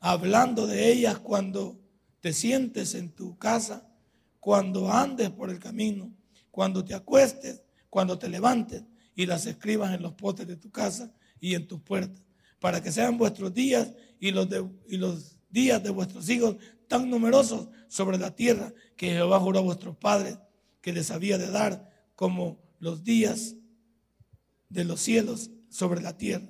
hablando 0.00 0.66
de 0.66 0.90
ellas 0.90 1.18
cuando 1.18 1.78
te 2.20 2.32
sientes 2.32 2.94
en 2.94 3.10
tu 3.10 3.36
casa, 3.36 3.86
cuando 4.40 4.90
andes 4.90 5.28
por 5.28 5.50
el 5.50 5.58
camino, 5.58 6.10
cuando 6.50 6.82
te 6.82 6.94
acuestes, 6.94 7.62
cuando 7.90 8.18
te 8.18 8.28
levantes 8.28 8.82
y 9.14 9.26
las 9.26 9.44
escribas 9.44 9.94
en 9.94 10.02
los 10.02 10.14
potes 10.14 10.46
de 10.46 10.56
tu 10.56 10.70
casa 10.70 11.12
y 11.38 11.54
en 11.54 11.66
tus 11.66 11.80
puertas, 11.80 12.22
para 12.58 12.82
que 12.82 12.90
sean 12.90 13.18
vuestros 13.18 13.52
días 13.52 13.90
y 14.24 14.30
los, 14.30 14.48
y 14.88 14.96
los 14.96 15.36
días 15.50 15.82
de 15.82 15.90
vuestros 15.90 16.26
hijos 16.30 16.56
tan 16.88 17.10
numerosos 17.10 17.68
sobre 17.88 18.16
la 18.16 18.34
tierra 18.34 18.72
que 18.96 19.10
Jehová 19.10 19.38
juró 19.38 19.58
a 19.58 19.62
vuestros 19.62 19.98
padres 19.98 20.38
que 20.80 20.94
les 20.94 21.10
había 21.10 21.36
de 21.36 21.50
dar 21.50 21.92
como 22.16 22.58
los 22.78 23.04
días 23.04 23.54
de 24.70 24.84
los 24.84 25.00
cielos 25.00 25.50
sobre 25.68 26.00
la 26.00 26.16
tierra. 26.16 26.48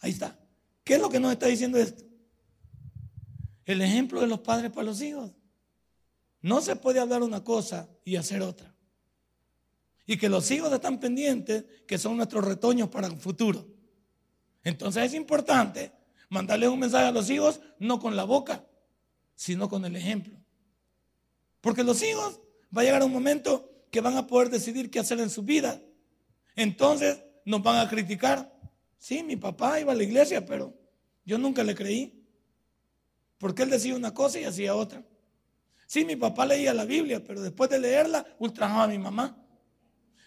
Ahí 0.00 0.10
está. 0.10 0.38
¿Qué 0.84 0.96
es 0.96 1.00
lo 1.00 1.08
que 1.08 1.20
nos 1.20 1.32
está 1.32 1.46
diciendo 1.46 1.78
esto? 1.78 2.04
El 3.64 3.80
ejemplo 3.80 4.20
de 4.20 4.26
los 4.26 4.40
padres 4.40 4.70
para 4.70 4.84
los 4.84 5.00
hijos. 5.00 5.32
no 6.42 6.60
se 6.60 6.76
puede 6.76 7.00
hablar 7.00 7.22
una 7.22 7.42
cosa 7.42 7.88
y 8.04 8.16
hacer 8.16 8.42
otra. 8.42 8.74
Y 10.04 10.18
que 10.18 10.28
los 10.28 10.50
hijos 10.50 10.70
están 10.70 11.00
pendientes, 11.00 11.64
que 11.86 11.96
son 11.96 12.18
nuestros 12.18 12.44
retoños 12.44 12.90
para 12.90 13.06
el 13.06 13.16
futuro. 13.16 13.66
Entonces 14.64 15.04
es 15.04 15.14
importante 15.14 16.01
mandarles 16.32 16.70
un 16.70 16.78
mensaje 16.78 17.04
a 17.04 17.12
los 17.12 17.28
hijos, 17.28 17.60
no 17.78 18.00
con 18.00 18.16
la 18.16 18.24
boca, 18.24 18.64
sino 19.34 19.68
con 19.68 19.84
el 19.84 19.94
ejemplo. 19.96 20.34
Porque 21.60 21.84
los 21.84 22.02
hijos 22.02 22.40
va 22.74 22.80
a 22.80 22.84
llegar 22.84 23.04
un 23.04 23.12
momento 23.12 23.70
que 23.90 24.00
van 24.00 24.16
a 24.16 24.26
poder 24.26 24.48
decidir 24.48 24.90
qué 24.90 24.98
hacer 24.98 25.20
en 25.20 25.28
su 25.28 25.42
vida. 25.42 25.78
Entonces 26.56 27.22
nos 27.44 27.62
van 27.62 27.86
a 27.86 27.88
criticar. 27.88 28.50
Sí, 28.96 29.22
mi 29.22 29.36
papá 29.36 29.78
iba 29.78 29.92
a 29.92 29.94
la 29.94 30.04
iglesia, 30.04 30.46
pero 30.46 30.74
yo 31.26 31.36
nunca 31.36 31.62
le 31.62 31.74
creí. 31.74 32.24
Porque 33.36 33.64
él 33.64 33.70
decía 33.70 33.94
una 33.94 34.14
cosa 34.14 34.40
y 34.40 34.44
hacía 34.44 34.74
otra. 34.74 35.04
Sí, 35.86 36.06
mi 36.06 36.16
papá 36.16 36.46
leía 36.46 36.72
la 36.72 36.86
Biblia, 36.86 37.22
pero 37.22 37.42
después 37.42 37.68
de 37.68 37.78
leerla, 37.78 38.24
ultrajaba 38.38 38.84
a 38.84 38.88
mi 38.88 38.98
mamá. 38.98 39.36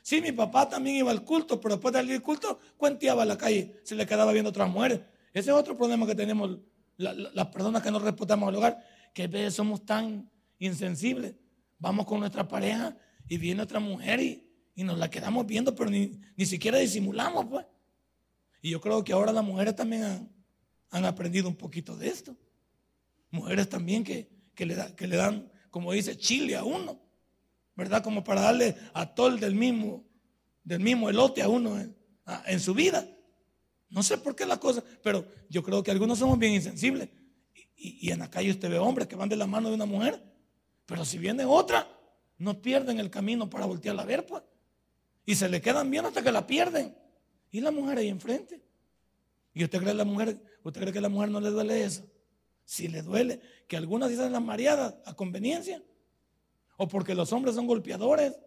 Sí, 0.04 0.22
mi 0.22 0.32
papá 0.32 0.70
también 0.70 0.98
iba 0.98 1.10
al 1.10 1.24
culto, 1.24 1.60
pero 1.60 1.76
después 1.76 1.92
de 1.96 2.04
ir 2.04 2.12
al 2.12 2.22
culto, 2.22 2.60
cuenteaba 2.78 3.24
a 3.24 3.26
la 3.26 3.40
calle, 3.40 3.80
se 3.84 3.96
le 3.96 4.06
quedaba 4.06 4.32
viendo 4.32 4.52
otras 4.52 4.70
mujeres. 4.70 5.00
Ese 5.36 5.52
es 5.52 5.56
otro 5.56 5.78
problema 5.78 6.08
que 6.08 6.16
tenemos 6.16 6.58
las 6.98 7.48
personas 7.50 7.84
que 7.84 7.92
no 7.92 8.00
respetamos 8.00 8.50
al 8.50 8.56
hogar, 8.56 8.84
que 9.14 9.24
a 9.24 9.28
veces 9.28 9.54
somos 9.54 9.86
tan 9.86 10.32
insensibles. 10.58 11.36
Vamos 11.78 12.08
con 12.08 12.22
nuestra 12.22 12.48
pareja 12.48 12.98
y 13.28 13.38
viene 13.38 13.62
otra 13.62 13.80
mujer 13.80 14.20
y, 14.20 14.42
nos 14.78 14.98
la 14.98 15.10
quedamos 15.10 15.46
viendo, 15.46 15.76
pero 15.76 15.92
ni, 15.92 16.20
siquiera 16.46 16.80
disimulamos, 16.80 17.46
pues. 17.46 17.66
Y 18.62 18.72
yo 18.72 18.82
creo 18.82 19.04
que 19.04 19.14
ahora 19.14 19.32
las 19.32 19.44
mujeres 19.44 19.76
también 19.76 20.04
han, 20.04 20.30
han 20.90 21.06
aprendido 21.06 21.48
un 21.48 21.56
poquito 21.56 21.96
de 21.96 22.08
esto. 22.08 22.36
Mujeres 23.30 23.70
también 23.70 24.04
que, 24.04 24.28
que, 24.56 24.66
le, 24.66 24.76
que 24.96 25.08
le 25.08 25.18
dan, 25.18 25.52
como 25.70 25.92
dice, 25.92 26.18
chile 26.18 26.56
a 26.56 26.64
uno. 26.64 27.06
¿verdad? 27.76 28.04
Como 28.04 28.24
para 28.24 28.42
darle 28.42 28.76
a 28.94 29.14
todo 29.14 29.36
del 29.36 29.56
mismo, 29.56 30.06
del 30.64 30.80
mismo 30.80 31.10
elote 31.10 31.42
a 31.42 31.50
uno 31.50 31.78
en, 31.78 32.60
su 32.60 32.74
vida. 32.74 33.08
No 33.90 34.04
sé 34.04 34.18
por 34.18 34.36
qué 34.36 34.46
la 34.46 34.60
cosa, 34.60 34.84
pero 35.04 35.26
yo 35.50 35.64
creo 35.64 35.84
que 35.84 35.92
algunos 35.92 36.20
somos 36.20 36.38
bien 36.38 36.54
insensibles. 36.54 37.10
Y, 37.78 38.10
en 38.12 38.20
la 38.20 38.30
calle 38.30 38.52
usted 38.52 38.70
ve 38.70 38.80
hombres 38.80 39.08
que 39.08 39.16
van 39.16 39.30
de 39.30 39.36
la 39.36 39.48
mano 39.48 39.70
de 39.70 39.76
una 39.76 39.86
mujer, 39.86 40.22
pero 40.86 41.06
si 41.06 41.18
viene 41.18 41.46
otra, 41.46 41.88
no 42.38 42.62
pierden 42.62 43.00
el 43.00 43.10
camino 43.10 43.50
para 43.50 43.66
voltear 43.66 44.00
a 44.00 44.06
ver, 44.06 44.26
pues. 44.26 44.44
Y 45.26 45.36
se 45.36 45.50
le 45.50 45.62
quedan 45.62 45.90
bien 45.90 46.06
hasta 46.06 46.22
que 46.22 46.32
la 46.32 46.46
pierden. 46.46 46.96
Y 47.52 47.62
la 47.62 47.72
mujer 47.72 47.98
ahí 47.98 48.10
enfrente. 48.10 48.62
¿Y 49.54 49.64
usted 49.64 49.80
cree, 49.80 49.94
la 49.94 50.06
mujer, 50.06 50.42
usted 50.64 50.82
cree 50.82 50.94
que 50.94 51.00
a 51.00 51.02
la 51.02 51.10
mujer 51.10 51.30
no 51.30 51.40
le 51.40 51.50
duele 51.50 51.84
eso? 51.84 52.04
Si 52.66 52.88
le 52.88 53.02
duele, 53.02 53.40
que 53.68 53.78
algunas 53.78 54.10
dicen 54.10 54.32
las 54.32 54.42
mareadas 54.42 54.96
a 55.06 55.16
conveniencia 55.16 55.82
o 56.78 56.88
porque 56.88 57.16
los 57.16 57.32
hombres 57.32 57.56
son 57.56 57.68
golpeadores, 57.68 58.38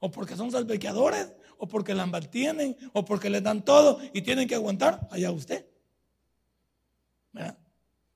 o 0.00 0.10
porque 0.10 0.36
son 0.36 0.50
salvequeadores, 0.50 1.32
o 1.62 1.68
porque 1.68 1.94
la 1.94 2.06
mantienen, 2.06 2.76
o 2.92 3.04
porque 3.04 3.30
les 3.30 3.40
dan 3.40 3.64
todo 3.64 4.00
y 4.12 4.20
tienen 4.22 4.48
que 4.48 4.56
aguantar, 4.56 5.06
allá 5.12 5.30
usted. 5.30 5.64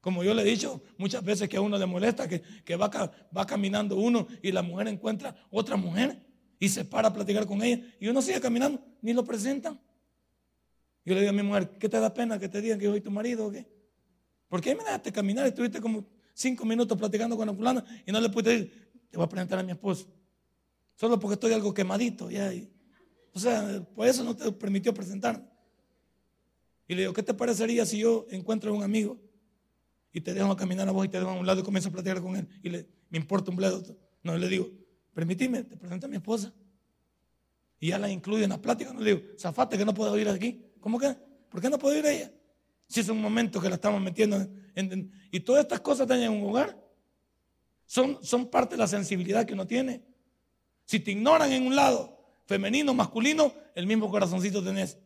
Como 0.01 0.25
yo 0.25 0.35
le 0.35 0.43
he 0.43 0.45
dicho 0.45 0.83
muchas 0.99 1.23
veces 1.23 1.49
que 1.49 1.57
a 1.57 1.61
uno 1.61 1.79
le 1.79 1.87
molesta 1.87 2.27
que, 2.27 2.77
va, 2.77 2.91
va 3.37 3.47
caminando 3.47 3.95
uno 3.95 4.27
y 4.43 4.51
la 4.51 4.63
mujer 4.63 4.89
encuentra 4.89 5.37
otra 5.49 5.77
mujer 5.77 6.27
y 6.59 6.69
se 6.69 6.85
para 6.85 7.07
a 7.07 7.13
platicar 7.13 7.47
con 7.47 7.63
ella 7.63 7.85
y 8.01 8.09
uno 8.09 8.21
sigue 8.21 8.41
caminando, 8.41 8.85
ni 9.01 9.13
lo 9.13 9.25
presentan. 9.25 9.81
Yo 11.05 11.15
le 11.15 11.21
digo 11.21 11.31
a 11.31 11.33
mi 11.33 11.45
mujer, 11.45 11.71
¿qué 11.79 11.89
te 11.89 12.01
da 12.01 12.13
pena 12.13 12.41
que 12.41 12.49
te 12.49 12.61
digan 12.61 12.81
que 12.81 12.87
soy 12.87 13.01
tu 13.01 13.13
marido 13.13 13.47
o 13.47 13.53
qué? 13.53 13.65
¿Por 14.49 14.61
qué 14.61 14.75
me 14.75 14.83
dejaste 14.83 15.13
caminar 15.13 15.47
y 15.47 15.51
estuviste 15.51 15.81
como 15.81 16.05
cinco 16.35 16.65
minutos 16.65 16.99
platicando 16.99 17.37
con 17.37 17.47
la 17.47 17.55
fulana 17.55 17.85
y 18.05 18.11
no 18.11 18.21
le 18.21 18.29
pudiste 18.29 18.51
decir, 18.51 18.91
te 19.09 19.17
voy 19.17 19.25
a 19.25 19.29
presentar 19.29 19.61
a 19.61 19.63
mi 19.63 19.71
esposo. 19.71 20.09
Solo 20.97 21.21
porque 21.21 21.35
estoy 21.35 21.53
algo 21.53 21.73
quemadito. 21.73 22.29
Ya, 22.29 22.51
o 23.37 23.39
sea, 23.39 23.87
por 23.95 24.07
eso 24.07 24.25
no 24.25 24.35
te 24.35 24.51
permitió 24.51 24.95
presentarme. 24.95 25.45
Y 26.89 26.95
le 26.95 27.03
digo, 27.03 27.13
¿qué 27.13 27.23
te 27.23 27.35
parecería 27.35 27.85
si 27.85 27.99
yo 27.99 28.27
encuentro 28.31 28.71
a 28.71 28.75
un 28.75 28.83
amigo 28.83 29.21
y 30.11 30.23
te 30.23 30.33
dejo 30.33 30.51
a 30.51 30.57
caminar 30.57 30.89
a 30.89 30.91
vos 30.91 31.05
y 31.05 31.11
te 31.11 31.19
dejo 31.19 31.33
a 31.33 31.35
un 31.35 31.45
lado 31.45 31.61
y 31.61 31.63
comienzo 31.63 31.91
a 31.91 31.93
platicar 31.93 32.23
con 32.23 32.35
él? 32.35 32.49
Y 32.63 32.71
le, 32.71 32.89
me 33.11 33.19
importa 33.19 33.51
un 33.51 33.59
bledo. 33.59 33.83
No, 34.23 34.39
le 34.39 34.49
digo, 34.49 34.71
permitime, 35.13 35.65
te 35.65 35.77
presento 35.77 36.07
a 36.07 36.09
mi 36.09 36.17
esposa. 36.17 36.51
Y 37.79 37.89
ya 37.89 37.99
la 37.99 38.09
incluyo 38.09 38.43
en 38.43 38.49
la 38.49 38.63
plática. 38.63 38.95
No 38.95 39.01
le 39.01 39.17
digo, 39.17 39.27
zafate 39.39 39.77
que 39.77 39.85
no 39.85 39.93
puedo 39.93 40.19
ir 40.19 40.31
aquí. 40.31 40.65
¿Cómo 40.81 40.99
que? 40.99 41.15
¿Por 41.51 41.61
qué 41.61 41.69
no 41.69 41.79
puedo 41.79 41.95
ir 41.95 42.07
a 42.07 42.13
ella? 42.13 42.33
Si 42.89 43.01
es 43.01 43.09
un 43.11 43.21
momento 43.21 43.61
que 43.61 43.69
la 43.69 43.75
estamos 43.75 44.01
metiendo 44.01 44.49
en, 44.75 45.13
y 45.31 45.41
todas 45.41 45.61
estas 45.61 45.81
cosas 45.81 46.07
están 46.07 46.23
en 46.23 46.33
un 46.33 46.49
hogar. 46.49 46.83
Son, 47.85 48.19
son 48.23 48.49
parte 48.49 48.77
de 48.77 48.79
la 48.79 48.87
sensibilidad 48.87 49.45
que 49.45 49.53
uno 49.53 49.67
tiene. 49.67 50.03
Si 50.87 51.01
te 51.01 51.11
ignoran 51.11 51.53
en 51.53 51.67
un 51.67 51.77
lado, 51.77 52.16
femenino, 52.47 52.95
masculino, 52.95 53.53
el 53.75 53.87
mismo 53.87 54.11
corazoncito 54.11 54.63
tenés. 54.63 54.99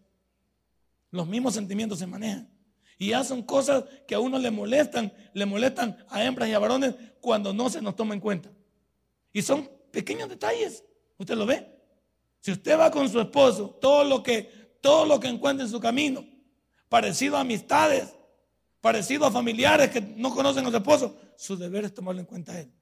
Los 1.10 1.26
mismos 1.26 1.54
sentimientos 1.54 1.98
se 1.98 2.06
manejan. 2.06 2.48
Y 2.98 3.08
ya 3.08 3.24
son 3.24 3.42
cosas 3.42 3.84
que 4.06 4.14
a 4.14 4.20
uno 4.20 4.38
le 4.38 4.50
molestan, 4.50 5.12
le 5.32 5.46
molestan 5.46 5.96
a 6.10 6.22
hembras 6.22 6.48
y 6.48 6.52
a 6.52 6.58
varones 6.58 6.94
cuando 7.20 7.52
no 7.52 7.70
se 7.70 7.80
nos 7.80 7.96
toma 7.96 8.14
en 8.14 8.20
cuenta. 8.20 8.50
Y 9.32 9.42
son 9.42 9.68
pequeños 9.90 10.28
detalles. 10.28 10.84
¿Usted 11.16 11.34
lo 11.34 11.46
ve? 11.46 11.66
Si 12.40 12.52
usted 12.52 12.78
va 12.78 12.90
con 12.90 13.08
su 13.08 13.20
esposo, 13.20 13.70
todo 13.80 14.04
lo 14.04 14.22
que, 14.22 14.76
todo 14.80 15.06
lo 15.06 15.18
que 15.18 15.28
encuentre 15.28 15.64
en 15.64 15.70
su 15.70 15.80
camino, 15.80 16.24
parecido 16.88 17.36
a 17.36 17.40
amistades, 17.40 18.14
parecido 18.80 19.26
a 19.26 19.30
familiares 19.30 19.90
que 19.90 20.00
no 20.00 20.34
conocen 20.34 20.66
a 20.66 20.70
su 20.70 20.76
esposo, 20.76 21.16
su 21.36 21.56
deber 21.56 21.84
es 21.86 21.94
tomarlo 21.94 22.20
en 22.20 22.26
cuenta 22.26 22.52
a 22.52 22.60
él. 22.60 22.72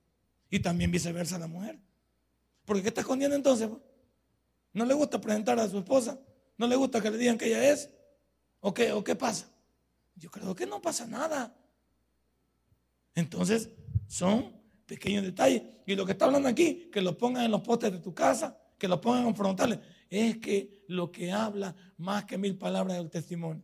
Y 0.50 0.60
también 0.60 0.90
viceversa 0.90 1.36
a 1.36 1.40
la 1.40 1.46
mujer. 1.46 1.78
Porque 2.64 2.82
¿qué 2.82 2.88
está 2.88 3.02
escondiendo 3.02 3.36
entonces? 3.36 3.68
¿No 4.72 4.84
le 4.84 4.94
gusta 4.94 5.20
presentar 5.20 5.58
a 5.58 5.68
su 5.68 5.78
esposa? 5.78 6.20
¿No 6.56 6.66
le 6.66 6.76
gusta 6.76 7.00
que 7.00 7.10
le 7.10 7.18
digan 7.18 7.38
que 7.38 7.46
ella 7.46 7.70
es? 7.70 7.90
¿O 8.60 8.74
qué, 8.74 8.92
¿O 8.92 9.02
qué 9.02 9.14
pasa? 9.14 9.48
Yo 10.14 10.30
creo 10.30 10.54
que 10.54 10.66
no 10.66 10.82
pasa 10.82 11.06
nada. 11.06 11.56
Entonces, 13.14 13.70
son 14.06 14.52
pequeños 14.86 15.24
detalles. 15.24 15.62
Y 15.86 15.94
lo 15.94 16.04
que 16.04 16.12
está 16.12 16.24
hablando 16.24 16.48
aquí, 16.48 16.88
que 16.92 17.00
lo 17.00 17.16
pongan 17.16 17.44
en 17.44 17.50
los 17.50 17.62
postes 17.62 17.92
de 17.92 17.98
tu 17.98 18.14
casa, 18.14 18.58
que 18.78 18.88
lo 18.88 19.00
pongan 19.00 19.26
en 19.26 19.36
frontales, 19.36 19.78
es 20.10 20.38
que 20.38 20.84
lo 20.88 21.12
que 21.12 21.30
habla 21.30 21.74
más 21.96 22.24
que 22.24 22.38
mil 22.38 22.56
palabras 22.56 22.96
es 22.96 23.02
el 23.02 23.10
testimonio. 23.10 23.62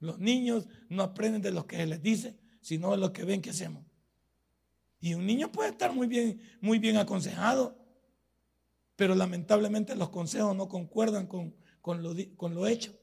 Los 0.00 0.18
niños 0.18 0.66
no 0.88 1.02
aprenden 1.02 1.42
de 1.42 1.52
lo 1.52 1.66
que 1.66 1.84
les 1.86 2.02
dice, 2.02 2.38
sino 2.60 2.90
de 2.90 2.96
lo 2.96 3.12
que 3.12 3.24
ven 3.24 3.42
que 3.42 3.50
hacemos. 3.50 3.84
Y 5.00 5.14
un 5.14 5.26
niño 5.26 5.50
puede 5.50 5.70
estar 5.70 5.94
muy 5.94 6.06
bien, 6.06 6.40
muy 6.60 6.78
bien 6.78 6.96
aconsejado, 6.96 7.76
pero 9.00 9.14
lamentablemente 9.14 9.96
los 9.96 10.10
consejos 10.10 10.54
no 10.54 10.68
concuerdan 10.68 11.26
con, 11.26 11.54
con, 11.80 12.02
lo, 12.02 12.14
con 12.36 12.54
lo 12.54 12.66
hecho. 12.66 12.94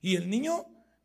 Y 0.00 0.16
el 0.16 0.30
niño 0.30 0.64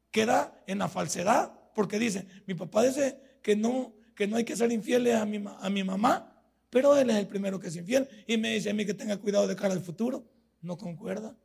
queda 0.10 0.64
en 0.68 0.80
la 0.80 0.88
falsedad 0.88 1.52
porque 1.76 2.00
dice, 2.00 2.26
mi 2.48 2.54
papá 2.54 2.84
dice 2.84 3.40
que 3.42 3.58
no, 3.58 3.94
que 4.16 4.26
no 4.26 4.38
hay 4.38 4.46
que 4.46 4.56
ser 4.56 4.72
infieles 4.72 5.16
a 5.16 5.26
mi, 5.26 5.44
a 5.46 5.70
mi 5.70 5.84
mamá, 5.84 6.42
pero 6.70 6.96
él 6.96 7.10
es 7.10 7.18
el 7.18 7.28
primero 7.28 7.60
que 7.60 7.68
es 7.68 7.76
infiel 7.76 8.08
y 8.26 8.38
me 8.38 8.54
dice 8.54 8.70
a 8.70 8.74
mí 8.74 8.86
que 8.86 8.94
tenga 8.94 9.18
cuidado 9.18 9.50
de 9.50 9.56
cara 9.58 9.74
al 9.74 9.82
futuro. 9.82 10.32
No 10.62 10.78
concuerda. 10.78 11.36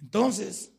Entonces, 0.00 0.70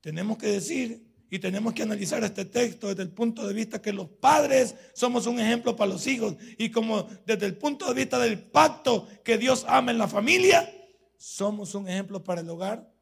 tenemos 0.00 0.36
que 0.36 0.48
decir 0.48 1.09
y 1.30 1.38
tenemos 1.38 1.72
que 1.72 1.82
analizar 1.82 2.22
este 2.24 2.44
texto 2.44 2.88
desde 2.88 3.02
el 3.02 3.10
punto 3.10 3.46
de 3.46 3.54
vista 3.54 3.80
que 3.80 3.92
los 3.92 4.08
padres 4.08 4.74
somos 4.92 5.26
un 5.26 5.38
ejemplo 5.38 5.76
para 5.76 5.92
los 5.92 6.06
hijos 6.06 6.36
y 6.58 6.70
como 6.70 7.04
desde 7.24 7.46
el 7.46 7.56
punto 7.56 7.86
de 7.86 7.94
vista 7.94 8.18
del 8.18 8.42
pacto 8.42 9.06
que 9.24 9.38
Dios 9.38 9.64
ama 9.68 9.92
en 9.92 9.98
la 9.98 10.08
familia, 10.08 10.68
somos 11.16 11.74
un 11.74 11.88
ejemplo 11.88 12.22
para 12.22 12.40
el 12.40 12.50
hogar 12.50 12.92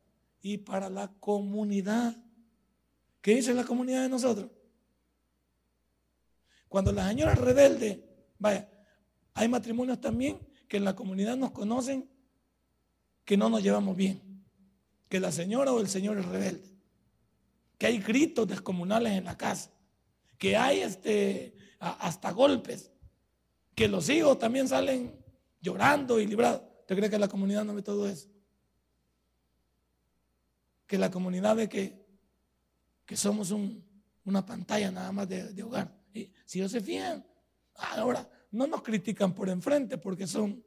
y 0.43 0.59
para 0.59 0.91
la 0.91 1.09
comunidad. 1.21 2.17
¿Qué 3.21 3.35
dice 3.35 3.55
la 3.55 3.64
comunidad 3.64 4.03
de 4.03 4.09
nosotros? 4.09 4.51
Cuando 6.69 6.93
la 6.93 7.09
señora 7.09 7.35
rebelde, 7.35 8.05
vaya, 8.38 8.69
hay 9.35 9.49
matrimonios 9.49 10.01
también 10.01 10.38
que 10.69 10.77
en 10.77 10.85
la 10.85 10.95
comunidad 10.95 11.37
nos 11.37 11.53
conocen 11.53 12.09
que 13.25 13.37
no 13.37 13.49
nos 13.49 13.62
llevamos 13.62 13.97
bien 13.97 14.29
que 15.09 15.21
la 15.21 15.33
señora 15.33 15.73
o 15.73 15.81
el 15.81 15.88
señor 15.88 16.19
es 16.19 16.27
rebelde, 16.27 16.78
que 17.79 17.87
hay 17.87 17.99
gritos 17.99 18.47
descomunales 18.47 19.12
en 19.12 19.25
la 19.25 19.38
casa, 19.38 19.71
que 20.37 20.57
hay 20.57 20.81
este, 20.81 21.57
hasta 21.79 22.33
golpes, 22.33 22.91
que 23.75 23.88
los 23.88 24.09
hijos 24.09 24.38
también 24.38 24.67
salen 24.69 25.14
llorando 25.61 26.19
y 26.21 26.27
librados. 26.27 26.62
¿Usted 26.81 26.97
cree 26.97 27.11
que 27.11 27.19
la 27.19 27.29
comunidad 27.29 27.64
no 27.64 27.75
ve 27.75 27.83
todo 27.83 28.09
eso? 28.09 28.29
Que 30.87 30.99
la 30.99 31.11
comunidad 31.11 31.55
ve 31.55 31.69
que, 31.69 32.05
que 33.07 33.17
somos 33.17 33.55
una 34.25 34.45
pantalla 34.45 34.91
nada 34.91 35.12
más 35.12 35.29
de, 35.29 35.62
hogar. 35.62 35.97
Y 36.12 36.33
si 36.45 36.59
ellos 36.59 36.73
se 36.73 36.81
fijan, 36.81 37.25
ahora 37.75 38.29
no 38.51 38.67
nos 38.67 38.83
critican 38.83 39.35
por 39.35 39.49
enfrente 39.49 39.99
porque 39.99 40.27
son 40.27 40.64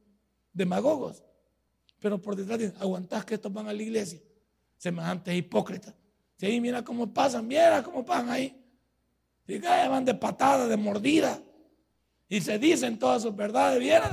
demagogos, 0.54 1.24
pero 2.00 2.22
por 2.22 2.36
detrás 2.36 2.74
aguantás 2.80 3.26
que 3.26 3.36
estos 3.36 3.52
van 3.52 3.68
a 3.68 3.74
la 3.74 3.82
iglesia 3.82 4.22
semejantes 4.78 5.36
hipócritas. 5.36 5.94
Sí, 6.42 6.60
mira 6.60 6.84
cómo 6.84 7.14
pasan, 7.14 7.48
mira 7.48 7.84
cómo 7.84 8.04
pasan 8.04 8.32
ahí. 8.32 8.60
Van 9.62 10.04
de 10.04 10.16
patada, 10.16 10.68
de 10.68 10.76
mordida. 10.76 11.40
Y 12.28 12.42
se 12.42 12.58
dicen 12.58 12.98
todas 12.98 13.22
sus 13.22 13.36
verdades. 13.36 13.80
Vieron 13.80 14.10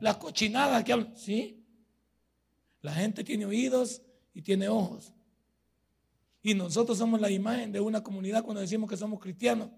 las, 0.00 0.16
cochinadas 0.18 0.84
que 0.84 0.92
hablan. 0.92 1.16
Sí. 1.16 1.66
La 2.82 2.94
gente 2.94 3.24
tiene 3.24 3.46
oídos 3.46 4.00
y 4.32 4.42
tiene 4.42 4.68
ojos. 4.68 5.12
Y 6.40 6.54
nosotros 6.54 6.98
somos 6.98 7.20
la 7.20 7.32
imagen 7.32 7.72
de 7.72 7.80
una 7.80 8.00
comunidad 8.00 8.44
cuando 8.44 8.60
decimos 8.60 8.88
que 8.88 8.96
somos 8.96 9.18
cristianos. 9.18 9.68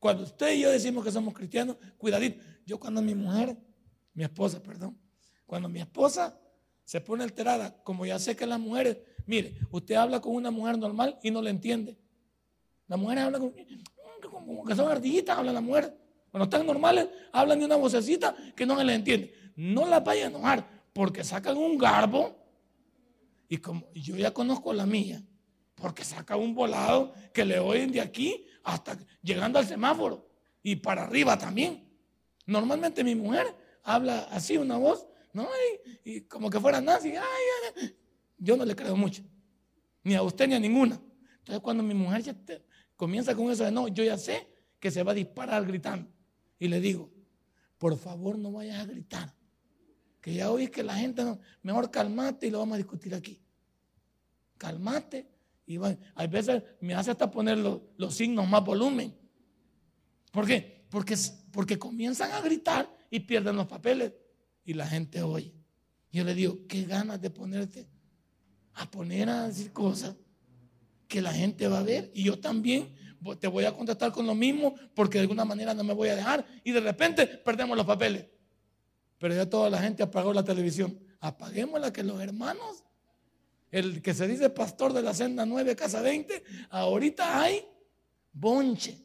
Cuando 0.00 0.24
usted 0.24 0.52
y 0.52 0.62
yo 0.62 0.70
decimos 0.72 1.04
que 1.04 1.12
somos 1.12 1.32
cristianos, 1.32 1.76
cuidadito. 1.96 2.44
Yo 2.64 2.80
cuando 2.80 3.00
mi 3.00 3.14
mujer, 3.14 3.56
mi 4.14 4.24
esposa, 4.24 4.60
perdón, 4.60 4.98
cuando 5.46 5.68
mi 5.68 5.78
esposa 5.78 6.36
se 6.84 7.00
pone 7.00 7.22
alterada, 7.22 7.80
como 7.84 8.04
ya 8.04 8.18
sé 8.18 8.34
que 8.34 8.46
las 8.46 8.58
mujeres, 8.58 8.98
mire, 9.26 9.58
usted 9.70 9.94
habla 9.94 10.20
con 10.20 10.34
una 10.34 10.50
mujer 10.50 10.78
normal 10.78 11.18
y 11.22 11.30
no 11.30 11.42
le 11.42 11.50
entiende. 11.50 11.96
Las 12.88 12.98
mujeres 12.98 13.24
hablan 13.24 13.52
como 14.30 14.64
que 14.64 14.74
son 14.74 14.90
ardillitas, 14.90 15.36
hablan 15.36 15.54
las 15.54 15.62
mujeres. 15.62 15.92
Cuando 16.30 16.44
están 16.44 16.66
normales, 16.66 17.08
hablan 17.32 17.58
de 17.58 17.64
una 17.64 17.76
vocecita 17.76 18.34
que 18.54 18.66
no 18.66 18.76
se 18.78 18.84
les 18.84 18.96
entiende. 18.96 19.32
No 19.56 19.86
las 19.86 20.04
vaya 20.04 20.24
a 20.24 20.28
enojar 20.28 20.66
porque 20.92 21.24
sacan 21.24 21.56
un 21.56 21.78
garbo 21.78 22.36
y 23.48 23.58
como 23.58 23.90
yo 23.92 24.16
ya 24.16 24.32
conozco 24.32 24.72
la 24.72 24.86
mía, 24.86 25.22
porque 25.74 26.04
saca 26.04 26.36
un 26.36 26.54
volado 26.54 27.12
que 27.32 27.44
le 27.44 27.58
oyen 27.58 27.92
de 27.92 28.00
aquí 28.00 28.46
hasta 28.64 28.98
llegando 29.22 29.58
al 29.58 29.66
semáforo 29.66 30.28
y 30.62 30.76
para 30.76 31.04
arriba 31.04 31.38
también. 31.38 31.88
Normalmente 32.44 33.04
mi 33.04 33.14
mujer 33.14 33.46
habla 33.82 34.28
así, 34.30 34.56
una 34.56 34.76
voz, 34.76 35.06
¿no? 35.32 35.48
Y, 36.04 36.22
como 36.22 36.50
que 36.50 36.60
fuera 36.60 36.80
nazi. 36.80 37.14
Yo 38.38 38.56
no 38.56 38.64
le 38.64 38.74
creo 38.76 38.96
mucho, 38.96 39.22
ni 40.02 40.14
a 40.14 40.22
usted 40.22 40.48
ni 40.48 40.54
a 40.54 40.60
ninguna. 40.60 41.00
Entonces 41.38 41.62
cuando 41.62 41.82
mi 41.82 41.94
mujer 41.94 42.22
ya 42.22 42.36
comienza 42.96 43.34
con 43.34 43.50
eso 43.50 43.64
de 43.64 43.70
no, 43.70 43.88
yo 43.88 44.04
ya 44.04 44.18
sé 44.18 44.48
que 44.80 44.90
se 44.90 45.02
va 45.02 45.12
a 45.12 45.14
disparar 45.14 45.64
gritando 45.64 46.08
y 46.58 46.68
le 46.68 46.80
digo, 46.80 47.10
por 47.78 47.96
favor 47.96 48.38
no 48.38 48.52
vayas 48.52 48.80
a 48.80 48.86
gritar. 48.86 49.34
Que 50.20 50.34
ya 50.34 50.50
oí 50.50 50.68
que 50.68 50.82
la 50.82 50.96
gente 50.96 51.22
no, 51.24 51.38
mejor 51.62 51.90
calmate 51.90 52.48
y 52.48 52.50
lo 52.50 52.58
vamos 52.58 52.74
a 52.74 52.78
discutir 52.78 53.14
aquí. 53.14 53.40
Calmate. 54.58 55.30
Y 55.66 55.78
hay 56.14 56.26
veces 56.28 56.62
me 56.80 56.94
hace 56.94 57.10
hasta 57.10 57.30
poner 57.30 57.58
los, 57.58 58.14
signos 58.14 58.48
más 58.48 58.64
volumen. 58.64 59.16
¿Por 60.32 60.46
qué? 60.46 60.84
Porque, 60.90 61.16
porque 61.52 61.78
comienzan 61.78 62.32
a 62.32 62.40
gritar 62.40 62.92
y 63.10 63.20
pierden 63.20 63.56
los 63.56 63.66
papeles 63.66 64.12
y 64.64 64.74
la 64.74 64.86
gente 64.86 65.22
oye. 65.22 65.54
Yo 66.10 66.24
le 66.24 66.34
digo, 66.34 66.66
qué 66.66 66.84
ganas 66.84 67.20
de 67.20 67.30
ponerte 67.30 67.88
a 68.76 68.90
poner 68.90 69.28
a 69.28 69.48
decir 69.48 69.72
cosas 69.72 70.14
que 71.08 71.22
la 71.22 71.32
gente 71.32 71.66
va 71.66 71.78
a 71.78 71.82
ver 71.82 72.10
y 72.14 72.24
yo 72.24 72.38
también 72.38 72.94
te 73.40 73.48
voy 73.48 73.64
a 73.64 73.72
contestar 73.74 74.12
con 74.12 74.26
lo 74.26 74.34
mismo 74.34 74.74
porque 74.94 75.18
de 75.18 75.22
alguna 75.22 75.44
manera 75.44 75.72
no 75.72 75.82
me 75.82 75.94
voy 75.94 76.10
a 76.10 76.16
dejar 76.16 76.46
y 76.62 76.72
de 76.72 76.80
repente 76.80 77.26
perdemos 77.26 77.76
los 77.76 77.86
papeles. 77.86 78.26
Pero 79.18 79.34
ya 79.34 79.48
toda 79.48 79.70
la 79.70 79.80
gente 79.80 80.02
apagó 80.02 80.32
la 80.32 80.44
televisión. 80.44 80.98
Apaguémosla 81.20 81.90
que 81.90 82.02
los 82.02 82.20
hermanos, 82.20 82.84
el 83.70 84.02
que 84.02 84.12
se 84.12 84.28
dice 84.28 84.50
pastor 84.50 84.92
de 84.92 85.00
la 85.00 85.14
senda 85.14 85.46
9, 85.46 85.74
casa 85.74 86.02
20, 86.02 86.44
ahorita 86.68 87.40
hay 87.40 87.66
bonche. 88.30 89.02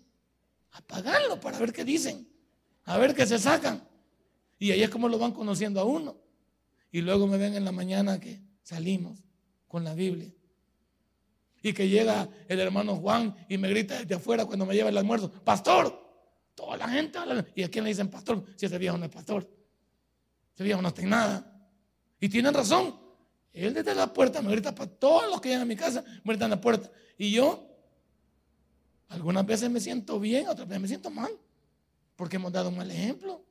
Apagarlo 0.72 1.40
para 1.40 1.58
ver 1.60 1.72
qué 1.72 1.86
dicen, 1.86 2.28
a 2.84 2.98
ver 2.98 3.16
qué 3.16 3.26
se 3.26 3.40
sacan. 3.40 3.88
Y 4.60 4.72
ahí 4.72 4.84
es 4.84 4.90
como 4.90 5.08
lo 5.08 5.18
van 5.18 5.32
conociendo 5.32 5.80
a 5.80 5.86
uno. 5.86 6.18
Y 6.92 7.00
luego 7.02 7.26
me 7.26 7.38
ven 7.38 7.56
en 7.56 7.64
la 7.64 7.72
mañana 7.72 8.20
que 8.20 8.42
salimos 8.64 9.31
con 9.72 9.86
la 9.86 9.94
Biblia 9.94 10.30
y 11.64 11.72
que 11.72 11.88
llega 11.88 12.28
el 12.50 12.60
hermano 12.60 12.98
Juan 12.98 13.34
y 13.48 13.58
me 13.58 13.70
grita 13.70 14.00
desde 14.00 14.16
afuera 14.16 14.46
cuando 14.46 14.66
me 14.66 14.76
lleva 14.76 14.90
el 14.90 14.98
almuerzo, 14.98 15.32
pastor, 15.32 15.98
toda 16.56 16.76
la 16.76 16.90
gente 16.90 17.18
habla. 17.18 17.46
¿Y 17.56 17.64
a 17.64 17.72
quién 17.72 17.86
le 17.86 17.92
dicen 17.92 18.10
pastor? 18.10 18.44
Si 18.58 18.66
ese 18.66 18.78
viejo 18.78 18.98
no 18.98 19.06
es 19.06 19.12
pastor. 19.12 19.50
Ese 20.54 20.66
viejo 20.66 20.82
no 20.82 20.90
está 20.90 21.02
en 21.02 21.10
nada. 21.10 21.70
Y 22.20 22.28
tienen 22.28 22.54
razón. 22.54 23.00
Él 23.54 23.74
desde 23.74 23.96
la 23.96 24.12
puerta 24.12 24.42
me 24.42 24.52
grita 24.52 24.76
para 24.76 24.92
todos 24.92 25.30
los 25.30 25.40
que 25.40 25.48
llegan 25.48 25.62
a 25.62 25.66
mi 25.66 25.78
casa, 25.78 26.04
me 26.26 26.34
gritan 26.34 26.50
la 26.50 26.60
puerta. 26.60 26.92
Y 27.18 27.32
yo, 27.32 27.66
algunas 29.08 29.46
veces 29.46 29.70
me 29.70 29.80
siento 29.80 30.20
bien, 30.20 30.50
otras 30.50 30.68
veces 30.68 30.82
me 30.82 30.88
siento 30.90 31.10
mal, 31.10 31.32
porque 32.18 32.36
hemos 32.36 32.52
dado 32.52 32.68
un 32.68 32.76
mal 32.76 32.92
ejemplo. 32.92 33.42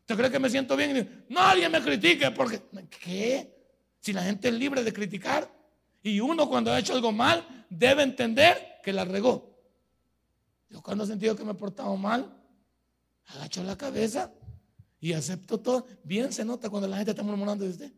¿Usted 0.00 0.16
cree 0.16 0.30
que 0.30 0.38
me 0.40 0.50
siento 0.50 0.76
bien? 0.76 0.96
Y 0.96 1.32
Nadie 1.32 1.68
me 1.68 1.80
critique 1.80 2.32
porque, 2.32 2.62
¿qué? 3.04 3.55
Si 4.06 4.12
la 4.12 4.22
gente 4.22 4.46
es 4.46 4.54
libre 4.54 4.84
de 4.84 4.92
criticar, 4.92 5.52
y 6.00 6.20
uno 6.20 6.48
cuando 6.48 6.70
ha 6.70 6.78
hecho 6.78 6.94
algo 6.94 7.10
mal 7.10 7.66
debe 7.68 8.04
entender 8.04 8.78
que 8.84 8.92
la 8.92 9.04
regó. 9.04 9.58
Yo 10.70 10.80
cuando 10.80 11.02
he 11.02 11.08
sentido 11.08 11.34
que 11.34 11.42
me 11.42 11.50
he 11.50 11.54
portado 11.54 11.96
mal, 11.96 12.32
agacho 13.24 13.64
la 13.64 13.76
cabeza 13.76 14.32
y 15.00 15.12
acepto 15.12 15.58
todo. 15.58 15.88
Bien 16.04 16.32
se 16.32 16.44
nota 16.44 16.70
cuando 16.70 16.86
la 16.86 16.98
gente 16.98 17.10
está 17.10 17.24
murmurando 17.24 17.64
de 17.64 17.72
usted. 17.72 17.92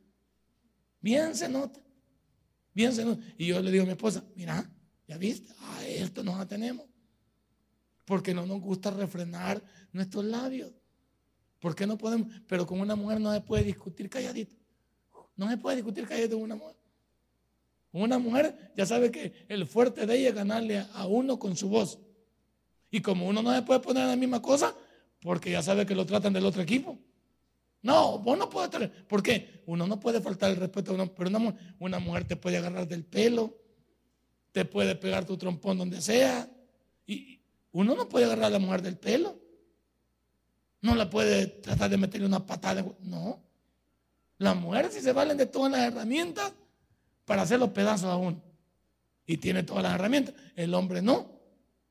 Bien 0.99 1.35
se 1.35 1.47
nota. 1.47 1.79
Bien 2.73 2.95
se 2.95 3.05
nota. 3.05 3.23
Y 3.37 3.49
yo 3.49 3.61
le 3.61 3.71
digo 3.71 3.83
a 3.83 3.87
mi 3.87 3.93
esposa, 3.93 4.25
mira, 4.35 4.67
ya 5.07 5.19
viste, 5.19 5.53
a 5.61 5.87
esto 5.87 6.25
nos 6.25 6.41
atenemos. 6.41 6.87
Porque 8.07 8.33
no 8.33 8.47
nos 8.47 8.63
gusta 8.63 8.91
refrenar 8.91 9.63
nuestros 9.93 10.25
labios. 10.25 10.73
¿Por 11.59 11.75
qué 11.75 11.87
no 11.87 11.99
podemos? 11.99 12.33
Pero 12.47 12.67
con 12.67 12.81
una 12.81 12.97
mujer 12.97 13.21
no 13.21 13.31
se 13.31 13.43
puede 13.43 13.65
discutir 13.65 14.09
calladito. 14.09 14.58
No 15.39 15.49
se 15.49 15.57
puede 15.57 15.77
discutir 15.77 16.07
calladito 16.07 16.35
con 16.35 16.45
una 16.45 16.57
mujer. 16.57 16.77
Una 17.93 18.19
mujer 18.19 18.73
ya 18.77 18.85
sabe 18.85 19.11
que 19.11 19.47
el 19.49 19.67
fuerte 19.67 20.05
de 20.05 20.19
ella 20.19 20.29
es 20.31 20.35
ganarle 20.35 20.85
a 20.93 21.07
uno 21.07 21.39
con 21.39 21.57
su 21.57 21.69
voz. 21.69 21.99
Y 22.91 23.01
como 23.01 23.27
uno 23.27 23.41
no 23.41 23.55
se 23.55 23.63
puede 23.63 23.81
poner 23.81 24.03
en 24.03 24.11
la 24.11 24.17
misma 24.17 24.43
cosa, 24.43 24.75
porque 25.21 25.53
ya 25.53 25.63
sabe 25.63 25.87
que 25.87 25.95
lo 25.95 26.05
tratan 26.05 26.33
del 26.33 26.45
otro 26.45 26.61
equipo. 26.61 26.99
No, 27.83 28.19
vos 28.19 28.37
no 28.37 28.51
puedes 28.51 28.71
tener. 28.71 29.07
¿Por 29.07 29.23
qué? 29.23 29.63
Uno 29.67 29.87
no 29.87 30.01
puede 30.01 30.21
faltar 30.21 30.51
el 30.51 30.57
respeto 30.57 30.91
a 30.91 30.95
uno, 30.95 31.15
pero 31.15 31.31
una, 31.31 31.55
una 31.79 31.99
mujer 32.01 32.27
te 32.27 32.35
puede 32.35 32.57
agarrar 32.59 32.89
del 32.89 33.05
pelo, 33.05 33.57
te 34.51 34.65
puede 34.65 34.97
pegar 34.97 35.25
tu 35.25 35.37
trompón 35.37 35.79
donde 35.79 36.03
sea. 36.03 36.51
Y 37.07 37.41
uno 37.71 37.95
no 37.95 38.09
puede 38.09 38.25
agarrar 38.25 38.47
a 38.47 38.51
la 38.51 38.59
mujer 38.59 38.83
del 38.83 38.99
pelo. 38.99 39.39
No 40.81 40.97
la 40.97 41.09
puede 41.09 41.47
tratar 41.47 41.91
de 41.91 41.97
meterle 41.97 42.27
una 42.27 42.45
patada. 42.45 42.85
No. 43.01 43.48
Las 44.39 44.57
mujeres, 44.57 44.95
si 44.95 45.01
se 45.01 45.13
valen 45.13 45.37
de 45.37 45.47
todas 45.47 45.71
las 45.71 45.81
herramientas, 45.81 46.53
para 47.25 47.43
hacer 47.43 47.59
los 47.59 47.71
pedazos 47.71 48.11
aún. 48.11 48.43
Y 49.27 49.37
tiene 49.37 49.63
todas 49.63 49.83
las 49.83 49.95
herramientas. 49.95 50.35
El 50.57 50.73
hombre 50.75 51.03
no. 51.03 51.39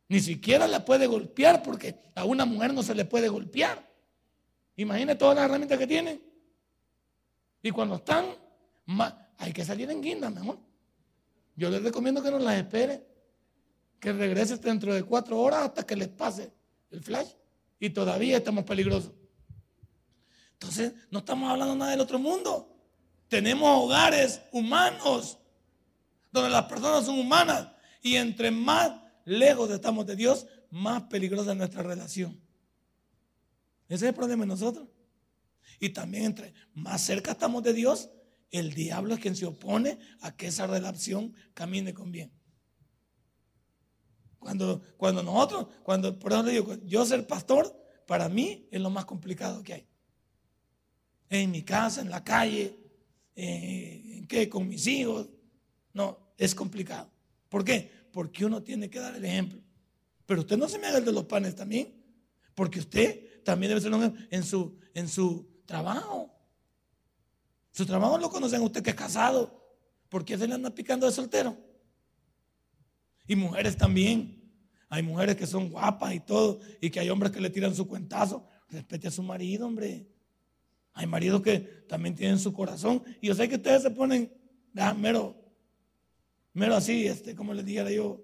Ni 0.10 0.20
siquiera 0.20 0.68
la 0.68 0.84
puede 0.86 1.06
golpear 1.06 1.62
porque 1.62 1.96
a 2.16 2.26
una 2.26 2.46
mujer 2.46 2.74
no 2.74 2.82
se 2.82 2.96
le 2.96 3.06
puede 3.06 3.30
golpear. 3.30 3.88
Imagine 4.78 5.16
todas 5.16 5.36
las 5.36 5.46
herramientas 5.46 5.78
que 5.78 5.88
tiene. 5.88 6.22
Y 7.62 7.72
cuando 7.72 7.96
están, 7.96 8.26
hay 9.38 9.52
que 9.52 9.66
salir 9.66 9.92
en 9.92 10.02
guinda, 10.02 10.30
mejor. 10.30 10.58
Yo 11.56 11.70
les 11.70 11.84
recomiendo 11.84 12.24
que 12.24 12.32
no 12.32 12.40
las 12.40 12.56
espere. 12.56 13.06
Que 14.00 14.14
regrese 14.14 14.58
dentro 14.58 14.94
de 14.94 15.04
cuatro 15.04 15.40
horas 15.40 15.66
hasta 15.66 15.86
que 15.86 15.96
les 15.96 16.08
pase 16.08 16.52
el 16.92 17.04
flash. 17.04 17.30
Y 17.80 17.90
todavía 17.90 18.38
estamos 18.38 18.64
peligrosos. 18.64 19.12
Entonces, 20.60 20.94
no 21.12 21.20
estamos 21.20 21.52
hablando 21.52 21.76
nada 21.76 21.92
del 21.92 22.02
otro 22.02 22.18
mundo. 22.18 22.76
Tenemos 23.28 23.84
hogares 23.84 24.42
humanos 24.52 25.38
donde 26.32 26.50
las 26.50 26.66
personas 26.66 27.06
son 27.06 27.20
humanas 27.20 27.68
y 28.02 28.16
entre 28.16 28.52
más 28.52 28.92
lejos 29.26 29.70
estamos 29.70 30.06
de 30.06 30.16
Dios, 30.16 30.48
más 30.70 31.04
peligrosa 31.04 31.52
es 31.52 31.58
nuestra 31.58 31.84
relación. 31.84 32.42
Ese 33.88 34.06
es 34.06 34.10
el 34.10 34.14
problema 34.14 34.44
de 34.44 34.48
nosotros. 34.48 34.88
Y 35.80 35.90
también 35.90 36.26
entre 36.26 36.54
más 36.74 37.02
cerca 37.02 37.32
estamos 37.32 37.62
de 37.64 37.74
Dios, 37.74 38.10
el 38.50 38.74
diablo 38.74 39.14
es 39.14 39.20
quien 39.20 39.36
se 39.36 39.46
opone 39.46 40.00
a 40.22 40.36
que 40.36 40.48
esa 40.48 40.66
relación 40.66 41.36
camine 41.54 41.94
con 41.94 42.12
bien. 42.12 42.32
Cuando, 44.40 44.82
cuando 44.98 45.24
nosotros, 45.24 45.68
cuando, 45.84 46.18
por 46.18 46.32
eso 46.32 46.44
le 46.44 46.52
digo, 46.54 46.76
yo 46.86 47.06
ser 47.06 47.28
pastor, 47.28 47.76
para 48.08 48.30
mí 48.30 48.68
es 48.72 48.82
lo 48.82 48.90
más 48.90 49.06
complicado 49.06 49.62
que 49.62 49.74
hay. 49.74 49.87
En 51.30 51.52
mi 51.52 51.64
casa, 51.64 52.02
en 52.02 52.10
la 52.10 52.24
calle, 52.24 52.76
eh, 53.36 54.26
¿qué? 54.28 54.50
Con 54.50 54.68
mis 54.68 54.88
hijos. 54.88 55.30
No, 55.94 56.34
es 56.38 56.56
complicado. 56.56 57.10
¿Por 57.50 57.64
qué? 57.64 57.92
Porque 58.12 58.46
uno 58.46 58.64
tiene 58.64 58.90
que 58.90 59.00
dar 59.00 59.16
el 59.16 59.26
ejemplo. 59.26 59.62
Pero 60.26 60.42
usted 60.42 60.58
no 60.58 60.68
se 60.68 60.80
me 60.80 60.88
haga 60.88 61.00
el 61.00 61.06
de 61.06 61.12
los 61.12 61.26
panes 61.26 61.56
también. 61.56 61.94
Porque 62.56 62.80
usted 62.80 63.44
también 63.44 63.70
debe 63.70 63.82
ser 63.82 63.94
un 63.94 64.02
ejemplo 64.02 64.26
en 64.30 64.44
su, 64.44 64.78
en 64.94 65.08
su 65.08 65.62
trabajo. 65.66 66.34
Su 67.72 67.86
trabajo 67.86 68.18
lo 68.18 68.30
conocen 68.30 68.62
usted 68.62 68.82
que 68.82 68.90
es 68.90 68.96
casado. 68.96 69.64
¿Por 70.10 70.26
qué 70.26 70.38
se 70.38 70.48
le 70.48 70.56
anda 70.56 70.74
picando 70.74 71.06
de 71.06 71.12
soltero? 71.12 71.58
Y 73.28 73.36
mujeres 73.36 73.78
también. 73.78 74.38
Hay 74.90 75.04
mujeres 75.04 75.36
que 75.36 75.46
son 75.46 75.70
guapas 75.70 76.14
y 76.14 76.20
todo, 76.22 76.60
y 76.80 76.90
que 76.90 77.00
hay 77.00 77.10
hombres 77.10 77.32
que 77.32 77.42
le 77.42 77.50
tiran 77.50 77.76
su 77.76 77.88
cuentazo. 77.88 78.48
Respete 78.70 79.10
a 79.10 79.12
su 79.12 79.22
marido, 79.22 79.68
hombre. 79.68 80.08
Hay 80.98 81.06
maridos 81.06 81.44
que 81.44 81.60
también 81.88 82.16
tienen 82.16 82.40
su 82.40 82.52
corazón. 82.52 83.04
Y 83.22 83.28
yo 83.28 83.36
sé 83.36 83.48
que 83.48 83.58
ustedes 83.58 83.84
se 83.84 83.92
ponen 83.92 84.34
mero, 84.98 85.36
mero 86.54 86.76
así, 86.76 87.06
este, 87.06 87.36
como 87.36 87.54
les 87.54 87.64
dijera 87.64 87.92
yo, 87.92 88.20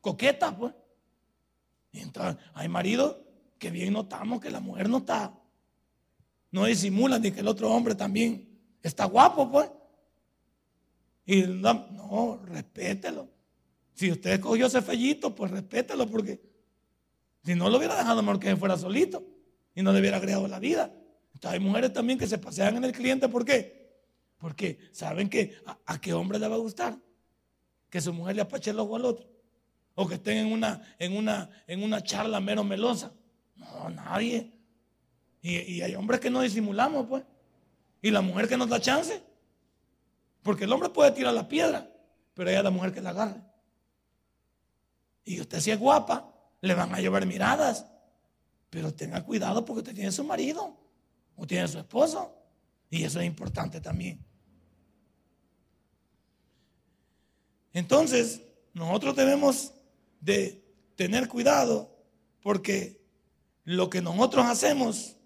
coqueta, 0.00 0.56
pues. 0.56 0.72
entonces, 1.92 2.40
hay 2.54 2.68
maridos 2.68 3.16
que 3.58 3.72
bien 3.72 3.92
notamos 3.92 4.40
que 4.40 4.50
la 4.50 4.60
mujer 4.60 4.88
no 4.88 4.98
está, 4.98 5.36
no 6.52 6.64
disimula 6.64 7.18
ni 7.18 7.32
que 7.32 7.40
el 7.40 7.48
otro 7.48 7.72
hombre 7.72 7.96
también 7.96 8.56
está 8.80 9.06
guapo, 9.06 9.50
pues. 9.50 9.68
Y 11.26 11.42
no, 11.42 11.88
no 11.90 12.40
respételo. 12.44 13.28
Si 13.94 14.12
usted 14.12 14.34
escogió 14.34 14.66
ese 14.66 14.80
fellito, 14.80 15.34
pues 15.34 15.50
respételo 15.50 16.08
porque 16.08 16.40
si 17.42 17.56
no 17.56 17.68
lo 17.68 17.78
hubiera 17.78 17.96
dejado 17.96 18.22
mejor 18.22 18.38
que 18.38 18.56
fuera 18.56 18.78
solito 18.78 19.26
y 19.74 19.82
no 19.82 19.92
le 19.92 19.98
hubiera 19.98 20.20
creado 20.20 20.46
la 20.46 20.60
vida. 20.60 20.94
Entonces 21.34 21.60
hay 21.60 21.64
mujeres 21.64 21.92
también 21.92 22.18
que 22.18 22.26
se 22.26 22.38
pasean 22.38 22.76
en 22.76 22.84
el 22.84 22.92
cliente, 22.92 23.28
¿por 23.28 23.44
qué? 23.44 23.78
Porque 24.38 24.78
saben 24.92 25.28
que 25.28 25.56
a, 25.86 26.00
qué 26.00 26.12
hombre 26.12 26.38
le 26.38 26.48
va 26.48 26.54
a 26.54 26.58
gustar 26.58 26.96
que 27.90 28.00
su 28.00 28.12
mujer 28.12 28.36
le 28.36 28.42
apache 28.42 28.70
el 28.70 28.78
ojo 28.78 28.96
al 28.96 29.04
otro 29.04 29.26
o 29.94 30.06
que 30.06 30.14
estén 30.14 30.38
en 30.38 30.52
una, 30.52 30.80
en 30.98 31.16
una, 31.16 31.50
en 31.66 31.82
una 31.82 32.00
charla 32.00 32.38
menos 32.38 32.64
melosa. 32.64 33.12
No, 33.56 33.90
nadie. 33.90 34.52
Y, 35.42 35.80
hay 35.80 35.94
hombres 35.96 36.20
que 36.20 36.30
no 36.30 36.40
disimulamos, 36.40 37.06
pues. 37.08 37.24
Y 38.00 38.12
la 38.12 38.20
mujer 38.20 38.48
que 38.48 38.56
nos 38.56 38.68
da 38.68 38.80
chance. 38.80 39.20
Porque 40.42 40.64
el 40.64 40.72
hombre 40.72 40.90
puede 40.90 41.10
tirar 41.10 41.34
la 41.34 41.48
piedra, 41.48 41.90
pero 42.34 42.48
ella 42.48 42.58
es 42.58 42.64
la 42.64 42.70
mujer 42.70 42.92
que 42.92 43.00
la 43.00 43.10
agarre. 43.10 43.42
Y 45.24 45.40
usted 45.40 45.58
si 45.58 45.72
es 45.72 45.78
guapa, 45.80 46.32
le 46.60 46.74
van 46.74 46.94
a 46.94 47.00
llevar 47.00 47.26
miradas. 47.26 47.86
Pero 48.70 48.94
tenga 48.94 49.24
cuidado 49.24 49.64
porque 49.64 49.80
usted 49.80 49.94
tiene 49.96 50.12
su 50.12 50.22
marido 50.22 50.77
o 51.38 51.46
tiene 51.46 51.66
su 51.68 51.78
esposo. 51.78 52.34
Y 52.90 53.04
eso 53.04 53.20
es 53.20 53.26
importante 53.26 53.80
también. 53.80 54.24
Entonces, 57.72 58.42
nosotros 58.74 59.14
debemos 59.16 59.72
de 60.20 60.64
tener 60.96 61.28
cuidado 61.28 61.96
porque 62.42 63.00
lo 63.64 63.88
que 63.88 64.02
nosotros 64.02 64.46
hacemos 64.46 65.16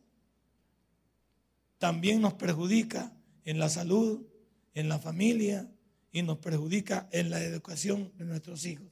también 1.79 2.20
nos 2.20 2.35
perjudica 2.35 3.16
en 3.44 3.59
la 3.59 3.68
salud, 3.68 4.27
en 4.75 4.88
la 4.88 4.98
familia 4.98 5.70
y 6.11 6.22
nos 6.22 6.38
perjudica 6.38 7.09
en 7.11 7.31
la 7.31 7.42
educación 7.42 8.12
de 8.16 8.25
nuestros 8.25 8.66
hijos. 8.66 8.88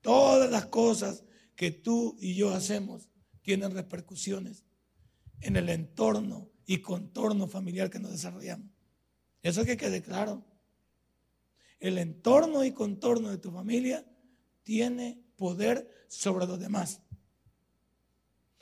Todas 0.00 0.50
las 0.50 0.66
cosas 0.66 1.24
que 1.54 1.70
tú 1.70 2.16
y 2.20 2.34
yo 2.34 2.52
hacemos 2.52 3.08
tienen 3.42 3.72
repercusiones 3.72 4.64
en 5.42 5.56
el 5.56 5.68
entorno 5.68 6.48
y 6.66 6.78
contorno 6.78 7.46
familiar 7.46 7.90
que 7.90 7.98
nos 7.98 8.12
desarrollamos. 8.12 8.70
Eso 9.42 9.64
que 9.64 9.76
quede 9.76 10.02
claro. 10.02 10.44
El 11.80 11.98
entorno 11.98 12.64
y 12.64 12.72
contorno 12.72 13.30
de 13.30 13.38
tu 13.38 13.50
familia 13.50 14.06
tiene 14.62 15.20
poder 15.36 16.06
sobre 16.08 16.46
los 16.46 16.60
demás. 16.60 17.00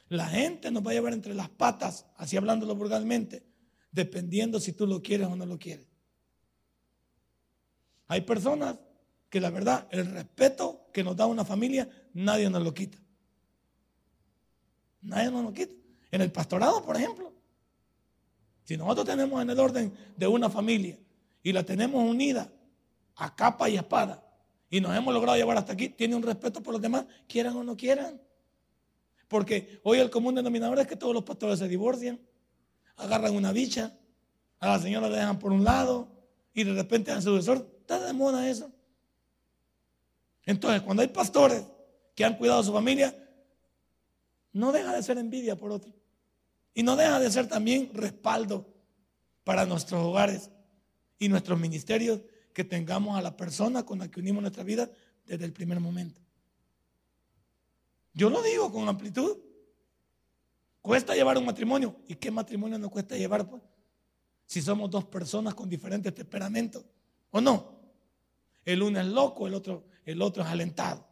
La 0.09 0.27
gente 0.27 0.71
nos 0.71 0.85
va 0.85 0.91
a 0.91 0.95
llevar 0.95 1.13
entre 1.13 1.35
las 1.35 1.51
patas, 1.51 2.07
así 2.17 2.37
hablándolo 2.37 2.75
vulgarmente, 2.75 3.45
dependiendo 3.93 4.59
si 4.59 4.73
tú 4.73 4.87
lo 4.87 5.03
quieres 5.03 5.29
o 5.29 5.37
no 5.37 5.47
lo 5.47 5.59
quieres. 5.59 5.87
Hay 8.09 8.23
personas 8.23 8.79
que 9.29 9.41
la 9.41 9.51
verdad, 9.51 9.87
el 9.93 10.07
respeto 10.07 10.91
que 10.93 11.05
nos 11.05 11.15
da 11.15 11.27
una 11.27 11.45
familia, 11.45 11.89
nadie 12.13 12.51
nos 12.51 12.63
lo 12.63 12.75
quita. 12.75 12.99
Nadie 15.03 15.31
nos 15.31 15.45
lo 15.45 15.53
quita. 15.53 15.80
En 16.11 16.21
el 16.21 16.33
pastorado, 16.33 16.83
por 16.83 16.97
ejemplo. 16.97 17.33
Si 18.65 18.77
nosotros 18.77 19.07
tenemos 19.07 19.43
en 19.43 19.51
el 19.51 19.59
orden 19.59 19.93
de 20.17 20.27
una 20.27 20.49
familia 20.49 20.99
y 21.43 21.53
la 21.53 21.65
tenemos 21.65 22.09
unida 22.09 22.51
a 23.17 23.35
capa 23.35 23.69
y 23.69 23.77
espada, 23.77 24.25
y 24.71 24.81
nos 24.81 24.97
hemos 24.97 25.13
logrado 25.13 25.37
llevar 25.37 25.59
hasta 25.59 25.73
aquí, 25.73 25.89
tiene 25.89 26.15
un 26.15 26.23
respeto 26.23 26.63
por 26.63 26.73
los 26.73 26.81
demás, 26.81 27.05
quieran 27.27 27.57
o 27.57 27.65
no 27.65 27.77
quieran. 27.77 28.21
Porque 29.27 29.81
hoy 29.83 29.99
el 29.99 30.11
común 30.11 30.37
denominador 30.37 30.79
es 30.79 30.87
que 30.87 30.97
todos 30.97 31.13
los 31.13 31.25
pastores 31.25 31.59
se 31.59 31.67
divorcian, 31.67 32.21
agarran 32.97 33.35
una 33.35 33.53
bicha, 33.53 33.97
a 34.61 34.69
la 34.69 34.79
señora 34.79 35.09
la 35.09 35.17
dejan 35.17 35.39
por 35.39 35.53
un 35.53 35.65
lado 35.65 36.09
y 36.55 36.65
de 36.65 36.75
repente 36.75 37.11
dan 37.11 37.23
su 37.23 37.35
desorden. 37.35 37.67
Está 37.81 37.99
de 37.99 38.13
moda 38.13 38.49
eso. 38.49 38.71
Entonces, 40.45 40.83
cuando 40.83 41.03
hay 41.03 41.09
pastores 41.09 41.65
que 42.15 42.25
han 42.25 42.37
cuidado 42.37 42.61
a 42.61 42.65
su 42.65 42.73
familia, 42.73 43.17
no 44.53 44.71
deja 44.73 44.95
de 44.95 45.03
ser 45.03 45.19
envidia 45.19 45.57
por 45.57 45.73
otro. 45.73 45.93
Y 46.75 46.83
no 46.83 46.97
deja 46.97 47.19
de 47.19 47.31
ser 47.31 47.49
también 47.49 47.91
respaldo 47.95 48.67
para 49.45 49.67
nuestros 49.67 50.03
hogares 50.03 50.51
y 51.19 51.29
nuestros 51.29 51.59
ministerios 51.59 52.21
que 52.53 52.65
tengamos 52.65 53.19
a 53.19 53.23
la 53.23 53.37
persona 53.37 53.85
con 53.85 53.99
la 53.99 54.11
que 54.11 54.21
unimos 54.21 54.43
nuestra 54.43 54.65
vida 54.65 54.91
desde 55.27 55.45
el 55.45 55.53
primer 55.53 55.81
momento. 55.81 56.21
Yo 58.13 58.31
lo 58.31 58.43
digo 58.43 58.73
con 58.73 58.89
amplitud. 58.89 59.39
Cuesta 60.83 61.15
llevar 61.15 61.39
un 61.39 61.47
matrimonio. 61.47 61.97
¿Y 62.09 62.17
qué 62.17 62.31
matrimonio 62.31 62.79
nos 62.79 62.91
cuesta 62.91 63.17
llevar? 63.17 63.49
Pues? 63.49 63.63
Si 64.47 64.63
somos 64.63 64.91
dos 64.91 65.05
personas 65.05 65.55
con 65.55 65.69
diferentes 65.69 66.15
temperamentos. 66.15 66.85
¿O 67.31 67.41
no? 67.41 67.81
El 68.65 68.83
uno 68.83 69.01
es 69.01 69.07
loco, 69.07 69.47
el 69.47 69.55
otro, 69.55 69.85
el 70.05 70.21
otro 70.23 70.43
es 70.43 70.49
alentado. 70.49 71.07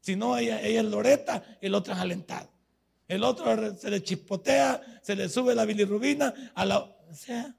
Si 0.00 0.14
no, 0.16 0.36
ella, 0.36 0.60
ella 0.60 0.80
es 0.80 0.86
Loreta, 0.86 1.58
el 1.60 1.74
otro 1.74 1.94
es 1.94 1.98
alentado. 1.98 2.48
El 3.08 3.22
otro 3.22 3.76
se 3.76 3.90
le 3.90 4.02
chispotea, 4.02 5.00
se 5.02 5.14
le 5.14 5.28
sube 5.28 5.54
la 5.54 5.64
bilirrubina. 5.64 6.34
A 6.54 6.64
la, 6.64 6.78
o 6.78 7.14
sea, 7.14 7.56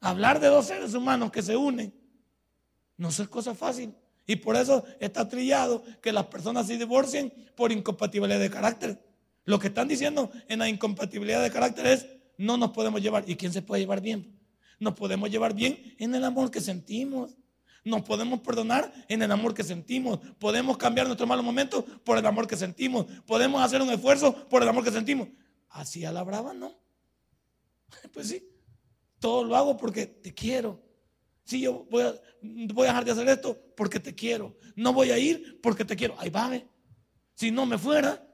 hablar 0.00 0.40
de 0.40 0.48
dos 0.48 0.66
seres 0.66 0.94
humanos 0.94 1.30
que 1.30 1.42
se 1.42 1.56
unen 1.56 1.94
no 2.96 3.08
es 3.08 3.28
cosa 3.28 3.54
fácil. 3.54 3.94
Y 4.26 4.36
por 4.36 4.56
eso 4.56 4.84
está 5.00 5.28
trillado 5.28 5.82
que 6.00 6.12
las 6.12 6.26
personas 6.26 6.66
se 6.66 6.78
divorcien 6.78 7.32
por 7.56 7.72
incompatibilidad 7.72 8.38
de 8.38 8.50
carácter. 8.50 9.04
Lo 9.44 9.58
que 9.58 9.68
están 9.68 9.88
diciendo 9.88 10.30
en 10.48 10.60
la 10.60 10.68
incompatibilidad 10.68 11.42
de 11.42 11.50
carácter 11.50 11.86
es 11.86 12.06
no 12.38 12.56
nos 12.56 12.70
podemos 12.70 13.02
llevar. 13.02 13.24
¿Y 13.26 13.36
quién 13.36 13.52
se 13.52 13.62
puede 13.62 13.82
llevar 13.82 14.00
bien? 14.00 14.38
Nos 14.78 14.94
podemos 14.94 15.30
llevar 15.30 15.54
bien 15.54 15.94
en 15.98 16.14
el 16.14 16.24
amor 16.24 16.50
que 16.50 16.60
sentimos. 16.60 17.36
Nos 17.84 18.02
podemos 18.02 18.40
perdonar 18.40 18.92
en 19.08 19.22
el 19.22 19.32
amor 19.32 19.54
que 19.54 19.64
sentimos. 19.64 20.20
Podemos 20.38 20.76
cambiar 20.76 21.06
nuestros 21.06 21.28
malos 21.28 21.44
momentos 21.44 21.84
por 22.04 22.16
el 22.16 22.24
amor 22.24 22.46
que 22.46 22.56
sentimos. 22.56 23.06
Podemos 23.26 23.60
hacer 23.60 23.82
un 23.82 23.90
esfuerzo 23.90 24.48
por 24.48 24.62
el 24.62 24.68
amor 24.68 24.84
que 24.84 24.92
sentimos. 24.92 25.28
Así 25.68 26.04
a 26.04 26.12
la 26.12 26.22
brava, 26.22 26.54
¿no? 26.54 26.72
Pues 28.12 28.28
sí. 28.28 28.48
Todo 29.18 29.44
lo 29.44 29.56
hago 29.56 29.76
porque 29.76 30.06
te 30.06 30.32
quiero. 30.32 30.80
Si 31.44 31.60
yo 31.60 31.86
voy 31.90 32.04
a, 32.04 32.14
dejar 32.40 33.04
de 33.04 33.10
hacer 33.10 33.28
esto 33.28 33.58
porque 33.76 33.98
te 33.98 34.14
quiero. 34.14 34.56
No 34.76 34.92
voy 34.92 35.10
a 35.10 35.18
ir 35.18 35.60
porque 35.60 35.84
te 35.84 35.96
quiero. 35.96 36.14
Ahí 36.18 36.30
va, 36.30 36.52
Si 37.34 37.50
no 37.50 37.66
me 37.66 37.78
fuera, 37.78 38.24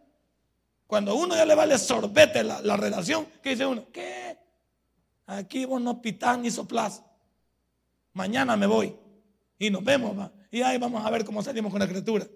cuando 0.87 1.13
a 1.13 1.15
uno 1.15 1.35
ya 1.35 1.47
le 1.47 1.55
vale 1.55 1.79
sorbete 1.79 2.43
la, 2.45 2.61
la 2.61 2.77
relación, 2.77 3.27
¿qué 3.43 3.51
dice 3.51 3.65
uno? 3.65 3.87
¿Qué? 3.93 4.39
Aquí 5.27 5.65
vos 5.65 5.81
no 5.81 6.03
pitás 6.03 6.39
ni 6.39 6.51
soplás. 6.51 7.03
Mañana 8.13 8.57
me 8.57 8.67
voy 8.67 9.08
y 9.59 9.71
nos 9.71 9.85
vemos. 9.85 10.31
Y 10.51 10.62
ahí 10.62 10.79
vamos 10.79 11.05
a 11.05 11.11
ver 11.11 11.25
cómo 11.25 11.42
salimos 11.42 11.71
con 11.71 11.81
la 11.81 11.88
criatura. 11.88 12.27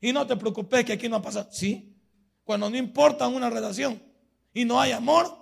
Y 0.00 0.12
no 0.12 0.26
te 0.26 0.36
preocupes 0.36 0.84
que 0.84 0.92
aquí 0.92 1.08
no 1.08 1.16
ha 1.16 1.22
pasado. 1.22 1.48
Sí, 1.50 1.96
cuando 2.44 2.70
no 2.70 2.76
importa 2.76 3.26
una 3.28 3.50
relación 3.50 4.02
y 4.52 4.64
no 4.64 4.80
hay 4.80 4.92
amor, 4.92 5.36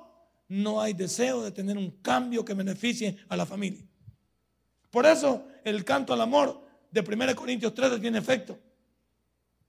no 0.49 0.81
hay 0.81 0.93
deseo 0.93 1.43
de 1.43 1.51
tener 1.51 1.77
un 1.77 1.91
cambio 2.03 2.45
que 2.45 2.55
beneficie 2.55 3.17
a 3.29 3.37
la 3.37 3.47
familia. 3.47 3.85
Por 4.91 5.07
eso 5.07 5.47
el 5.65 5.85
canto 5.85 6.13
al 6.13 6.21
amor 6.21 6.65
de 6.91 7.01
1 7.01 7.37
Corintios 7.37 7.75
13 7.75 7.99
tiene 7.99 8.19
efecto. 8.19 8.59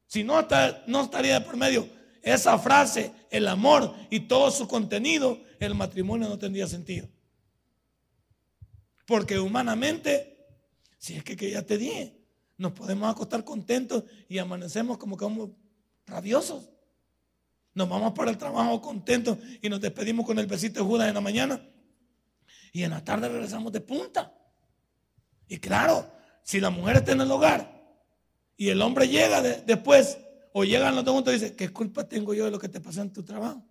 Si 0.05 0.23
no, 0.23 0.47
no 0.88 1.01
estaría 1.01 1.43
por 1.43 1.57
medio 1.57 1.88
esa 2.21 2.57
frase, 2.57 3.12
el 3.29 3.47
amor 3.47 3.93
y 4.10 4.21
todo 4.21 4.51
su 4.51 4.67
contenido, 4.67 5.41
el 5.60 5.75
matrimonio 5.75 6.27
no 6.29 6.38
tendría 6.38 6.67
sentido. 6.67 7.07
Porque 9.05 9.39
humanamente, 9.39 10.37
si 10.97 11.15
es 11.15 11.23
que, 11.23 11.36
que 11.36 11.51
ya 11.51 11.63
te 11.63 11.77
dije, 11.77 12.17
nos 12.57 12.71
podemos 12.71 13.10
acostar 13.10 13.43
contentos 13.43 14.03
y 14.27 14.38
amanecemos 14.39 14.97
como 14.97 15.15
que 15.15 15.26
somos 15.26 15.49
rabiosos. 16.05 16.69
Nos 17.74 17.88
vamos 17.88 18.13
para 18.13 18.32
el 18.32 18.38
trabajo 18.38 18.82
contentos 18.82 19.38
y 19.61 19.69
nos 19.69 19.80
despedimos 19.80 20.26
con 20.26 20.39
el 20.39 20.47
besito 20.47 20.80
de 20.80 20.86
Judas 20.86 21.07
en 21.07 21.13
la 21.13 21.22
mañana 21.22 21.61
y 22.72 22.84
en 22.84 22.91
la 22.91 23.03
tarde 23.03 23.30
regresamos 23.30 23.72
de 23.72 23.82
punta. 23.82 24.34
Y 25.47 25.57
claro, 25.57 26.11
si 26.43 26.59
la 26.59 26.69
mujer 26.69 26.97
está 26.97 27.11
en 27.11 27.22
el 27.22 27.32
hogar 27.32 27.78
y 28.55 28.69
el 28.69 28.82
hombre 28.82 29.07
llega 29.07 29.41
después 29.41 30.17
o 30.53 30.63
llegan 30.63 30.95
los 30.95 31.05
dos 31.05 31.13
juntos 31.13 31.34
y 31.34 31.39
dice, 31.39 31.55
¿qué 31.55 31.69
culpa 31.69 32.07
tengo 32.09 32.34
yo 32.34 32.45
de 32.45 32.51
lo 32.51 32.59
que 32.59 32.69
te 32.69 32.82
pasó 32.82 33.01
en 33.01 33.13
tu 33.13 33.24
trabajo? 33.24 33.63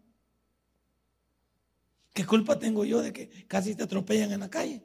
¿Qué 2.13 2.25
culpa 2.25 2.59
tengo 2.59 2.85
yo 2.85 3.03
de 3.03 3.13
que 3.13 3.29
casi 3.47 3.75
te 3.75 3.83
atropellan 3.83 4.33
en 4.33 4.41
la 4.41 4.49
calle? 4.49 4.83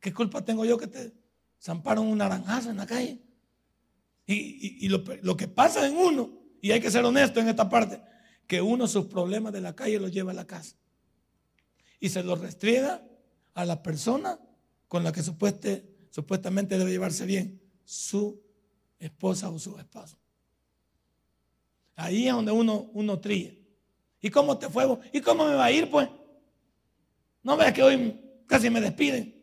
¿Qué 0.00 0.12
culpa 0.14 0.44
tengo 0.44 0.64
yo 0.64 0.78
que 0.78 0.86
te 0.86 1.12
zamparon 1.60 2.06
un 2.06 2.18
naranjazo 2.18 2.70
en 2.70 2.78
la 2.78 2.86
calle? 2.86 3.20
Y, 4.26 4.88
lo, 4.88 5.36
que 5.36 5.48
pasa 5.48 5.86
en 5.86 5.96
uno, 5.96 6.30
y 6.60 6.70
hay 6.70 6.80
que 6.80 6.90
ser 6.90 7.04
honesto 7.04 7.40
en 7.40 7.48
esta 7.48 7.68
parte, 7.68 8.00
que 8.46 8.62
uno 8.62 8.86
sus 8.86 9.06
problemas 9.06 9.52
de 9.52 9.60
la 9.60 9.74
calle 9.74 9.98
los 9.98 10.12
lleva 10.12 10.30
a 10.30 10.34
la 10.34 10.46
casa. 10.46 10.76
Y 11.98 12.08
se 12.08 12.22
los 12.22 12.40
restriega 12.40 13.02
a 13.54 13.64
la 13.64 13.82
persona 13.82 14.38
con 14.86 15.02
la 15.02 15.12
que 15.12 15.22
supuestamente 15.22 16.78
debe 16.78 16.92
llevarse 16.92 17.26
bien 17.26 17.60
su 17.84 18.40
esposa 19.00 19.50
o 19.50 19.58
su 19.58 19.76
esposo. 19.78 20.16
Ahí 21.96 22.28
es 22.28 22.32
donde 22.32 22.52
uno, 22.52 22.88
uno 22.94 23.18
trilla. 23.18 23.52
¿Y 24.20 24.30
cómo 24.30 24.56
te 24.58 24.68
fue? 24.68 24.86
¿Y 25.12 25.20
cómo 25.20 25.46
me 25.46 25.54
va 25.54 25.64
a 25.64 25.72
ir, 25.72 25.90
pues? 25.90 26.08
No 27.42 27.56
veas 27.56 27.72
que 27.72 27.82
hoy 27.82 28.20
casi 28.46 28.70
me 28.70 28.80
despiden. 28.80 29.39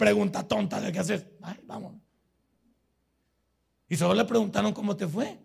Pregunta 0.00 0.48
tonta 0.48 0.80
de 0.80 0.90
qué 0.92 0.98
haces. 0.98 1.26
Ay, 1.42 1.60
vamos. 1.66 1.92
Y 3.86 3.96
solo 3.96 4.14
le 4.14 4.24
preguntaron 4.24 4.72
cómo 4.72 4.96
te 4.96 5.06
fue. 5.06 5.38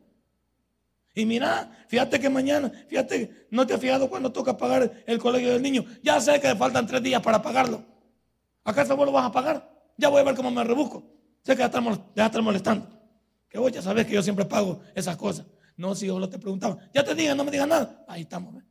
Y 1.14 1.26
mira, 1.26 1.70
fíjate 1.89 2.22
que 2.22 2.30
mañana, 2.30 2.72
fíjate, 2.88 3.47
no 3.51 3.68
te 3.68 3.74
has 3.74 3.82
fijado 3.82 4.10
cuando 4.10 4.32
toca 4.32 4.56
pagar 4.56 5.03
el 5.06 5.20
colegio 5.20 5.51
del 5.51 5.62
niño. 5.62 5.84
Ya 6.01 6.22
sé 6.22 6.39
que 6.39 6.47
le 6.47 6.56
faltan 6.56 6.88
tres 6.88 7.03
días 7.03 7.22
para 7.22 7.41
pagarlo. 7.41 7.84
¿Acaso 8.64 8.95
vos 8.95 9.06
lo 9.06 9.12
vas 9.12 9.26
a 9.26 9.32
pagar? 9.34 9.91
Ya 9.97 10.08
voy 10.08 10.22
a 10.22 10.24
ver 10.24 10.36
cómo 10.36 10.49
me 10.49 10.64
rebusco. 10.64 11.03
Sé 11.43 11.51
que 11.53 11.60
ya 11.60 11.66
estamos, 11.66 11.99
ya 12.16 12.28
estás 12.28 12.41
molestando. 12.41 12.88
Que 13.49 13.60
vos 13.60 13.74
ya 13.74 13.82
sabes 13.82 14.06
que 14.06 14.14
yo 14.14 14.24
siempre 14.24 14.45
pago 14.45 14.80
esas 14.95 15.18
cosas. 15.18 15.45
No, 15.76 15.95
si 15.95 16.08
yo 16.08 16.18
lo 16.18 16.30
te 16.30 16.39
preguntaba. 16.39 16.78
Ya 16.93 17.03
te 17.03 17.14
dije, 17.14 17.36
no 17.36 17.43
me 17.43 17.51
digas 17.51 17.68
nada. 17.68 18.06
Ahí 18.08 18.22
estamos. 18.22 18.64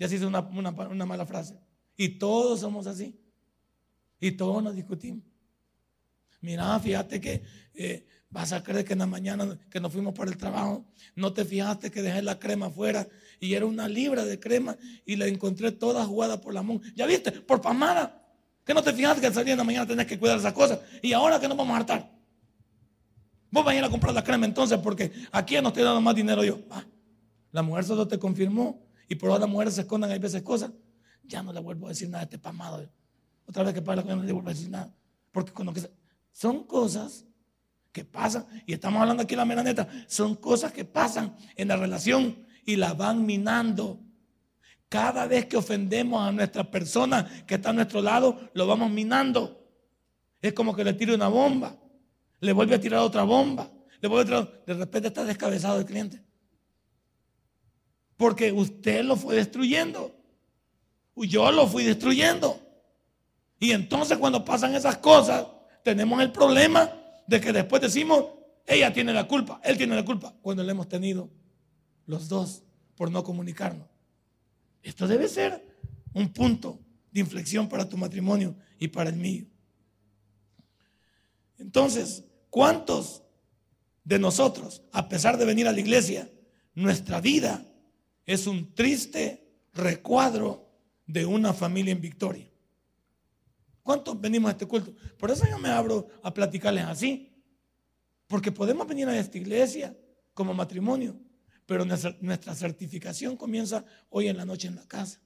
Ya 0.00 0.08
se 0.08 0.16
hizo 0.16 0.26
una, 0.26 0.40
una 0.40 1.06
mala 1.06 1.26
frase. 1.26 1.60
Y 1.96 2.18
todos 2.18 2.58
somos 2.58 2.88
así. 2.88 3.19
Y 4.20 4.32
todos 4.32 4.62
nos 4.62 4.74
discutimos. 4.74 5.24
Mira, 6.40 6.78
fíjate 6.78 7.20
que 7.20 7.42
eh, 7.74 8.06
vas 8.30 8.52
a 8.52 8.62
creer 8.62 8.84
que 8.84 8.92
en 8.92 9.00
la 9.00 9.06
mañana 9.06 9.58
que 9.70 9.80
nos 9.80 9.92
fuimos 9.92 10.14
para 10.14 10.30
el 10.30 10.36
trabajo, 10.36 10.84
no 11.14 11.32
te 11.32 11.44
fijaste 11.44 11.90
que 11.90 12.02
dejé 12.02 12.22
la 12.22 12.38
crema 12.38 12.66
afuera 12.66 13.06
y 13.40 13.54
era 13.54 13.66
una 13.66 13.88
libra 13.88 14.24
de 14.24 14.38
crema 14.38 14.76
y 15.04 15.16
la 15.16 15.26
encontré 15.26 15.72
toda 15.72 16.04
jugada 16.04 16.40
por 16.40 16.54
la 16.54 16.62
mano. 16.62 16.80
¿Ya 16.94 17.06
viste? 17.06 17.32
Por 17.32 17.60
pamada. 17.60 18.16
Que 18.64 18.74
no 18.74 18.82
te 18.82 18.92
fijaste 18.92 19.20
que 19.20 19.26
al 19.26 19.34
salir 19.34 19.52
en 19.52 19.58
la 19.58 19.64
mañana 19.64 19.86
tenés 19.86 20.06
que 20.06 20.18
cuidar 20.18 20.38
esas 20.38 20.52
cosas. 20.52 20.80
Y 21.02 21.12
ahora 21.12 21.40
que 21.40 21.48
nos 21.48 21.56
vamos 21.56 21.74
a 21.74 21.78
hartar. 21.78 22.20
Vos 23.50 23.64
vas 23.64 23.74
a 23.74 23.78
ir 23.78 23.84
a 23.84 23.90
comprar 23.90 24.14
la 24.14 24.22
crema 24.22 24.46
entonces 24.46 24.78
porque 24.78 25.10
aquí 25.32 25.60
no 25.60 25.68
estoy 25.68 25.82
dando 25.82 26.00
más 26.00 26.14
dinero 26.14 26.44
yo. 26.44 26.60
Ah, 26.70 26.84
la 27.50 27.62
mujer 27.62 27.84
solo 27.84 28.06
te 28.06 28.18
confirmó 28.18 28.80
y 29.08 29.16
por 29.16 29.30
ahora 29.30 29.40
las 29.40 29.50
mujeres 29.50 29.74
se 29.74 29.80
escondan 29.80 30.10
hay 30.10 30.20
veces 30.20 30.42
cosas. 30.42 30.70
Ya 31.24 31.42
no 31.42 31.52
le 31.52 31.60
vuelvo 31.60 31.86
a 31.86 31.88
decir 31.90 32.08
nada 32.08 32.20
a 32.20 32.24
este 32.24 32.38
pamado. 32.38 32.88
Otra 33.50 33.64
vez 33.64 33.74
que 33.74 33.82
paga 33.82 33.96
la 33.96 34.02
crema 34.04 34.20
no 34.20 34.22
le 34.22 34.32
vuelvo 34.32 34.48
a 34.48 34.52
decir 34.52 34.70
nada. 34.70 34.94
Porque 35.32 35.52
son 36.30 36.62
cosas 36.68 37.26
que 37.90 38.04
pasan, 38.04 38.46
y 38.64 38.74
estamos 38.74 39.02
hablando 39.02 39.24
aquí 39.24 39.30
de 39.30 39.38
la 39.38 39.44
mera 39.44 39.64
neta, 39.64 39.88
son 40.06 40.36
cosas 40.36 40.72
que 40.72 40.84
pasan 40.84 41.36
en 41.56 41.66
la 41.66 41.76
relación 41.76 42.46
y 42.64 42.76
la 42.76 42.94
van 42.94 43.26
minando. 43.26 43.98
Cada 44.88 45.26
vez 45.26 45.46
que 45.46 45.56
ofendemos 45.56 46.22
a 46.22 46.30
nuestra 46.30 46.70
persona 46.70 47.28
que 47.44 47.56
está 47.56 47.70
a 47.70 47.72
nuestro 47.72 48.00
lado, 48.00 48.38
lo 48.54 48.68
vamos 48.68 48.88
minando. 48.88 49.68
Es 50.40 50.52
como 50.52 50.72
que 50.72 50.84
le 50.84 50.92
tire 50.92 51.12
una 51.12 51.26
bomba, 51.26 51.76
le 52.38 52.52
vuelve 52.52 52.76
a 52.76 52.80
tirar 52.80 53.00
otra 53.00 53.24
bomba, 53.24 53.68
de 54.00 54.74
repente 54.74 55.08
está 55.08 55.24
descabezado 55.24 55.80
el 55.80 55.86
cliente. 55.86 56.22
Porque 58.16 58.52
usted 58.52 59.02
lo 59.02 59.16
fue 59.16 59.34
destruyendo. 59.34 60.14
Yo 61.16 61.50
lo 61.50 61.66
fui 61.66 61.82
destruyendo. 61.82 62.69
Y 63.60 63.72
entonces 63.72 64.18
cuando 64.18 64.44
pasan 64.44 64.74
esas 64.74 64.96
cosas, 64.96 65.46
tenemos 65.84 66.20
el 66.22 66.32
problema 66.32 66.90
de 67.26 67.40
que 67.40 67.52
después 67.52 67.80
decimos, 67.82 68.24
ella 68.66 68.92
tiene 68.92 69.12
la 69.12 69.28
culpa, 69.28 69.60
él 69.62 69.76
tiene 69.76 69.94
la 69.94 70.04
culpa, 70.04 70.34
cuando 70.40 70.64
le 70.64 70.72
hemos 70.72 70.88
tenido 70.88 71.30
los 72.06 72.28
dos 72.28 72.64
por 72.96 73.10
no 73.10 73.22
comunicarnos. 73.22 73.86
Esto 74.82 75.06
debe 75.06 75.28
ser 75.28 75.76
un 76.14 76.32
punto 76.32 76.80
de 77.12 77.20
inflexión 77.20 77.68
para 77.68 77.88
tu 77.88 77.98
matrimonio 77.98 78.56
y 78.78 78.88
para 78.88 79.10
el 79.10 79.16
mío. 79.16 79.46
Entonces, 81.58 82.24
¿cuántos 82.48 83.22
de 84.04 84.18
nosotros, 84.18 84.82
a 84.92 85.08
pesar 85.08 85.36
de 85.36 85.44
venir 85.44 85.68
a 85.68 85.72
la 85.72 85.80
iglesia, 85.80 86.30
nuestra 86.74 87.20
vida 87.20 87.62
es 88.24 88.46
un 88.46 88.74
triste 88.74 89.46
recuadro 89.74 90.66
de 91.06 91.26
una 91.26 91.52
familia 91.52 91.92
en 91.92 92.00
victoria? 92.00 92.49
¿Cuántos 93.82 94.20
venimos 94.20 94.48
a 94.48 94.52
este 94.52 94.66
culto? 94.66 94.94
Por 95.18 95.30
eso 95.30 95.46
yo 95.48 95.58
me 95.58 95.70
abro 95.70 96.08
a 96.22 96.32
platicarles 96.32 96.84
así. 96.84 97.30
Porque 98.26 98.52
podemos 98.52 98.86
venir 98.86 99.08
a 99.08 99.18
esta 99.18 99.38
iglesia 99.38 99.96
como 100.34 100.54
matrimonio, 100.54 101.18
pero 101.66 101.84
nuestra, 101.84 102.54
certificación 102.54 103.36
comienza 103.36 103.84
hoy 104.08 104.28
en 104.28 104.36
la 104.36 104.44
noche 104.44 104.68
en 104.68 104.76
la 104.76 104.86
casa. 104.86 105.20